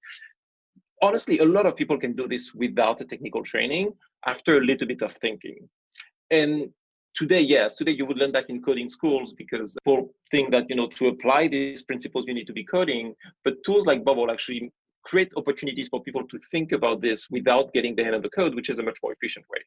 Honestly, 1.03 1.39
a 1.39 1.45
lot 1.45 1.67
of 1.67 1.77
people 1.77 1.99
can 1.99 2.15
do 2.15 2.27
this 2.27 2.53
without 2.55 3.01
a 3.01 3.05
technical 3.05 3.43
training 3.43 3.93
after 4.27 4.59
a 4.59 4.61
little 4.61 4.87
bit 4.87 5.03
of 5.03 5.13
thinking. 5.15 5.69
And 6.31 6.71
today, 7.15 7.41
yes, 7.41 7.77
today 7.77 7.93
you 7.93 8.07
would 8.07 8.19
learn 8.19 8.33
that 8.33 8.51
in 8.51 8.63
coding 8.63 8.89
schools 8.89 9.33
because 9.33 9.77
people 9.85 10.15
think 10.31 10.51
that 10.51 10.65
you 10.69 10.77
know 10.77 10.89
to 10.89 11.09
apply 11.09 11.49
these 11.49 11.83
principles 11.83 12.27
you 12.27 12.35
need 12.35 12.47
to 12.47 12.53
be 12.53 12.65
coding. 12.65 13.15
But 13.45 13.63
tools 13.65 13.87
like 13.87 14.05
Bubble 14.05 14.31
actually 14.31 14.73
create 15.05 15.33
opportunities 15.37 15.89
for 15.89 16.03
people 16.03 16.27
to 16.27 16.39
think 16.51 16.73
about 16.73 17.01
this 17.03 17.29
without 17.31 17.73
getting 17.73 17.95
the 17.95 18.03
hand 18.05 18.17
of 18.17 18.23
the 18.23 18.31
code, 18.31 18.55
which 18.55 18.71
is 18.71 18.79
a 18.79 18.83
much 18.83 18.99
more 19.03 19.13
efficient 19.13 19.45
way. 19.51 19.61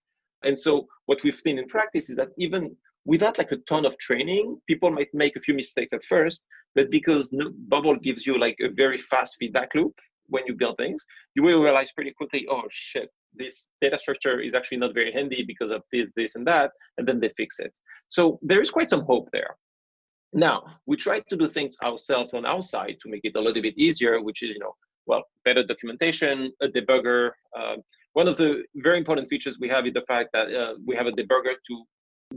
And 0.43 0.57
so 0.57 0.87
what 1.05 1.23
we've 1.23 1.39
seen 1.39 1.59
in 1.59 1.67
practice 1.67 2.09
is 2.09 2.17
that 2.17 2.29
even 2.37 2.75
without 3.07 3.37
like 3.37 3.51
a 3.53 3.57
ton 3.69 3.85
of 3.85 3.97
training, 3.97 4.59
people 4.67 4.91
might 4.91 5.11
make 5.13 5.35
a 5.37 5.39
few 5.39 5.53
mistakes 5.53 5.93
at 5.93 6.03
first, 6.03 6.43
but 6.75 6.91
because 6.91 7.31
Bubble 7.69 7.95
gives 7.95 8.27
you 8.27 8.37
like 8.37 8.57
a 8.61 8.69
very 8.69 8.97
fast 8.97 9.37
feedback 9.39 9.73
loop 9.73 9.95
when 10.27 10.43
you 10.45 10.53
build 10.53 10.75
things, 10.77 11.05
you 11.33 11.41
will 11.41 11.63
realize 11.63 11.91
pretty 11.93 12.11
quickly, 12.11 12.45
oh 12.51 12.63
shit, 12.69 13.09
this 13.33 13.69
data 13.81 13.97
structure 13.97 14.41
is 14.41 14.53
actually 14.53 14.77
not 14.77 14.93
very 14.93 15.11
handy 15.13 15.43
because 15.47 15.71
of 15.71 15.83
this, 15.93 16.11
this, 16.17 16.35
and 16.35 16.45
that, 16.45 16.71
and 16.97 17.07
then 17.07 17.19
they 17.21 17.29
fix 17.29 17.59
it. 17.59 17.73
So 18.09 18.39
there 18.41 18.61
is 18.61 18.69
quite 18.69 18.89
some 18.89 19.05
hope 19.05 19.29
there. 19.31 19.55
Now, 20.33 20.65
we 20.85 20.97
try 20.97 21.21
to 21.21 21.37
do 21.37 21.47
things 21.47 21.77
ourselves 21.81 22.33
on 22.33 22.45
our 22.45 22.61
side 22.61 22.97
to 23.01 23.09
make 23.09 23.21
it 23.23 23.37
a 23.37 23.41
little 23.41 23.61
bit 23.61 23.77
easier, 23.77 24.21
which 24.21 24.43
is, 24.43 24.49
you 24.49 24.59
know, 24.59 24.75
well, 25.05 25.23
better 25.45 25.63
documentation, 25.63 26.51
a 26.61 26.67
debugger. 26.67 27.31
Uh, 27.57 27.77
one 28.11 28.27
of 28.27 28.35
the 28.35 28.63
very 28.75 28.97
important 28.97 29.29
features 29.29 29.57
we 29.57 29.69
have 29.69 29.87
is 29.87 29.93
the 29.93 30.01
fact 30.01 30.29
that 30.33 30.53
uh, 30.53 30.73
we 30.85 30.93
have 30.97 31.07
a 31.07 31.13
debugger 31.13 31.53
to 31.67 31.85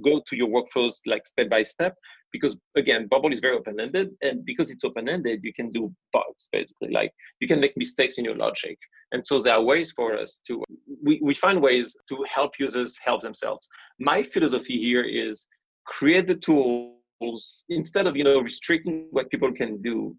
go 0.03 0.21
to 0.29 0.37
your 0.37 0.49
workflows 0.49 0.95
like 1.07 1.27
step 1.27 1.49
by 1.49 1.63
step 1.63 1.95
because 2.33 2.57
again 2.77 3.09
bubble 3.09 3.33
is 3.33 3.41
very 3.41 3.57
open-ended 3.57 4.11
and 4.23 4.45
because 4.45 4.71
it's 4.71 4.85
open-ended 4.85 5.41
you 5.43 5.53
can 5.53 5.71
do 5.71 5.93
bugs 6.13 6.49
basically. 6.53 6.91
Like 6.91 7.13
you 7.41 7.49
can 7.49 7.61
make 7.61 7.77
mistakes 7.77 8.19
in 8.19 8.25
your 8.25 8.37
logic. 8.37 8.79
And 9.13 9.25
so 9.27 9.41
there 9.41 9.55
are 9.55 9.63
ways 9.63 9.93
for 9.93 10.17
us 10.17 10.41
to 10.47 10.63
we, 11.03 11.19
we 11.23 11.35
find 11.35 11.61
ways 11.61 11.97
to 12.09 12.25
help 12.33 12.53
users 12.59 12.97
help 13.03 13.23
themselves. 13.23 13.69
My 13.99 14.23
philosophy 14.23 14.79
here 14.79 15.03
is 15.03 15.47
create 15.87 16.29
the 16.29 16.37
tools 16.37 17.65
instead 17.69 18.07
of 18.07 18.17
you 18.17 18.25
know 18.25 18.41
restricting 18.41 19.09
what 19.11 19.31
people 19.31 19.53
can 19.53 19.83
do 19.83 20.17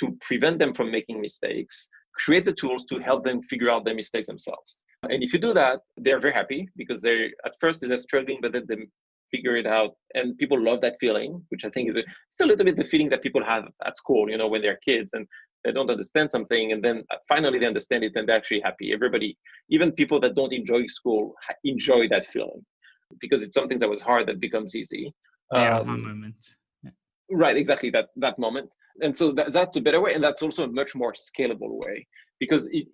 to 0.00 0.16
prevent 0.20 0.58
them 0.58 0.74
from 0.74 0.90
making 0.90 1.20
mistakes 1.20 1.88
create 2.16 2.44
the 2.44 2.52
tools 2.52 2.84
to 2.84 2.98
help 3.00 3.24
them 3.24 3.42
figure 3.42 3.68
out 3.68 3.84
their 3.84 3.94
mistakes 3.94 4.28
themselves. 4.28 4.84
And 5.10 5.22
if 5.22 5.32
you 5.32 5.38
do 5.38 5.52
that 5.54 5.80
they're 5.96 6.20
very 6.20 6.32
happy 6.32 6.68
because 6.76 7.02
they're 7.02 7.30
at 7.44 7.54
first 7.60 7.80
they're 7.80 7.96
struggling 7.98 8.38
but 8.40 8.52
then 8.52 8.64
they 8.68 8.86
figure 9.34 9.56
it 9.62 9.68
out 9.78 9.92
and 10.14 10.38
people 10.42 10.60
love 10.68 10.80
that 10.82 10.96
feeling 11.04 11.30
which 11.50 11.64
i 11.64 11.70
think 11.70 11.90
is 11.90 11.96
a, 11.96 12.04
it's 12.30 12.40
a 12.44 12.46
little 12.50 12.66
bit 12.68 12.76
the 12.76 12.92
feeling 12.92 13.10
that 13.12 13.22
people 13.26 13.44
have 13.52 13.64
at 13.88 13.96
school 14.02 14.24
you 14.30 14.38
know 14.40 14.48
when 14.52 14.62
they're 14.62 14.84
kids 14.88 15.10
and 15.14 15.26
they 15.64 15.72
don't 15.72 15.90
understand 15.90 16.30
something 16.30 16.72
and 16.72 16.84
then 16.84 17.02
finally 17.28 17.58
they 17.58 17.66
understand 17.66 18.04
it 18.04 18.12
and 18.14 18.28
they're 18.28 18.36
actually 18.36 18.60
happy. 18.60 18.92
Everybody 18.92 19.36
even 19.70 19.92
people 19.92 20.20
that 20.20 20.34
don't 20.34 20.52
enjoy 20.52 20.86
school 20.86 21.34
enjoy 21.64 22.08
that 22.08 22.26
feeling 22.26 22.64
because 23.20 23.42
it's 23.42 23.54
something 23.54 23.78
that 23.78 23.88
was 23.88 24.02
hard 24.02 24.26
that 24.28 24.40
becomes 24.40 24.76
easy. 24.76 25.12
Yeah 25.52 25.78
um, 25.78 26.02
moment. 26.02 26.36
Yeah. 26.82 26.90
right 27.30 27.56
exactly 27.56 27.90
that 27.90 28.08
that 28.16 28.38
moment. 28.38 28.70
And 29.00 29.16
so 29.16 29.32
that, 29.32 29.52
that's 29.52 29.76
a 29.76 29.80
better 29.80 30.00
way 30.00 30.12
and 30.14 30.22
that's 30.22 30.42
also 30.42 30.64
a 30.64 30.72
much 30.80 30.94
more 30.94 31.14
scalable 31.14 31.74
way 31.84 32.06
because 32.38 32.68
it, 32.70 32.86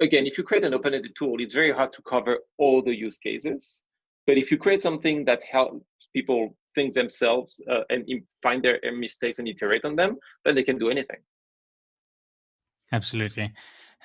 again 0.00 0.26
if 0.26 0.36
you 0.36 0.44
create 0.44 0.64
an 0.64 0.74
open-ended 0.74 1.12
tool 1.16 1.36
it's 1.38 1.54
very 1.54 1.72
hard 1.72 1.92
to 1.92 2.02
cover 2.02 2.38
all 2.58 2.82
the 2.82 2.94
use 2.94 3.18
cases 3.18 3.82
but 4.26 4.38
if 4.38 4.50
you 4.50 4.56
create 4.56 4.82
something 4.82 5.24
that 5.24 5.42
helps 5.44 5.84
people 6.14 6.56
think 6.74 6.94
themselves 6.94 7.60
uh, 7.70 7.82
and 7.90 8.08
find 8.42 8.62
their 8.62 8.78
mistakes 8.96 9.38
and 9.38 9.48
iterate 9.48 9.84
on 9.84 9.96
them, 9.96 10.16
then 10.44 10.54
they 10.54 10.62
can 10.62 10.78
do 10.78 10.90
anything. 10.90 11.18
Absolutely. 12.92 13.52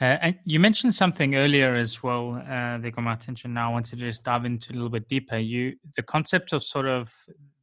Uh, 0.01 0.17
and 0.21 0.35
you 0.43 0.59
mentioned 0.59 0.93
something 0.93 1.35
earlier 1.35 1.73
as 1.75 2.03
well 2.03 2.35
uh, 2.49 2.77
that 2.77 2.91
got 2.93 3.03
my 3.03 3.13
attention. 3.13 3.53
Now 3.53 3.69
I 3.69 3.73
wanted 3.73 3.97
to 3.97 4.05
just 4.05 4.23
dive 4.23 4.43
into 4.43 4.73
a 4.73 4.75
little 4.75 4.89
bit 4.89 5.07
deeper. 5.07 5.37
You, 5.37 5.73
the 5.95 6.03
concept 6.03 6.51
of 6.53 6.63
sort 6.63 6.85
of 6.85 7.13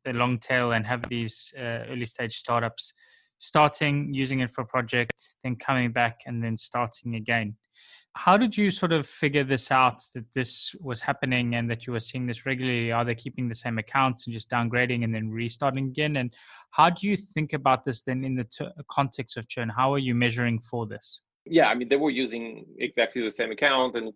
the 0.04 0.14
long 0.14 0.38
tail 0.38 0.72
and 0.72 0.86
have 0.86 1.04
these 1.10 1.52
uh, 1.58 1.84
early 1.90 2.06
stage 2.06 2.36
startups 2.36 2.94
starting 3.38 4.14
using 4.14 4.40
it 4.40 4.50
for 4.50 4.62
a 4.62 4.66
project, 4.66 5.12
then 5.42 5.56
coming 5.56 5.92
back 5.92 6.20
and 6.26 6.42
then 6.42 6.56
starting 6.56 7.16
again. 7.16 7.56
How 8.14 8.36
did 8.36 8.56
you 8.56 8.70
sort 8.70 8.92
of 8.92 9.06
figure 9.06 9.42
this 9.42 9.70
out 9.70 10.02
that 10.14 10.32
this 10.34 10.74
was 10.80 11.00
happening 11.00 11.54
and 11.54 11.70
that 11.70 11.86
you 11.86 11.94
were 11.94 12.00
seeing 12.00 12.26
this 12.26 12.44
regularly? 12.44 12.92
Are 12.92 13.04
they 13.04 13.14
keeping 13.14 13.48
the 13.48 13.54
same 13.54 13.78
accounts 13.78 14.26
and 14.26 14.34
just 14.34 14.50
downgrading 14.50 15.02
and 15.02 15.14
then 15.14 15.30
restarting 15.30 15.86
again? 15.86 16.16
And 16.16 16.32
how 16.70 16.90
do 16.90 17.08
you 17.08 17.16
think 17.16 17.54
about 17.54 17.84
this 17.84 18.02
then 18.02 18.22
in 18.22 18.34
the 18.34 18.44
t- 18.44 18.68
context 18.88 19.36
of 19.38 19.48
churn? 19.48 19.70
How 19.70 19.94
are 19.94 19.98
you 19.98 20.14
measuring 20.14 20.60
for 20.60 20.86
this? 20.86 21.22
Yeah, 21.46 21.68
I 21.68 21.74
mean, 21.74 21.88
they 21.88 21.96
were 21.96 22.10
using 22.10 22.66
exactly 22.78 23.22
the 23.22 23.30
same 23.30 23.50
account 23.50 23.96
and 23.96 24.12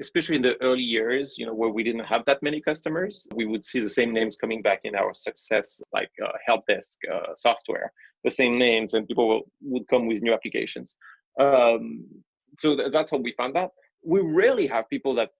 especially 0.00 0.36
in 0.36 0.42
the 0.42 0.60
early 0.62 0.82
years, 0.82 1.36
you 1.36 1.44
know, 1.44 1.54
where 1.54 1.68
we 1.68 1.82
didn't 1.82 2.04
have 2.04 2.24
that 2.24 2.42
many 2.42 2.60
customers, 2.60 3.26
we 3.34 3.44
would 3.44 3.64
see 3.64 3.80
the 3.80 3.88
same 3.88 4.12
names 4.12 4.34
coming 4.34 4.62
back 4.62 4.80
in 4.84 4.94
our 4.94 5.12
success, 5.12 5.80
like 5.92 6.10
uh, 6.24 6.32
help 6.46 6.66
desk 6.66 6.98
uh, 7.12 7.34
software, 7.36 7.92
the 8.24 8.30
same 8.30 8.58
names, 8.58 8.94
and 8.94 9.06
people 9.06 9.28
will, 9.28 9.42
would 9.62 9.86
come 9.88 10.06
with 10.06 10.22
new 10.22 10.32
applications. 10.32 10.96
Um, 11.38 12.06
so 12.58 12.76
that's 12.90 13.10
how 13.10 13.18
we 13.18 13.32
found 13.32 13.54
that. 13.56 13.70
We 14.04 14.20
rarely 14.20 14.66
have 14.66 14.88
people 14.88 15.14
that 15.16 15.30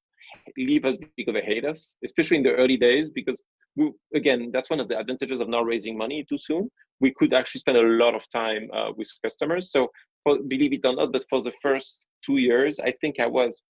leave 0.57 0.85
us 0.85 0.97
because 1.17 1.35
they 1.35 1.41
hate 1.41 1.65
us, 1.65 1.97
especially 2.05 2.39
in 2.39 2.43
the 2.43 2.53
early 2.53 2.77
days, 2.77 3.11
because 3.11 3.43
we, 3.77 3.93
again, 4.15 4.51
that's 4.53 4.71
one 4.71 4.81
of 4.81 4.89
the 4.89 4.99
advantages 4.99 5.41
of 5.41 5.49
not 5.49 5.67
raising 5.67 5.97
money 5.97 6.25
too 6.29 6.39
soon. 6.39 6.71
We 7.01 7.13
could 7.13 7.33
actually 7.33 7.61
spend 7.61 7.79
a 7.79 7.83
lot 7.83 8.15
of 8.15 8.29
time 8.31 8.69
uh, 8.73 8.91
with 8.97 9.09
customers. 9.25 9.73
So, 9.73 9.89
for, 10.25 10.39
believe 10.43 10.73
it 10.73 10.85
or 10.85 10.95
not, 10.95 11.13
but 11.13 11.25
for 11.31 11.43
the 11.43 11.53
first 11.63 12.07
two 12.25 12.39
years, 12.39 12.79
I 12.79 12.93
think 13.01 13.21
I 13.21 13.27
was 13.27 13.63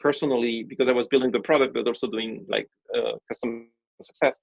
personally 0.00 0.64
because 0.64 0.88
I 0.88 0.92
was 0.92 1.06
building 1.08 1.30
the 1.30 1.40
product, 1.40 1.74
but 1.74 1.86
also 1.86 2.08
doing 2.08 2.44
like 2.48 2.66
uh, 2.96 3.12
customer 3.28 3.62
success. 4.02 4.40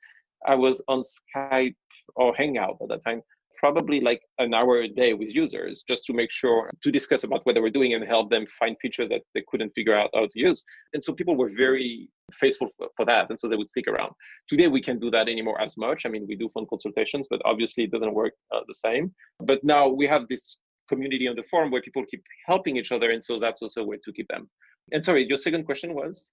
I 0.47 0.55
was 0.55 0.81
on 0.87 1.01
Skype 1.01 1.75
or 2.15 2.33
Hangout 2.35 2.77
at 2.81 2.89
that 2.89 3.03
time 3.05 3.21
probably 3.61 3.99
like 3.99 4.21
an 4.39 4.53
hour 4.55 4.77
a 4.81 4.87
day 4.87 5.13
with 5.13 5.33
users 5.35 5.83
just 5.87 6.03
to 6.05 6.13
make 6.13 6.31
sure 6.31 6.69
to 6.83 6.91
discuss 6.91 7.23
about 7.23 7.41
what 7.45 7.53
they 7.53 7.61
were 7.61 7.69
doing 7.69 7.93
and 7.93 8.03
help 8.03 8.31
them 8.31 8.45
find 8.59 8.75
features 8.81 9.07
that 9.09 9.21
they 9.35 9.43
couldn't 9.49 9.71
figure 9.77 9.95
out 9.95 10.09
how 10.15 10.25
to 10.25 10.37
use. 10.49 10.63
And 10.93 11.03
so 11.03 11.13
people 11.13 11.35
were 11.37 11.51
very 11.65 12.09
faithful 12.33 12.69
for, 12.75 12.87
for 12.97 13.05
that. 13.05 13.29
And 13.29 13.39
so 13.39 13.47
they 13.47 13.55
would 13.55 13.69
stick 13.69 13.87
around. 13.87 14.13
Today, 14.49 14.67
we 14.67 14.81
can't 14.81 14.99
do 14.99 15.11
that 15.11 15.29
anymore 15.29 15.61
as 15.61 15.77
much. 15.77 16.05
I 16.05 16.09
mean, 16.09 16.25
we 16.27 16.35
do 16.35 16.49
phone 16.49 16.65
consultations, 16.67 17.27
but 17.29 17.39
obviously 17.45 17.83
it 17.83 17.91
doesn't 17.91 18.15
work 18.15 18.33
uh, 18.53 18.61
the 18.67 18.73
same. 18.73 19.13
But 19.39 19.63
now 19.63 19.87
we 19.87 20.07
have 20.07 20.27
this 20.27 20.57
community 20.89 21.27
on 21.27 21.35
the 21.35 21.43
forum 21.51 21.69
where 21.69 21.83
people 21.83 22.03
keep 22.09 22.23
helping 22.47 22.77
each 22.77 22.91
other. 22.91 23.11
And 23.11 23.23
so 23.23 23.37
that's 23.37 23.61
also 23.61 23.81
a 23.81 23.85
way 23.85 23.97
to 24.03 24.11
keep 24.11 24.27
them. 24.29 24.49
And 24.91 25.03
sorry, 25.03 25.27
your 25.29 25.37
second 25.37 25.65
question 25.65 25.93
was? 25.93 26.31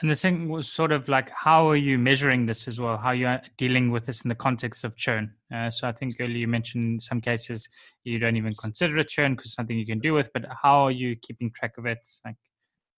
And 0.00 0.10
the 0.10 0.14
thing 0.14 0.48
was 0.48 0.70
sort 0.70 0.92
of 0.92 1.08
like, 1.08 1.30
how 1.30 1.68
are 1.68 1.76
you 1.76 1.98
measuring 1.98 2.46
this 2.46 2.68
as 2.68 2.80
well? 2.80 2.96
How 2.96 3.10
you 3.10 3.26
are 3.26 3.42
dealing 3.56 3.90
with 3.90 4.06
this 4.06 4.22
in 4.22 4.28
the 4.28 4.34
context 4.34 4.84
of 4.84 4.96
churn? 4.96 5.32
Uh, 5.54 5.70
so 5.70 5.88
I 5.88 5.92
think 5.92 6.14
earlier 6.20 6.38
you 6.38 6.48
mentioned 6.48 6.84
in 6.84 7.00
some 7.00 7.20
cases 7.20 7.68
you 8.04 8.18
don't 8.18 8.36
even 8.36 8.54
consider 8.54 8.96
it 8.98 9.08
churn 9.08 9.34
because 9.34 9.52
something 9.52 9.76
you 9.76 9.86
can 9.86 9.98
do 9.98 10.14
with. 10.14 10.30
But 10.32 10.46
how 10.62 10.84
are 10.84 10.90
you 10.90 11.16
keeping 11.16 11.50
track 11.50 11.76
of 11.78 11.86
it? 11.86 11.98
Like, 12.24 12.36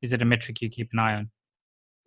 is 0.03 0.13
it 0.13 0.23
a 0.23 0.25
metric 0.25 0.61
you 0.61 0.69
keep 0.69 0.91
an 0.93 0.99
eye 0.99 1.15
on? 1.15 1.31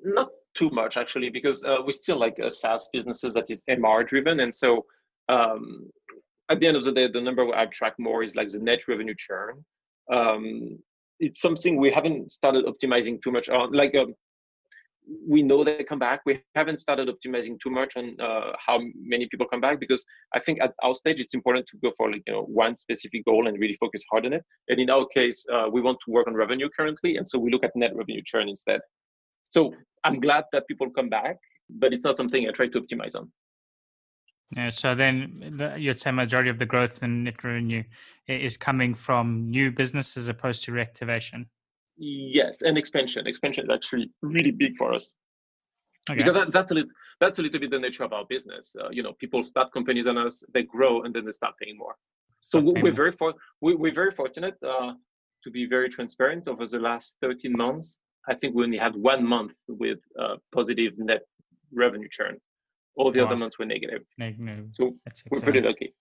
Not 0.02 0.30
too 0.56 0.70
much 0.70 0.98
actually, 0.98 1.30
because 1.30 1.64
uh, 1.64 1.78
we 1.86 1.92
still 1.92 2.18
like 2.18 2.40
a 2.40 2.50
SaaS 2.50 2.88
businesses 2.94 3.34
that 3.34 3.50
is 3.50 3.62
MR 3.70 4.08
driven, 4.08 4.40
and 4.40 4.54
so 4.54 4.86
um, 5.28 5.90
at 6.50 6.60
the 6.60 6.68
end 6.68 6.78
of 6.78 6.84
the 6.84 6.92
day, 6.92 7.08
the 7.08 7.22
number 7.22 7.54
I 7.54 7.66
track 7.68 7.94
more 8.00 8.24
is 8.24 8.36
like 8.36 8.50
the 8.50 8.60
net 8.60 8.88
revenue 8.88 9.16
churn. 9.18 9.64
Um, 10.12 10.80
it's 11.20 11.42
something 11.42 11.78
we 11.78 11.92
haven't 11.92 12.32
started 12.32 12.66
optimizing 12.66 13.22
too 13.22 13.32
much 13.32 13.50
on. 13.50 13.72
Like 13.72 13.96
um, 13.96 14.16
we 15.28 15.42
know 15.42 15.64
they 15.64 15.84
come 15.84 16.00
back. 16.00 16.22
We 16.26 16.42
haven't 16.56 16.80
started 16.80 17.10
optimizing 17.10 17.60
too 17.60 17.70
much 17.70 17.98
on 17.98 18.20
uh, 18.20 18.52
how 18.66 18.80
many 18.96 19.28
people 19.28 19.48
come 19.48 19.62
back 19.62 19.80
because 19.80 20.04
I 20.34 20.40
think 20.40 20.62
at 20.62 20.74
our 20.84 20.96
stage 20.96 21.20
it's 21.20 21.34
important 21.34 21.68
to 21.68 21.78
go 21.84 21.92
for 21.98 22.12
like 22.12 22.24
you 22.28 22.34
know 22.34 22.44
one 22.44 22.76
specific 22.76 23.26
goal 23.26 23.48
and 23.48 23.60
really 23.60 23.78
focus 23.80 24.04
hard 24.12 24.26
on 24.26 24.34
it. 24.34 24.44
And 24.68 24.80
in 24.80 24.90
our 24.90 25.06
case, 25.08 25.46
uh, 25.52 25.68
we 25.72 25.82
want 25.82 25.98
to 26.06 26.12
work 26.12 26.28
on 26.28 26.34
revenue 26.36 26.70
currently, 26.76 27.18
and 27.18 27.28
so 27.28 27.40
we 27.40 27.52
look 27.52 27.64
at 27.64 27.76
net 27.76 27.96
revenue 27.96 28.22
churn 28.26 28.50
instead. 28.50 28.82
So 29.50 29.74
I'm 30.04 30.20
glad 30.20 30.46
that 30.54 30.68
people 30.68 30.90
come 30.92 31.10
back, 31.10 31.38
but 31.70 31.94
it's 31.94 32.04
not 32.04 32.18
something 32.18 32.48
I 32.48 32.52
try 32.52 32.68
to 32.68 32.82
optimize 32.82 33.16
on. 33.16 33.32
Yeah, 34.56 34.70
so 34.70 34.96
then 34.96 35.54
the, 35.58 35.76
you'd 35.78 36.00
say 36.00 36.12
majority 36.12 36.50
of 36.50 36.58
the 36.58 36.66
growth 36.66 37.04
in 37.04 37.24
net 37.24 37.44
revenue 37.44 37.84
is 38.28 38.58
coming 38.58 38.96
from 38.96 39.50
new 39.50 39.72
business 39.72 40.18
as 40.18 40.28
opposed 40.28 40.64
to 40.66 40.72
reactivation. 40.72 41.46
Yes, 42.00 42.62
and 42.62 42.78
expansion. 42.78 43.28
Expansion 43.28 43.66
is 43.66 43.70
actually 43.70 44.10
really 44.22 44.52
big 44.52 44.78
for 44.78 44.94
us. 44.94 45.14
Okay. 46.10 46.18
Because 46.18 46.34
that, 46.34 46.52
that's 46.52 46.72
a 46.72 46.74
little 46.74 46.90
that's 47.20 47.40
a 47.40 47.42
little 47.42 47.60
bit 47.60 47.70
the 47.72 47.80
nature 47.80 48.04
of 48.04 48.14
our 48.14 48.26
business. 48.30 48.76
Uh, 48.82 48.90
you 48.90 49.04
know, 49.04 49.14
people 49.14 49.44
start 49.44 49.74
companies 49.74 50.08
on 50.08 50.18
us, 50.18 50.42
they 50.54 50.64
grow, 50.64 51.04
and 51.04 51.14
then 51.14 51.26
they 51.26 51.34
start 51.34 51.56
paying 51.62 51.78
more. 51.78 51.96
So 52.42 52.60
we're 52.62 52.94
very 52.94 53.12
for, 53.12 53.34
we, 53.60 53.76
we're 53.76 53.94
very 53.94 54.12
fortunate 54.12 54.56
uh, 54.66 54.94
to 55.44 55.52
be 55.52 55.66
very 55.66 55.90
transparent. 55.90 56.48
Over 56.48 56.66
the 56.66 56.80
last 56.80 57.16
13 57.22 57.52
months, 57.56 57.98
I 58.30 58.36
think 58.36 58.56
we 58.56 58.64
only 58.64 58.78
had 58.78 58.96
one 58.96 59.26
month 59.26 59.52
with 59.68 60.00
uh, 60.18 60.38
positive 60.54 60.94
net 60.98 61.24
revenue 61.74 62.08
churn. 62.10 62.38
All 62.96 63.12
the 63.12 63.26
other 63.26 63.36
months 63.36 63.60
were 63.60 63.66
negative. 63.66 64.04
No, 64.18 64.26
So 64.72 64.96
that's 65.06 65.24
we're 65.30 65.42
pretty 65.42 65.62
lucky. 65.62 65.94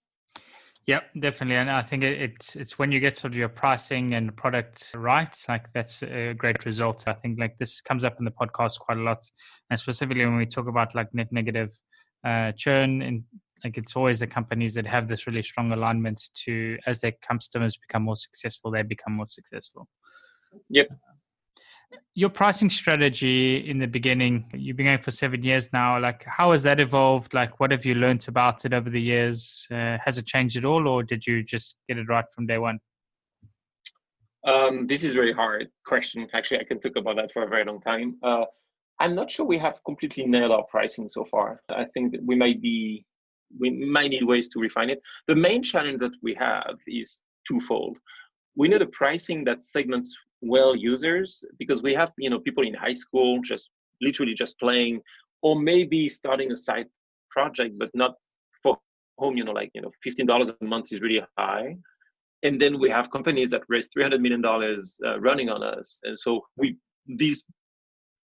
Yep, 0.89 1.11
definitely, 1.21 1.57
and 1.57 1.71
I 1.71 1.83
think 1.83 2.03
it, 2.03 2.19
it's 2.19 2.57
it's 2.57 2.79
when 2.79 2.91
you 2.91 2.99
get 2.99 3.15
sort 3.15 3.35
of 3.35 3.39
your 3.39 3.51
pricing 3.51 4.15
and 4.15 4.35
product 4.35 4.91
right, 4.97 5.37
like 5.47 5.71
that's 5.75 6.03
a 6.03 6.33
great 6.33 6.65
result. 6.65 7.05
I 7.07 7.13
think 7.13 7.39
like 7.39 7.59
this 7.59 7.83
comes 7.83 8.05
up 8.05 8.17
in 8.19 8.25
the 8.25 8.31
podcast 8.31 8.79
quite 8.79 8.97
a 8.97 9.03
lot, 9.03 9.23
and 9.69 9.79
specifically 9.79 10.25
when 10.25 10.39
we 10.39 10.47
talk 10.47 10.67
about 10.67 10.95
like 10.95 11.13
net 11.13 11.31
negative 11.31 11.79
uh, 12.25 12.53
churn, 12.53 13.03
and 13.03 13.23
like 13.63 13.77
it's 13.77 13.97
always 13.97 14.21
the 14.21 14.27
companies 14.27 14.73
that 14.77 14.87
have 14.87 15.09
this 15.09 15.27
really 15.27 15.43
strong 15.43 15.73
alignment 15.73 16.23
to 16.47 16.79
as 16.87 17.03
their 17.03 17.13
customers 17.21 17.77
become 17.77 18.05
more 18.05 18.17
successful, 18.17 18.71
they 18.71 18.81
become 18.81 19.13
more 19.13 19.27
successful. 19.27 19.87
Yep. 20.71 20.89
Your 22.15 22.31
pricing 22.31 22.69
strategy 22.69 23.69
in 23.71 23.79
the 23.79 23.87
beginning, 23.87 24.51
you've 24.53 24.77
been 24.77 24.87
going 24.87 24.99
for 24.99 25.11
seven 25.11 25.43
years 25.43 25.73
now. 25.73 26.01
Like, 26.01 26.25
how 26.25 26.51
has 26.53 26.63
that 26.65 26.81
evolved? 26.81 27.33
Like, 27.33 27.61
what 27.61 27.71
have 27.71 27.87
you 27.87 27.95
learned 27.95 28.27
about 28.29 28.65
it 28.65 28.73
over 28.73 28.91
the 28.91 29.01
years? 29.01 29.67
Uh, 29.71 29.99
has 30.05 30.19
it 30.19 30.27
changed 30.27 30.57
at 30.57 30.65
all, 30.65 30.89
or 30.89 31.03
did 31.03 31.27
you 31.27 31.45
just 31.45 31.77
get 31.89 31.97
it 31.97 32.09
right 32.09 32.25
from 32.35 32.47
day 32.47 32.59
one? 32.59 32.81
Um, 34.45 34.87
this 34.87 35.05
is 35.05 35.13
a 35.13 35.15
very 35.15 35.33
hard 35.33 35.69
question. 35.87 36.29
Actually, 36.33 36.61
I 36.61 36.65
can 36.65 36.81
talk 36.81 36.97
about 36.97 37.17
that 37.17 37.33
for 37.33 37.43
a 37.43 37.49
very 37.49 37.65
long 37.65 37.81
time. 37.81 38.17
Uh, 38.23 38.45
I'm 39.01 39.15
not 39.15 39.31
sure 39.31 39.47
we 39.47 39.59
have 39.59 39.79
completely 39.85 40.27
nailed 40.27 40.51
our 40.51 40.65
pricing 40.65 41.09
so 41.09 41.25
far. 41.25 41.63
I 41.71 41.85
think 41.95 42.13
that 42.13 42.25
we 42.25 42.35
might 42.35 42.61
be, 42.61 43.05
we 43.59 43.71
might 43.87 44.11
need 44.11 44.25
ways 44.25 44.49
to 44.49 44.61
refine 44.61 44.91
it. 44.91 45.01
The 45.29 45.37
main 45.37 45.63
challenge 45.63 46.01
that 46.01 46.13
we 46.23 46.35
have 46.35 46.79
is 46.87 47.21
twofold. 47.47 47.99
We 48.57 48.69
need 48.69 48.83
a 48.83 48.87
pricing 48.87 49.45
that 49.45 49.63
segments 49.63 50.17
well 50.41 50.75
users 50.77 51.45
because 51.59 51.83
we 51.83 51.95
have, 51.95 52.13
you 52.19 52.31
know, 52.31 52.39
people 52.39 52.67
in 52.67 52.75
high 52.75 52.93
school 52.93 53.41
just 53.43 53.71
literally 54.01 54.35
just 54.35 54.59
playing, 54.59 55.01
or 55.43 55.59
maybe 55.59 56.09
starting 56.09 56.53
a 56.53 56.57
side 56.57 56.87
project, 57.31 57.79
but 57.79 57.91
not 57.95 58.15
for 58.63 58.79
whom, 59.19 59.37
you 59.37 59.45
know, 59.45 59.53
like 59.53 59.71
you 59.75 59.81
know, 59.81 59.91
fifteen 60.03 60.27
dollars 60.27 60.51
a 60.51 60.65
month 60.65 60.93
is 60.93 61.01
really 61.01 61.23
high. 61.39 61.77
And 62.45 62.61
then 62.61 62.79
we 62.79 62.89
have 62.91 63.11
companies 63.11 63.51
that 63.51 63.63
raise 63.69 63.89
300 63.93 64.21
million 64.21 64.41
dollars 64.41 64.97
uh, 65.05 65.19
running 65.19 65.49
on 65.49 65.63
us. 65.63 66.01
And 66.05 66.19
so 66.19 66.43
we 66.57 66.77
these 67.07 67.43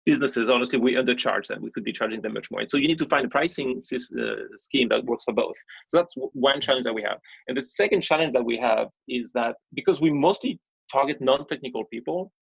businesses 0.07 0.49
honestly 0.49 0.79
we 0.79 0.95
undercharge 0.95 1.47
them. 1.49 1.63
We 1.63 1.71
could 1.71 1.85
be 1.85 1.93
charging 1.93 2.21
them 2.21 2.35
much 2.35 2.51
more. 2.51 2.61
And 2.61 2.71
so 2.71 2.77
you 2.77 2.87
need 2.87 2.99
to 2.99 3.09
find 3.09 3.27
a 3.27 3.29
pricing 3.29 3.81
uh, 3.93 4.35
scheme 4.57 4.89
that 4.91 5.05
works 5.05 5.25
for 5.25 5.35
both. 5.35 5.57
So 5.89 5.97
that's 5.97 6.15
one 6.17 6.61
challenge 6.61 6.85
that 6.85 6.95
we 6.95 7.03
have. 7.03 7.19
And 7.49 7.57
the 7.57 7.63
second 7.63 8.03
challenge 8.03 8.33
that 8.35 8.45
we 8.45 8.57
have 8.59 8.89
is 9.09 9.33
that 9.33 9.57
because 9.75 10.01
we 10.01 10.11
mostly 10.11 10.61
target 10.91 11.21
non-technical 11.21 11.85
people. 11.87 12.33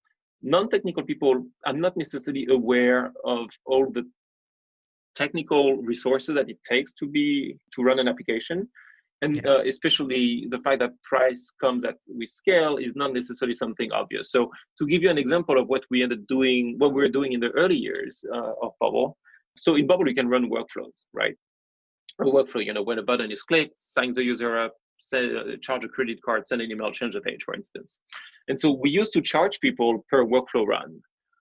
Non-technical 0.43 1.05
people 1.05 1.45
are 1.67 1.73
not 1.73 1.97
necessarily 1.97 2.47
aware 2.51 3.13
of 3.25 3.49
all 3.65 3.91
the 3.91 4.05
technical 5.15 5.77
resources 5.79 6.35
that 6.35 6.49
it 6.49 6.59
takes 6.69 6.93
to 6.95 7.07
be 7.07 7.57
to 7.75 7.83
run 7.83 7.99
an 7.99 8.09
application. 8.09 8.69
And 9.21 9.37
Yeah. 9.37 9.53
uh, 9.53 9.63
especially 9.73 10.49
the 10.51 10.59
fact 10.65 10.81
that 10.81 11.01
price 11.05 11.53
comes 11.61 11.85
at 11.85 11.99
with 12.09 12.29
scale 12.29 12.77
is 12.79 12.97
not 12.97 13.13
necessarily 13.13 13.55
something 13.55 13.93
obvious. 13.93 14.33
So 14.33 14.51
to 14.79 14.87
give 14.87 15.03
you 15.05 15.11
an 15.11 15.19
example 15.19 15.57
of 15.61 15.69
what 15.69 15.85
we 15.91 16.03
ended 16.03 16.27
doing 16.27 16.77
what 16.79 16.93
we 16.93 17.03
were 17.03 17.15
doing 17.19 17.33
in 17.33 17.41
the 17.41 17.51
early 17.51 17.77
years 17.77 18.25
uh, 18.35 18.53
of 18.65 18.73
bubble. 18.81 19.17
So 19.57 19.77
in 19.77 19.87
bubble 19.87 20.09
you 20.09 20.15
can 20.15 20.29
run 20.29 20.51
workflows 20.51 21.07
right? 21.13 21.37
A 22.21 22.25
workflow 22.25 22.65
you 22.65 22.73
know 22.75 22.83
when 22.83 22.99
a 22.99 23.03
button 23.11 23.31
is 23.31 23.43
clicked 23.43 23.79
signs 23.79 24.17
the 24.17 24.25
user 24.25 24.59
up 24.65 24.75
say, 25.03 25.35
uh, 25.37 25.57
charge 25.61 25.85
a 25.85 25.89
credit 25.89 26.21
card 26.23 26.47
send 26.47 26.63
an 26.63 26.71
email 26.71 26.91
change 26.93 27.15
the 27.15 27.21
page 27.21 27.43
for 27.45 27.55
instance. 27.55 27.99
And 28.49 28.59
so 28.59 28.71
we 28.71 28.91
used 28.91 29.13
to 29.15 29.21
charge 29.21 29.61
people 29.61 30.05
per 30.11 30.25
workflow 30.25 30.67
run 30.67 31.01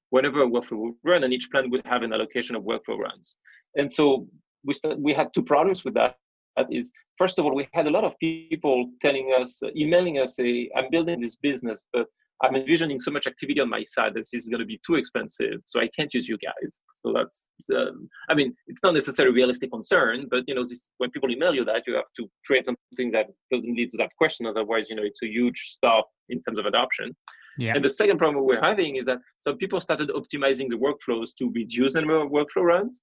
whenever 0.10 0.41
a 0.43 0.47
workflow 0.47 0.80
would 0.84 0.93
run 1.04 1.24
and 1.24 1.34
each 1.34 1.50
plan 1.52 1.69
would 1.69 1.86
have 1.86 2.04
an 2.04 2.13
allocation 2.13 2.56
of 2.56 2.63
workflow 2.63 2.97
runs. 2.97 3.38
And 3.76 3.91
so 3.91 4.28
we 4.65 4.74
st- 4.74 5.00
we 5.00 5.13
had 5.13 5.34
two 5.34 5.43
problems 5.43 5.86
with 5.86 5.93
that 5.95 6.17
that 6.58 6.67
is 6.71 6.91
first 7.17 7.39
of 7.39 7.45
all 7.45 7.56
we 7.56 7.67
had 7.74 7.88
a 7.88 7.89
lot 7.89 8.04
of 8.04 8.17
people 8.19 8.89
telling 9.02 9.34
us 9.39 9.62
emailing 9.76 10.19
us 10.19 10.36
say 10.36 10.69
i'm 10.76 10.89
building 10.89 11.19
this 11.19 11.36
business 11.36 11.84
but 11.93 12.08
i'm 12.43 12.56
envisioning 12.56 12.99
so 12.99 13.12
much 13.12 13.27
activity 13.27 13.60
on 13.60 13.69
my 13.69 13.84
side 13.84 14.13
that 14.13 14.25
this 14.32 14.43
is 14.43 14.49
going 14.49 14.60
to 14.60 14.65
be 14.65 14.80
too 14.86 14.95
expensive 14.95 15.58
so 15.65 15.80
i 15.80 15.88
can't 15.95 16.13
use 16.13 16.27
you 16.27 16.38
guys 16.38 16.80
so 17.06 17.13
that's 17.13 17.47
um, 17.75 18.08
i 18.30 18.34
mean 18.34 18.54
it's 18.67 18.84
not 18.84 18.93
necessarily 18.93 19.32
a 19.34 19.36
realistic 19.41 19.71
concern 19.71 20.27
but 20.30 20.43
you 20.47 20.56
know 20.56 20.63
this, 20.63 20.89
when 20.97 21.10
people 21.12 21.30
email 21.32 21.54
you 21.54 21.65
that 21.65 21.84
you 21.88 21.93
have 21.95 22.12
to 22.15 22.30
create 22.45 22.65
something 22.65 23.10
that 23.12 23.27
doesn't 23.51 23.75
lead 23.75 23.89
to 23.91 23.97
that 23.97 24.12
question 24.17 24.45
otherwise 24.45 24.88
you 24.89 24.95
know 24.95 25.04
it's 25.04 25.21
a 25.23 25.27
huge 25.27 25.60
stop 25.75 26.06
in 26.30 26.41
terms 26.41 26.60
of 26.60 26.65
adoption 26.65 27.15
Yeah. 27.58 27.73
and 27.75 27.84
the 27.84 27.89
second 28.01 28.17
problem 28.17 28.45
we're 28.45 28.65
having 28.71 28.95
is 28.99 29.06
that 29.06 29.19
some 29.45 29.56
people 29.62 29.80
started 29.82 30.10
optimizing 30.19 30.67
the 30.73 30.80
workflows 30.86 31.30
to 31.39 31.51
reduce 31.60 31.93
the 31.93 32.01
number 32.01 32.19
of 32.23 32.30
workflow 32.38 32.63
runs, 32.73 33.01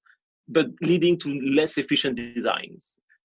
but 0.56 0.66
leading 0.90 1.14
to 1.22 1.28
less 1.58 1.72
efficient 1.82 2.14
designs. 2.38 2.82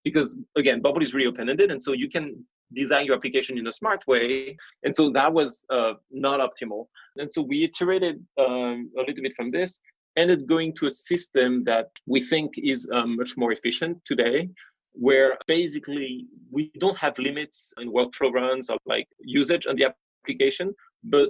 Because 0.07 0.29
again, 0.61 0.81
Bubble 0.85 1.03
is 1.05 1.13
really 1.13 1.29
open-ended, 1.31 1.71
and 1.71 1.81
so 1.85 1.93
you 1.93 2.09
can 2.15 2.25
design 2.75 3.05
your 3.05 3.15
application 3.15 3.57
in 3.57 3.67
a 3.67 3.73
smart 3.73 4.05
way. 4.07 4.57
And 4.83 4.95
so 4.95 5.09
that 5.11 5.31
was 5.31 5.65
uh, 5.69 5.93
not 6.11 6.39
optimal. 6.39 6.87
And 7.17 7.31
so 7.31 7.41
we 7.41 7.63
iterated 7.63 8.23
um, 8.37 8.91
a 8.97 9.01
little 9.01 9.23
bit 9.23 9.33
from 9.35 9.49
this, 9.49 9.79
ended 10.17 10.47
going 10.47 10.75
to 10.75 10.87
a 10.87 10.91
system 10.91 11.63
that 11.65 11.89
we 12.05 12.21
think 12.21 12.53
is 12.57 12.87
um, 12.93 13.17
much 13.17 13.35
more 13.37 13.51
efficient 13.51 13.97
today, 14.05 14.49
where 14.93 15.37
basically 15.47 16.27
we 16.51 16.71
don't 16.79 16.97
have 16.97 17.17
limits 17.17 17.73
in 17.79 17.91
workflow 17.91 18.31
runs 18.31 18.69
or 18.69 18.77
like 18.85 19.07
usage 19.19 19.65
on 19.65 19.75
the 19.75 19.91
application, 20.25 20.73
but 21.03 21.29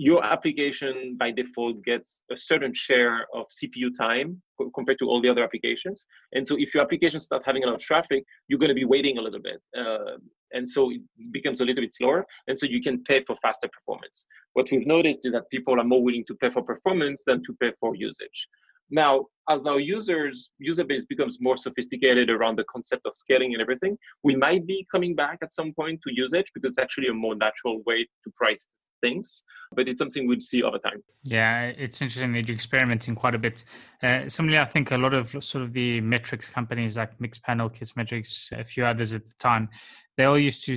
your 0.00 0.24
application 0.24 1.14
by 1.18 1.30
default 1.30 1.84
gets 1.84 2.22
a 2.32 2.36
certain 2.36 2.72
share 2.72 3.26
of 3.34 3.44
CPU 3.48 3.90
time 3.94 4.40
compared 4.74 4.98
to 4.98 5.06
all 5.06 5.20
the 5.20 5.28
other 5.28 5.44
applications. 5.44 6.06
And 6.32 6.46
so 6.46 6.56
if 6.58 6.72
your 6.72 6.82
application 6.82 7.20
starts 7.20 7.44
having 7.44 7.64
a 7.64 7.66
lot 7.66 7.74
of 7.74 7.82
traffic, 7.82 8.24
you're 8.48 8.58
going 8.58 8.70
to 8.70 8.74
be 8.74 8.86
waiting 8.86 9.18
a 9.18 9.20
little 9.20 9.42
bit. 9.42 9.60
Uh, 9.76 10.16
and 10.52 10.68
so 10.68 10.90
it 10.90 11.02
becomes 11.32 11.60
a 11.60 11.64
little 11.64 11.82
bit 11.82 11.94
slower. 11.94 12.24
And 12.48 12.56
so 12.56 12.66
you 12.66 12.82
can 12.82 13.02
pay 13.04 13.22
for 13.24 13.36
faster 13.42 13.68
performance. 13.68 14.26
What 14.54 14.68
we've 14.70 14.86
noticed 14.86 15.26
is 15.26 15.32
that 15.32 15.50
people 15.50 15.78
are 15.80 15.84
more 15.84 16.02
willing 16.02 16.24
to 16.26 16.34
pay 16.34 16.50
for 16.50 16.62
performance 16.62 17.22
than 17.26 17.42
to 17.44 17.54
pay 17.60 17.72
for 17.80 17.94
usage. 17.94 18.48
Now, 18.90 19.26
as 19.48 19.66
our 19.66 19.78
users 19.78 20.50
user 20.58 20.84
base 20.84 21.04
becomes 21.04 21.38
more 21.40 21.56
sophisticated 21.56 22.28
around 22.28 22.56
the 22.56 22.64
concept 22.64 23.06
of 23.06 23.12
scaling 23.14 23.52
and 23.52 23.62
everything, 23.62 23.96
we 24.24 24.34
might 24.34 24.66
be 24.66 24.86
coming 24.90 25.14
back 25.14 25.38
at 25.42 25.52
some 25.52 25.72
point 25.72 26.00
to 26.06 26.14
usage 26.14 26.50
because 26.54 26.72
it's 26.72 26.78
actually 26.78 27.08
a 27.08 27.14
more 27.14 27.36
natural 27.36 27.82
way 27.86 28.04
to 28.24 28.30
price 28.34 28.66
things, 29.00 29.42
but 29.74 29.88
it's 29.88 29.98
something 29.98 30.26
we'd 30.26 30.42
see 30.42 30.62
over 30.62 30.78
time. 30.78 31.02
Yeah, 31.22 31.66
it's 31.66 32.00
interesting 32.00 32.32
that 32.32 32.48
you're 32.48 32.54
experimenting 32.54 33.14
quite 33.14 33.34
a 33.34 33.38
bit. 33.38 33.64
Uh, 34.02 34.28
similarly, 34.28 34.58
I 34.60 34.64
think 34.64 34.90
a 34.90 34.96
lot 34.96 35.14
of 35.14 35.30
sort 35.42 35.64
of 35.64 35.72
the 35.72 36.00
metrics 36.00 36.48
companies 36.50 36.96
like 36.96 37.18
Mixpanel, 37.18 37.74
Kissmetrics, 37.74 38.52
a 38.58 38.64
few 38.64 38.84
others 38.84 39.14
at 39.14 39.26
the 39.26 39.34
time, 39.38 39.68
they 40.16 40.24
all 40.24 40.38
used 40.38 40.64
to 40.64 40.76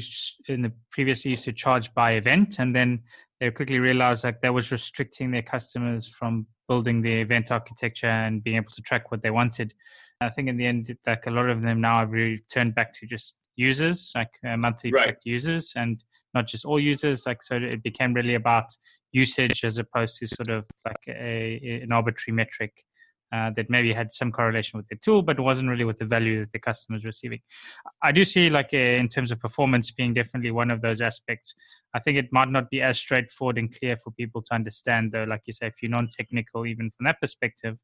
in 0.54 0.62
the 0.62 0.72
previously 0.92 1.32
used 1.32 1.46
to 1.46 1.54
charge 1.54 1.94
by 1.94 2.14
event, 2.14 2.60
and 2.60 2.76
then 2.76 3.02
they 3.40 3.52
quickly 3.52 3.80
realized 3.80 4.24
like 4.24 4.42
that 4.42 4.54
was 4.54 4.72
restricting 4.72 5.32
their 5.32 5.42
customers 5.42 6.08
from 6.08 6.46
building 6.70 7.02
the 7.02 7.12
event 7.12 7.52
architecture 7.52 8.08
and 8.08 8.44
being 8.44 8.56
able 8.56 8.72
to 8.72 8.82
track 8.82 9.12
what 9.12 9.22
they 9.22 9.32
wanted. 9.32 9.74
I 10.22 10.30
think 10.30 10.48
in 10.48 10.56
the 10.56 10.66
end, 10.66 10.96
like 11.06 11.28
a 11.28 11.32
lot 11.32 11.50
of 11.50 11.62
them 11.62 11.82
now 11.82 12.00
have 12.00 12.14
really 12.14 12.40
turned 12.54 12.76
back 12.76 12.94
to 12.94 13.06
just 13.06 13.40
users, 13.58 14.14
like 14.16 14.32
uh, 14.48 14.56
monthly 14.56 14.92
Right. 14.92 15.04
tracked 15.04 15.26
users, 15.26 15.74
and 15.76 16.02
not 16.34 16.48
just 16.48 16.66
all 16.66 16.80
users. 16.80 17.26
Like 17.26 17.44
so, 17.44 17.56
it 17.56 17.84
became 17.84 18.14
really 18.14 18.36
about 18.36 18.66
usage 19.12 19.64
as 19.64 19.78
opposed 19.78 20.18
to 20.18 20.28
sort 20.28 20.50
of 20.50 20.66
like 20.86 21.08
a, 21.08 21.82
an 21.84 21.92
arbitrary 21.92 22.36
metric. 22.36 22.74
uh, 23.34 23.50
that 23.56 23.70
maybe 23.70 23.92
had 23.92 24.12
some 24.12 24.32
correlation 24.32 24.78
with 24.78 24.88
the 24.90 24.96
tool, 24.96 25.24
but 25.24 25.40
wasn't 25.40 25.68
really 25.68 25.86
with 25.86 25.98
the 25.98 26.06
value 26.06 26.40
that 26.40 26.52
the 26.52 26.60
customer 26.60 26.98
is 26.98 27.04
receiving. 27.04 27.40
I 28.04 28.12
do 28.12 28.24
see, 28.24 28.50
like, 28.50 28.70
uh, 28.74 28.78
in 28.78 29.08
terms 29.08 29.32
of 29.32 29.40
performance, 29.40 29.90
being 29.92 30.14
definitely 30.14 30.52
one 30.52 30.70
of 30.70 30.82
those 30.82 31.02
aspects. 31.02 31.56
I 31.96 32.00
think 32.00 32.18
it 32.18 32.28
might 32.32 32.50
not 32.50 32.70
be 32.70 32.82
as 32.82 33.00
straightforward 33.00 33.58
and 33.58 33.76
clear 33.76 33.98
for 33.98 34.12
people 34.12 34.44
to 34.44 34.54
understand, 34.54 35.12
though. 35.12 35.24
Like 35.24 35.42
you 35.48 35.54
say, 35.54 35.68
if 35.68 35.82
you're 35.82 35.90
non-technical, 35.90 36.68
even 36.68 36.92
from 36.92 37.06
that 37.06 37.20
perspective, 37.20 37.80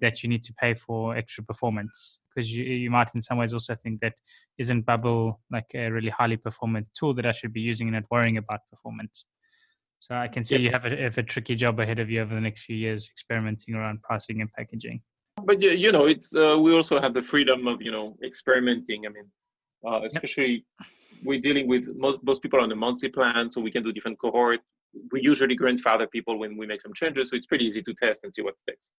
that 0.00 0.22
you 0.22 0.28
need 0.28 0.42
to 0.42 0.54
pay 0.54 0.74
for 0.74 1.16
extra 1.16 1.44
performance 1.44 2.20
because 2.28 2.50
you, 2.50 2.64
you 2.64 2.90
might 2.90 3.14
in 3.14 3.20
some 3.20 3.38
ways 3.38 3.52
also 3.52 3.74
think 3.74 4.00
that 4.00 4.14
isn't 4.58 4.86
bubble 4.86 5.40
like 5.50 5.70
a 5.74 5.90
really 5.90 6.08
highly 6.08 6.36
performant 6.36 6.86
tool 6.98 7.12
that 7.12 7.26
i 7.26 7.32
should 7.32 7.52
be 7.52 7.60
using 7.60 7.88
and 7.88 7.94
not 7.94 8.04
worrying 8.10 8.38
about 8.38 8.60
performance 8.70 9.26
so 10.02 10.16
I 10.16 10.26
can 10.26 10.42
see 10.42 10.58
you 10.58 10.72
have 10.72 10.84
a, 10.84 10.96
have 10.96 11.16
a 11.16 11.22
tricky 11.22 11.54
job 11.54 11.78
ahead 11.78 12.00
of 12.00 12.10
you 12.10 12.20
over 12.22 12.34
the 12.34 12.40
next 12.40 12.62
few 12.62 12.74
years 12.74 13.08
experimenting 13.08 13.76
around 13.76 14.02
pricing 14.02 14.40
and 14.40 14.52
packaging. 14.52 15.00
But 15.44 15.62
you 15.62 15.92
know, 15.92 16.06
it's 16.06 16.34
uh, 16.34 16.58
we 16.60 16.74
also 16.74 17.00
have 17.00 17.14
the 17.14 17.22
freedom 17.22 17.68
of 17.68 17.80
you 17.80 17.92
know 17.92 18.16
experimenting. 18.24 19.06
I 19.06 19.10
mean, 19.10 19.28
uh, 19.86 20.00
especially 20.04 20.64
yep. 20.80 20.88
we're 21.24 21.40
dealing 21.40 21.68
with 21.68 21.84
most 21.96 22.18
most 22.24 22.42
people 22.42 22.60
on 22.60 22.70
a 22.72 22.74
monthly 22.74 23.10
plan, 23.10 23.48
so 23.48 23.60
we 23.60 23.70
can 23.70 23.84
do 23.84 23.92
different 23.92 24.18
cohort. 24.18 24.60
We 25.12 25.20
usually 25.22 25.54
grandfather 25.54 26.08
people 26.08 26.36
when 26.36 26.56
we 26.56 26.66
make 26.66 26.82
some 26.82 26.94
changes, 26.94 27.30
so 27.30 27.36
it's 27.36 27.46
pretty 27.46 27.64
easy 27.64 27.82
to 27.82 27.94
test 27.94 28.24
and 28.24 28.34
see 28.34 28.42
what 28.42 28.58
sticks. 28.58 28.90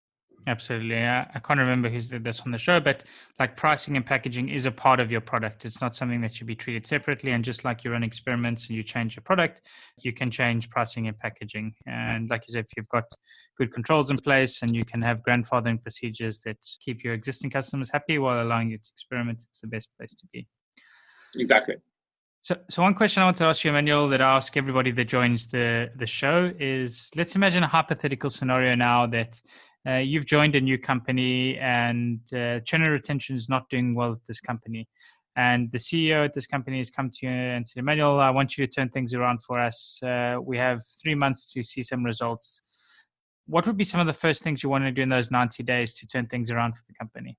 Absolutely. 0.45 0.97
I, 0.97 1.21
I 1.21 1.39
can't 1.39 1.59
remember 1.59 1.89
who 1.89 1.99
did 2.01 2.23
this 2.23 2.41
on 2.41 2.51
the 2.51 2.57
show, 2.57 2.79
but 2.79 3.05
like 3.39 3.55
pricing 3.55 3.95
and 3.95 4.05
packaging 4.05 4.49
is 4.49 4.65
a 4.65 4.71
part 4.71 4.99
of 4.99 5.11
your 5.11 5.21
product. 5.21 5.63
It's 5.63 5.79
not 5.79 5.95
something 5.95 6.19
that 6.21 6.33
should 6.33 6.47
be 6.47 6.55
treated 6.55 6.85
separately. 6.85 7.31
And 7.31 7.45
just 7.45 7.63
like 7.63 7.83
you 7.83 7.91
run 7.91 8.03
experiments 8.03 8.67
and 8.67 8.75
you 8.75 8.83
change 8.83 9.15
your 9.15 9.23
product, 9.23 9.61
you 9.99 10.11
can 10.11 10.29
change 10.29 10.69
pricing 10.69 11.07
and 11.07 11.17
packaging. 11.17 11.73
And 11.85 12.29
like 12.29 12.45
you 12.47 12.51
said, 12.51 12.65
if 12.65 12.71
you've 12.75 12.89
got 12.89 13.05
good 13.57 13.73
controls 13.73 14.11
in 14.11 14.17
place 14.17 14.61
and 14.63 14.75
you 14.75 14.83
can 14.83 15.01
have 15.01 15.21
grandfathering 15.23 15.81
procedures 15.81 16.41
that 16.41 16.57
keep 16.81 17.03
your 17.03 17.13
existing 17.13 17.49
customers 17.49 17.89
happy 17.89 18.19
while 18.19 18.43
allowing 18.43 18.69
you 18.69 18.77
to 18.77 18.89
experiment, 18.93 19.45
it's 19.49 19.61
the 19.61 19.67
best 19.67 19.89
place 19.97 20.13
to 20.15 20.27
be. 20.33 20.45
Exactly. 21.35 21.75
So, 22.41 22.57
so 22.69 22.81
one 22.81 22.93
question 22.93 23.23
I 23.23 23.27
want 23.27 23.37
to 23.37 23.45
ask 23.45 23.63
you, 23.63 23.69
Emmanuel, 23.69 24.09
that 24.09 24.21
I 24.21 24.35
ask 24.35 24.57
everybody 24.57 24.91
that 24.91 25.05
joins 25.05 25.47
the 25.47 25.89
the 25.95 26.05
show 26.05 26.51
is: 26.59 27.09
Let's 27.15 27.37
imagine 27.37 27.63
a 27.63 27.67
hypothetical 27.67 28.29
scenario 28.29 28.75
now 28.75 29.07
that 29.07 29.41
uh, 29.87 29.95
you've 29.95 30.25
joined 30.25 30.55
a 30.55 30.61
new 30.61 30.77
company 30.77 31.57
and 31.57 32.19
uh, 32.33 32.59
churn 32.61 32.81
retention 32.81 33.35
is 33.35 33.49
not 33.49 33.69
doing 33.69 33.93
well 33.93 34.13
at 34.13 34.25
this 34.25 34.39
company. 34.39 34.87
And 35.35 35.69
the 35.71 35.79
CEO 35.79 36.23
at 36.23 36.33
this 36.33 36.45
company 36.45 36.77
has 36.77 36.89
come 36.89 37.09
to 37.09 37.25
you 37.25 37.31
and 37.31 37.67
said, 37.67 37.79
Emmanuel, 37.79 38.19
I 38.19 38.29
want 38.29 38.57
you 38.57 38.65
to 38.65 38.71
turn 38.71 38.89
things 38.89 39.13
around 39.13 39.41
for 39.43 39.59
us. 39.59 39.99
Uh, 40.01 40.37
we 40.41 40.57
have 40.57 40.81
three 41.01 41.15
months 41.15 41.51
to 41.53 41.63
see 41.63 41.81
some 41.81 42.03
results. 42.03 42.61
What 43.47 43.65
would 43.65 43.75
be 43.75 43.83
some 43.83 43.99
of 43.99 44.07
the 44.07 44.13
first 44.13 44.43
things 44.43 44.63
you 44.63 44.69
want 44.69 44.85
to 44.85 44.91
do 44.91 45.01
in 45.01 45.09
those 45.09 45.31
90 45.31 45.63
days 45.63 45.93
to 45.95 46.07
turn 46.07 46.27
things 46.27 46.51
around 46.51 46.73
for 46.73 46.83
the 46.87 46.93
company? 46.93 47.37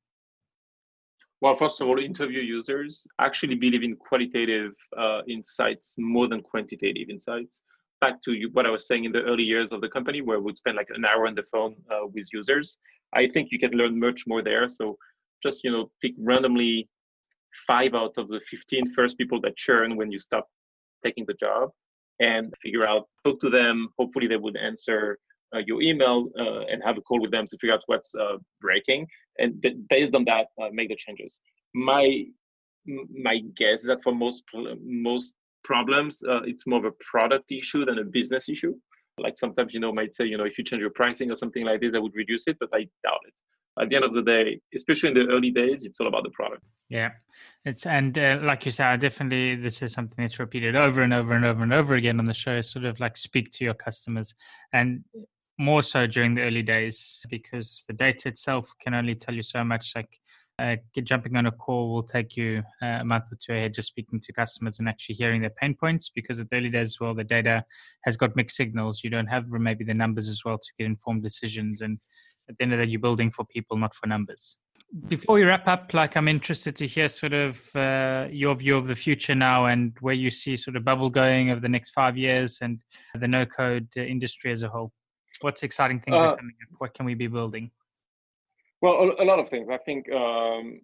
Well, 1.40 1.54
first 1.54 1.80
of 1.80 1.88
all, 1.88 1.98
interview 1.98 2.40
users. 2.40 3.06
Actually, 3.20 3.54
believe 3.54 3.82
in 3.84 3.96
qualitative 3.96 4.72
uh, 4.96 5.20
insights 5.28 5.94
more 5.96 6.26
than 6.26 6.42
quantitative 6.42 7.08
insights 7.08 7.62
back 8.04 8.22
to 8.24 8.30
what 8.52 8.66
I 8.66 8.70
was 8.76 8.86
saying 8.86 9.04
in 9.08 9.12
the 9.12 9.22
early 9.30 9.46
years 9.54 9.72
of 9.72 9.80
the 9.80 9.88
company, 9.96 10.20
where 10.20 10.40
we'd 10.44 10.62
spend 10.62 10.76
like 10.76 10.90
an 10.98 11.04
hour 11.10 11.22
on 11.26 11.34
the 11.40 11.46
phone 11.52 11.74
uh, 11.92 12.06
with 12.14 12.26
users. 12.38 12.76
I 13.20 13.22
think 13.32 13.44
you 13.52 13.58
can 13.64 13.72
learn 13.80 13.94
much 14.06 14.20
more 14.30 14.42
there. 14.50 14.68
So 14.68 14.84
just 15.44 15.64
you 15.64 15.70
know, 15.74 15.84
pick 16.02 16.14
randomly 16.18 16.88
five 17.70 17.92
out 17.94 18.14
of 18.20 18.26
the 18.28 18.40
15 18.50 18.92
first 18.96 19.16
people 19.20 19.40
that 19.42 19.56
churn 19.56 19.96
when 19.98 20.10
you 20.14 20.18
stop 20.18 20.46
taking 21.04 21.24
the 21.30 21.38
job, 21.46 21.70
and 22.20 22.52
figure 22.62 22.86
out, 22.92 23.04
talk 23.24 23.36
to 23.40 23.50
them. 23.58 23.76
Hopefully, 23.98 24.26
they 24.26 24.40
would 24.44 24.56
answer 24.70 25.18
uh, 25.54 25.62
your 25.68 25.80
email 25.82 26.18
uh, 26.38 26.62
and 26.70 26.82
have 26.88 26.96
a 26.98 27.04
call 27.08 27.20
with 27.24 27.32
them 27.36 27.46
to 27.50 27.56
figure 27.58 27.74
out 27.74 27.82
what's 27.86 28.12
uh, 28.14 28.36
breaking, 28.60 29.06
and 29.40 29.50
th- 29.62 29.76
based 29.94 30.14
on 30.18 30.24
that, 30.30 30.46
uh, 30.60 30.70
make 30.78 30.88
the 30.92 30.98
changes. 31.06 31.40
My 31.74 32.24
my 33.28 33.36
guess 33.60 33.80
is 33.82 33.88
that 33.90 34.02
for 34.04 34.14
most 34.14 34.42
most 35.08 35.34
problems, 35.64 36.22
uh, 36.28 36.42
it's 36.44 36.66
more 36.66 36.78
of 36.78 36.84
a 36.84 36.92
product 37.00 37.50
issue 37.50 37.84
than 37.84 37.98
a 37.98 38.04
business 38.04 38.48
issue. 38.48 38.74
Like 39.18 39.38
sometimes, 39.38 39.72
you 39.72 39.80
know, 39.80 39.92
might 39.92 40.14
say, 40.14 40.24
you 40.24 40.36
know, 40.36 40.44
if 40.44 40.58
you 40.58 40.64
change 40.64 40.80
your 40.80 40.90
pricing 40.90 41.30
or 41.30 41.36
something 41.36 41.64
like 41.64 41.80
this, 41.80 41.94
I 41.94 41.98
would 41.98 42.14
reduce 42.14 42.46
it, 42.46 42.56
but 42.58 42.68
I 42.72 42.88
doubt 43.04 43.20
it. 43.26 43.34
At 43.80 43.90
the 43.90 43.96
end 43.96 44.04
of 44.04 44.14
the 44.14 44.22
day, 44.22 44.60
especially 44.74 45.10
in 45.10 45.14
the 45.14 45.32
early 45.32 45.50
days, 45.50 45.84
it's 45.84 45.98
all 45.98 46.06
about 46.06 46.22
the 46.22 46.30
product. 46.30 46.62
Yeah, 46.88 47.10
it's 47.64 47.86
and 47.86 48.16
uh, 48.16 48.38
like 48.40 48.64
you 48.66 48.70
said, 48.70 49.00
definitely 49.00 49.56
this 49.56 49.82
is 49.82 49.92
something 49.92 50.22
that's 50.22 50.38
repeated 50.38 50.76
over 50.76 51.02
and 51.02 51.12
over 51.12 51.32
and 51.32 51.44
over 51.44 51.64
and 51.64 51.72
over 51.72 51.94
again 51.94 52.20
on 52.20 52.26
the 52.26 52.34
show. 52.34 52.60
Sort 52.60 52.84
of 52.84 53.00
like 53.00 53.16
speak 53.16 53.50
to 53.52 53.64
your 53.64 53.74
customers, 53.74 54.32
and 54.72 55.02
more 55.58 55.82
so 55.82 56.06
during 56.06 56.34
the 56.34 56.42
early 56.42 56.62
days 56.62 57.24
because 57.30 57.84
the 57.88 57.94
data 57.94 58.28
itself 58.28 58.72
can 58.80 58.94
only 58.94 59.14
tell 59.16 59.34
you 59.34 59.42
so 59.42 59.64
much. 59.64 59.92
Like 59.96 60.20
uh, 60.58 60.76
jumping 61.02 61.36
on 61.36 61.46
a 61.46 61.50
call 61.50 61.92
will 61.92 62.02
take 62.02 62.36
you 62.36 62.62
uh, 62.82 62.98
a 63.00 63.04
month 63.04 63.32
or 63.32 63.36
two 63.44 63.52
ahead 63.52 63.74
just 63.74 63.88
speaking 63.88 64.20
to 64.20 64.32
customers 64.32 64.78
and 64.78 64.88
actually 64.88 65.14
hearing 65.16 65.40
their 65.40 65.50
pain 65.50 65.74
points 65.74 66.10
because 66.14 66.38
at 66.38 66.48
the 66.48 66.56
early 66.56 66.70
days 66.70 66.90
as 66.90 67.00
well 67.00 67.14
the 67.14 67.24
data 67.24 67.64
has 68.04 68.16
got 68.16 68.36
mixed 68.36 68.56
signals. 68.56 69.02
You 69.02 69.10
don't 69.10 69.26
have 69.26 69.48
maybe 69.48 69.84
the 69.84 69.94
numbers 69.94 70.28
as 70.28 70.42
well 70.44 70.58
to 70.58 70.68
get 70.78 70.86
informed 70.86 71.22
decisions 71.22 71.80
and 71.80 71.98
at 72.48 72.56
the 72.56 72.62
end 72.62 72.72
of 72.72 72.78
the 72.78 72.86
day 72.86 72.92
you're 72.92 73.00
building 73.00 73.30
for 73.30 73.44
people 73.44 73.76
not 73.76 73.94
for 73.94 74.06
numbers. 74.06 74.56
Before 75.08 75.34
we 75.34 75.42
wrap 75.42 75.66
up 75.66 75.92
like 75.92 76.16
i'm 76.16 76.28
interested 76.28 76.76
to 76.76 76.86
hear 76.86 77.08
sort 77.08 77.32
of 77.32 77.74
uh, 77.74 78.28
your 78.30 78.54
view 78.54 78.76
of 78.76 78.86
the 78.86 78.94
future 78.94 79.34
now 79.34 79.66
and 79.66 79.92
where 80.02 80.14
you 80.14 80.30
see 80.30 80.56
sort 80.56 80.76
of 80.76 80.84
bubble 80.84 81.10
going 81.10 81.50
over 81.50 81.60
the 81.60 81.68
next 81.68 81.90
five 81.90 82.16
years 82.16 82.58
and 82.62 82.78
the 83.18 83.26
no 83.26 83.44
code 83.44 83.88
industry 83.96 84.52
as 84.52 84.62
a 84.62 84.68
whole. 84.68 84.92
What's 85.40 85.64
exciting 85.64 85.98
things 85.98 86.20
are 86.20 86.28
uh, 86.28 86.36
coming 86.36 86.54
up? 86.62 86.76
What 86.78 86.94
can 86.94 87.06
we 87.06 87.14
be 87.14 87.26
building 87.26 87.72
well, 88.84 89.14
a, 89.18 89.24
lot 89.24 89.38
of 89.38 89.48
things. 89.48 89.68
I 89.70 89.78
think 89.78 90.12
um, 90.12 90.82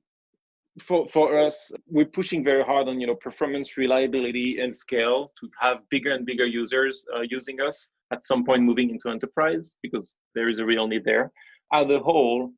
for 0.86 1.06
for 1.06 1.38
us, 1.38 1.70
we're 1.86 2.12
pushing 2.18 2.42
very 2.42 2.64
hard 2.64 2.88
on 2.88 2.98
you 2.98 3.06
know 3.06 3.14
performance, 3.14 3.76
reliability, 3.76 4.58
and 4.62 4.74
scale 4.74 5.32
to 5.38 5.50
have 5.60 5.76
bigger 5.90 6.12
and 6.12 6.24
bigger 6.24 6.46
users 6.46 7.04
uh, 7.14 7.24
using 7.36 7.60
us. 7.60 7.88
At 8.10 8.24
some 8.24 8.42
point, 8.42 8.62
moving 8.62 8.88
into 8.88 9.10
enterprise 9.10 9.76
because 9.82 10.16
there 10.34 10.48
is 10.48 10.58
a 10.60 10.64
real 10.64 10.86
need 10.88 11.04
there. 11.04 11.30
As 11.74 11.90
a 11.90 11.98
whole, 11.98 12.50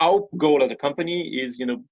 our 0.00 0.26
goal 0.38 0.62
as 0.64 0.70
a 0.70 0.76
company 0.86 1.18
is 1.44 1.58
you 1.58 1.66
know 1.66 1.84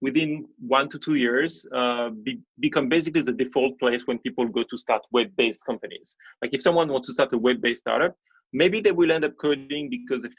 within 0.00 0.46
one 0.60 0.88
to 0.90 0.98
two 0.98 1.16
years 1.16 1.66
uh, 1.74 2.10
be, 2.22 2.38
become 2.60 2.88
basically 2.88 3.22
the 3.22 3.32
default 3.32 3.76
place 3.80 4.02
when 4.06 4.18
people 4.18 4.46
go 4.46 4.62
to 4.70 4.76
start 4.76 5.02
web-based 5.10 5.64
companies 5.64 6.14
like 6.42 6.52
if 6.52 6.60
someone 6.60 6.88
wants 6.92 7.08
to 7.08 7.14
start 7.14 7.32
a 7.32 7.38
web-based 7.38 7.80
startup 7.80 8.14
maybe 8.52 8.80
they 8.80 8.92
will 8.92 9.10
end 9.10 9.24
up 9.24 9.34
coding 9.38 9.88
because 9.88 10.24
if 10.24 10.32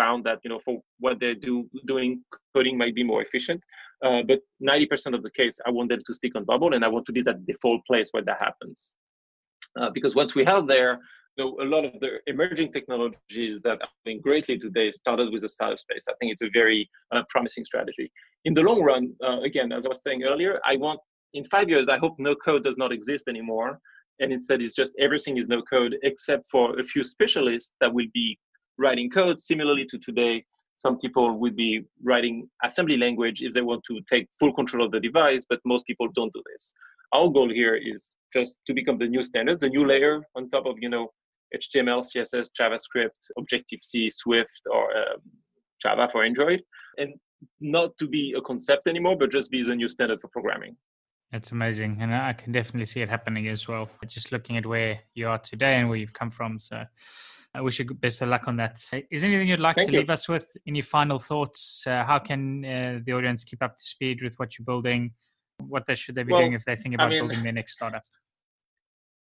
found 0.00 0.24
that 0.24 0.38
you 0.44 0.50
know 0.50 0.60
for 0.64 0.80
what 0.98 1.18
they're 1.20 1.34
do, 1.34 1.68
doing 1.86 2.22
coding 2.54 2.76
might 2.76 2.94
be 2.94 3.04
more 3.04 3.22
efficient 3.22 3.60
uh, 4.04 4.22
but 4.26 4.40
90% 4.62 5.14
of 5.14 5.22
the 5.22 5.30
case 5.30 5.58
i 5.66 5.70
want 5.70 5.88
them 5.88 6.00
to 6.06 6.14
stick 6.14 6.34
on 6.36 6.44
bubble 6.44 6.74
and 6.74 6.84
i 6.84 6.88
want 6.88 7.06
to 7.06 7.12
be 7.12 7.22
that 7.22 7.44
default 7.46 7.80
place 7.86 8.08
where 8.12 8.24
that 8.24 8.38
happens 8.38 8.94
uh, 9.80 9.90
because 9.90 10.14
once 10.14 10.34
we 10.34 10.44
have 10.44 10.66
there 10.66 10.98
you 11.36 11.44
know, 11.44 11.56
a 11.62 11.64
lot 11.64 11.84
of 11.84 11.98
the 12.00 12.18
emerging 12.26 12.72
technologies 12.72 13.62
that 13.62 13.80
are 13.80 13.88
doing 14.04 14.20
greatly 14.20 14.58
today 14.58 14.90
started 14.90 15.32
with 15.32 15.42
the 15.42 15.48
startup 15.48 15.78
space. 15.78 16.04
I 16.08 16.12
think 16.20 16.32
it's 16.32 16.42
a 16.42 16.50
very 16.52 16.88
uh, 17.10 17.22
promising 17.30 17.64
strategy. 17.64 18.12
In 18.44 18.52
the 18.52 18.62
long 18.62 18.82
run, 18.82 19.14
uh, 19.24 19.40
again, 19.40 19.72
as 19.72 19.86
I 19.86 19.88
was 19.88 20.02
saying 20.02 20.24
earlier, 20.24 20.60
I 20.66 20.76
want 20.76 21.00
in 21.34 21.44
five 21.46 21.68
years, 21.68 21.88
I 21.88 21.98
hope 21.98 22.16
no 22.18 22.34
code 22.34 22.64
does 22.64 22.76
not 22.76 22.92
exist 22.92 23.28
anymore. 23.28 23.78
And 24.20 24.32
instead, 24.32 24.62
it's 24.62 24.74
just 24.74 24.92
everything 24.98 25.38
is 25.38 25.48
no 25.48 25.62
code 25.62 25.96
except 26.02 26.44
for 26.50 26.78
a 26.78 26.84
few 26.84 27.02
specialists 27.02 27.72
that 27.80 27.92
will 27.92 28.06
be 28.12 28.38
writing 28.78 29.10
code. 29.10 29.40
Similarly 29.40 29.86
to 29.90 29.98
today, 29.98 30.44
some 30.76 30.98
people 30.98 31.38
would 31.38 31.56
be 31.56 31.84
writing 32.02 32.48
assembly 32.64 32.96
language 32.96 33.42
if 33.42 33.52
they 33.52 33.60
want 33.60 33.82
to 33.88 34.00
take 34.10 34.26
full 34.40 34.52
control 34.52 34.84
of 34.84 34.92
the 34.92 35.00
device, 35.00 35.44
but 35.48 35.60
most 35.64 35.86
people 35.86 36.08
don't 36.14 36.32
do 36.32 36.42
this. 36.52 36.72
Our 37.12 37.28
goal 37.28 37.50
here 37.50 37.76
is 37.76 38.14
just 38.32 38.60
to 38.66 38.74
become 38.74 38.98
the 38.98 39.06
new 39.06 39.22
standards, 39.22 39.60
the 39.60 39.68
new 39.68 39.86
layer 39.86 40.22
on 40.34 40.50
top 40.50 40.66
of 40.66 40.76
you 40.80 40.88
know 40.88 41.08
HTML, 41.54 42.04
CSS, 42.04 42.48
JavaScript, 42.58 43.10
Objective 43.38 43.80
C, 43.82 44.08
Swift, 44.10 44.62
or 44.70 44.84
um, 44.96 45.20
Java 45.80 46.08
for 46.10 46.24
Android, 46.24 46.62
and 46.98 47.14
not 47.60 47.96
to 47.98 48.08
be 48.08 48.34
a 48.36 48.40
concept 48.40 48.88
anymore, 48.88 49.16
but 49.16 49.30
just 49.30 49.50
be 49.50 49.62
the 49.62 49.74
new 49.74 49.88
standard 49.88 50.20
for 50.20 50.28
programming. 50.28 50.76
That's 51.30 51.52
amazing, 51.52 51.98
and 52.00 52.14
I 52.14 52.34
can 52.34 52.52
definitely 52.52 52.86
see 52.86 53.00
it 53.00 53.08
happening 53.08 53.48
as 53.48 53.66
well. 53.66 53.88
Just 54.06 54.32
looking 54.32 54.56
at 54.56 54.66
where 54.66 55.00
you 55.14 55.28
are 55.28 55.38
today 55.38 55.76
and 55.76 55.88
where 55.88 55.98
you've 55.98 56.12
come 56.12 56.30
from, 56.30 56.58
so 56.58 56.84
I 57.54 57.60
wish 57.60 57.78
you 57.78 57.84
best 57.84 58.22
of 58.22 58.28
luck 58.30 58.48
on 58.48 58.56
that. 58.56 58.76
Is 59.10 59.20
there 59.22 59.30
anything 59.30 59.48
you'd 59.48 59.60
like 59.60 59.76
Thank 59.76 59.88
to 59.88 59.92
you. 59.92 60.00
leave 60.00 60.10
us 60.10 60.28
with? 60.28 60.46
Any 60.66 60.80
final 60.80 61.18
thoughts? 61.18 61.86
Uh, 61.86 62.02
how 62.02 62.18
can 62.18 62.64
uh, 62.64 63.00
the 63.04 63.12
audience 63.12 63.44
keep 63.44 63.62
up 63.62 63.76
to 63.76 63.84
speed 63.84 64.22
with 64.22 64.34
what 64.36 64.58
you're 64.58 64.64
building? 64.64 65.12
What 65.58 65.84
they 65.86 65.94
should 65.94 66.14
they 66.14 66.22
be 66.22 66.32
well, 66.32 66.40
doing 66.40 66.54
if 66.54 66.64
they 66.64 66.76
think 66.76 66.94
about 66.94 67.08
I 67.08 67.10
mean, 67.10 67.18
building 67.20 67.42
their 67.42 67.52
next 67.52 67.74
startup? 67.74 68.02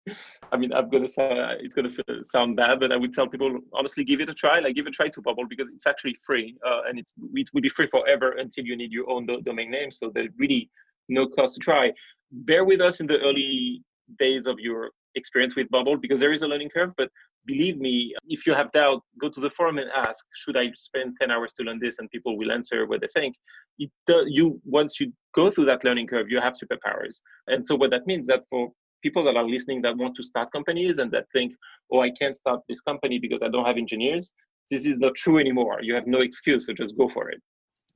I 0.52 0.56
mean, 0.56 0.72
I'm 0.72 0.88
gonna 0.88 1.08
say 1.08 1.28
it's 1.60 1.74
gonna 1.74 1.90
sound 2.22 2.56
bad, 2.56 2.80
but 2.80 2.92
I 2.92 2.96
would 2.96 3.12
tell 3.12 3.28
people 3.28 3.58
honestly, 3.74 4.04
give 4.04 4.20
it 4.20 4.30
a 4.30 4.34
try. 4.34 4.58
Like, 4.58 4.74
give 4.74 4.86
it 4.86 4.90
a 4.90 4.92
try 4.92 5.08
to 5.08 5.20
Bubble 5.20 5.46
because 5.46 5.70
it's 5.70 5.86
actually 5.86 6.16
free, 6.26 6.56
uh, 6.66 6.82
and 6.88 6.98
it's 6.98 7.12
it 7.34 7.48
will 7.52 7.62
be 7.62 7.68
free 7.68 7.88
forever 7.88 8.32
until 8.32 8.64
you 8.64 8.74
need 8.74 8.90
your 8.90 9.08
own 9.10 9.26
do- 9.26 9.42
domain 9.42 9.70
name. 9.70 9.90
So 9.90 10.10
there's 10.14 10.30
really 10.38 10.70
no 11.10 11.26
cost 11.26 11.56
to 11.56 11.60
try. 11.60 11.92
Bear 12.32 12.64
with 12.64 12.80
us 12.80 13.00
in 13.00 13.06
the 13.06 13.18
early 13.18 13.82
days 14.18 14.46
of 14.46 14.58
your 14.58 14.90
experience 15.14 15.56
with 15.56 15.68
Bubble 15.70 15.96
because 15.96 16.20
there 16.20 16.32
is 16.32 16.42
a 16.42 16.48
learning 16.48 16.70
curve, 16.70 16.92
but 16.96 17.10
believe 17.46 17.78
me, 17.78 18.14
if 18.28 18.46
you 18.46 18.54
have 18.54 18.72
doubt, 18.72 19.02
go 19.20 19.28
to 19.28 19.40
the 19.40 19.50
forum 19.50 19.78
and 19.78 19.90
ask, 19.94 20.24
should 20.34 20.56
I 20.56 20.70
spend 20.76 21.16
10 21.20 21.30
hours 21.30 21.52
to 21.54 21.62
learn 21.62 21.78
this? 21.80 21.98
And 21.98 22.10
people 22.10 22.36
will 22.38 22.52
answer 22.52 22.86
what 22.86 23.00
they 23.00 23.08
think. 23.14 23.34
It, 23.78 23.90
you 24.26 24.60
Once 24.64 25.00
you 25.00 25.12
go 25.34 25.50
through 25.50 25.66
that 25.66 25.84
learning 25.84 26.06
curve, 26.06 26.30
you 26.30 26.40
have 26.40 26.54
superpowers. 26.54 27.20
And 27.46 27.66
so 27.66 27.74
what 27.74 27.90
that 27.90 28.06
means 28.06 28.26
that 28.26 28.42
for 28.50 28.72
people 29.02 29.22
that 29.24 29.36
are 29.36 29.44
listening 29.44 29.82
that 29.82 29.96
want 29.96 30.16
to 30.16 30.22
start 30.22 30.50
companies 30.50 30.98
and 30.98 31.10
that 31.12 31.26
think, 31.32 31.52
oh, 31.92 32.00
I 32.00 32.10
can't 32.10 32.34
start 32.34 32.60
this 32.68 32.80
company 32.80 33.18
because 33.18 33.42
I 33.42 33.48
don't 33.48 33.66
have 33.66 33.76
engineers, 33.76 34.32
this 34.70 34.86
is 34.86 34.96
not 34.98 35.14
true 35.14 35.38
anymore. 35.38 35.80
You 35.82 35.94
have 35.94 36.06
no 36.06 36.20
excuse, 36.20 36.66
so 36.66 36.72
just 36.72 36.96
go 36.96 37.08
for 37.08 37.30
it. 37.30 37.40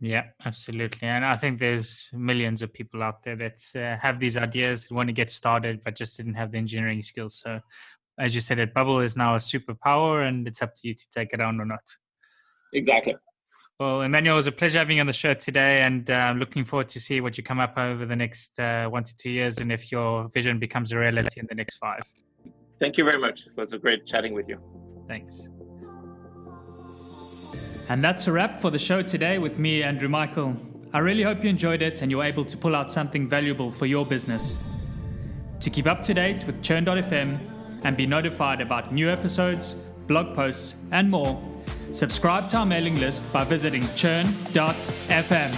Yeah, 0.01 0.25
absolutely. 0.45 1.09
And 1.09 1.25
I 1.25 1.37
think 1.37 1.59
there's 1.59 2.09
millions 2.13 2.63
of 2.63 2.73
people 2.73 3.03
out 3.03 3.25
there 3.25 3.35
that 3.37 3.59
uh, 3.75 4.01
have 4.01 4.21
these 4.21 4.37
ideas, 4.37 4.89
want 4.91 5.09
to 5.09 5.13
get 5.13 5.31
started, 5.31 5.83
but 5.85 5.97
just 5.97 6.17
didn't 6.17 6.35
have 6.35 6.53
the 6.53 6.59
engineering 6.59 7.03
skills. 7.03 7.41
So, 7.43 7.59
as 8.19 8.35
you 8.35 8.41
said, 8.41 8.59
it 8.59 8.75
Bubble 8.75 9.01
is 9.01 9.17
now 9.17 9.35
a 9.35 9.39
superpower, 9.39 10.27
and 10.27 10.47
it's 10.47 10.61
up 10.63 10.75
to 10.77 10.89
you 10.89 10.95
to 10.95 11.11
take 11.11 11.33
it 11.33 11.41
on 11.41 11.61
or 11.61 11.65
not. 11.65 11.83
Exactly. 12.73 13.17
Well, 13.79 14.03
Emmanuel, 14.03 14.35
it 14.35 14.37
was 14.37 14.47
a 14.49 14.53
pleasure 14.53 14.79
having 14.79 14.97
you 14.97 15.01
on 15.01 15.07
the 15.07 15.13
show 15.13 15.35
today, 15.35 15.83
and 15.83 16.11
uh, 16.11 16.35
looking 16.37 16.65
forward 16.65 16.89
to 16.91 17.01
see 17.01 17.21
what 17.21 17.39
you 17.39 17.45
come 17.45 17.61
up 17.61 17.79
over 17.79 18.07
the 18.07 18.17
next 18.17 18.59
uh, 18.59 18.89
one 18.89 19.05
to 19.05 19.17
two 19.17 19.31
years, 19.31 19.59
and 19.59 19.71
if 19.71 19.93
your 19.93 20.29
vision 20.29 20.59
becomes 20.59 20.91
a 20.91 20.99
reality 20.99 21.39
in 21.39 21.47
the 21.49 21.55
next 21.55 21.77
five. 21.77 22.03
Thank 22.81 22.97
you 22.97 23.05
very 23.05 23.21
much. 23.21 23.47
It 23.47 23.57
was 23.57 23.73
a 23.73 23.79
great 23.79 24.05
chatting 24.07 24.35
with 24.35 24.49
you. 24.49 24.59
Thanks. 25.07 25.49
And 27.89 28.03
that's 28.05 28.27
a 28.27 28.33
wrap 28.33 28.61
for 28.61 28.71
the 28.71 28.79
show 28.79 29.01
today 29.01 29.39
with 29.39 29.59
me, 29.59 29.83
Andrew 29.83 30.09
Michael. 30.09 30.57
I 30.93 30.99
really 30.99 31.23
hope 31.23 31.43
you 31.43 31.51
enjoyed 31.51 31.83
it 31.83 32.03
and 32.03 32.11
you're 32.11 32.25
able 32.25 32.45
to 32.45 32.57
pull 32.57 32.75
out 32.75 32.93
something 32.93 33.29
valuable 33.29 33.71
for 33.71 33.87
your 33.87 34.05
business. 34.05 34.63
To 35.61 35.71
keep 35.71 35.87
up 35.87 36.03
to 36.05 36.15
date 36.15 36.47
with 36.47 36.63
Churn.fm 36.63 37.58
and 37.83 37.97
be 37.97 38.07
notified 38.07 38.61
about 38.61 38.93
new 38.93 39.09
episodes, 39.09 39.77
blog 40.07 40.35
posts, 40.35 40.77
and 40.91 41.11
more, 41.11 41.41
subscribe 41.93 42.49
to 42.51 42.59
our 42.59 42.67
mailing 42.67 42.97
list 42.97 43.25
by 43.33 43.45
visiting 43.45 43.83
churn.fm. 43.95 45.53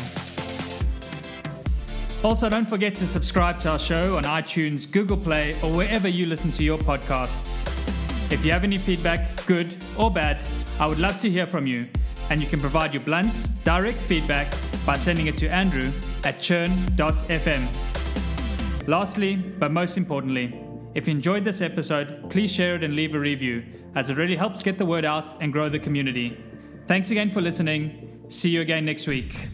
Also, 2.23 2.51
don't 2.51 2.67
forget 2.69 2.95
to 2.97 3.07
subscribe 3.07 3.59
to 3.61 3.71
our 3.71 3.79
show 3.79 4.17
on 4.17 4.25
iTunes, 4.25 4.91
Google 4.91 5.17
Play, 5.17 5.55
or 5.63 5.73
wherever 5.73 6.07
you 6.07 6.27
listen 6.27 6.53
to 6.53 6.63
your 6.63 6.77
podcasts. 6.77 7.67
If 8.31 8.45
you 8.45 8.53
have 8.53 8.63
any 8.63 8.77
feedback, 8.77 9.47
good 9.47 9.75
or 9.97 10.11
bad, 10.11 10.39
I 10.79 10.87
would 10.87 10.99
love 10.99 11.19
to 11.21 11.31
hear 11.31 11.47
from 11.47 11.67
you 11.67 11.87
and 12.31 12.41
you 12.41 12.47
can 12.47 12.61
provide 12.61 12.95
your 12.95 13.03
blunt, 13.03 13.51
direct 13.65 13.99
feedback 13.99 14.51
by 14.87 14.97
sending 14.97 15.27
it 15.27 15.37
to 15.39 15.49
Andrew 15.49 15.91
at 16.25 16.41
churn.fm. 16.41 17.67
Lastly, 18.87 19.37
but 19.37 19.73
most 19.73 19.97
importantly, 19.97 20.55
if 20.95 21.07
you 21.07 21.15
enjoyed 21.15 21.45
this 21.45 21.61
episode, 21.61 22.29
please 22.31 22.51
share 22.51 22.77
it 22.77 22.83
and 22.83 22.97
leave 22.97 23.15
a 23.15 23.19
review, 23.19 23.65
as 23.95 24.11
it 24.11 24.17
really 24.17 24.37
helps 24.37 24.63
get 24.63 24.79
the 24.79 24.87
word 24.87 25.05
out 25.05 25.41
and 25.41 25.53
grow 25.53 25.69
the 25.69 25.79
community. 25.79 26.39
Thanks 26.87 27.11
again 27.11 27.31
for 27.31 27.41
listening. 27.41 28.25
See 28.29 28.51
you 28.51 28.61
again 28.61 28.85
next 28.85 29.07
week. 29.07 29.50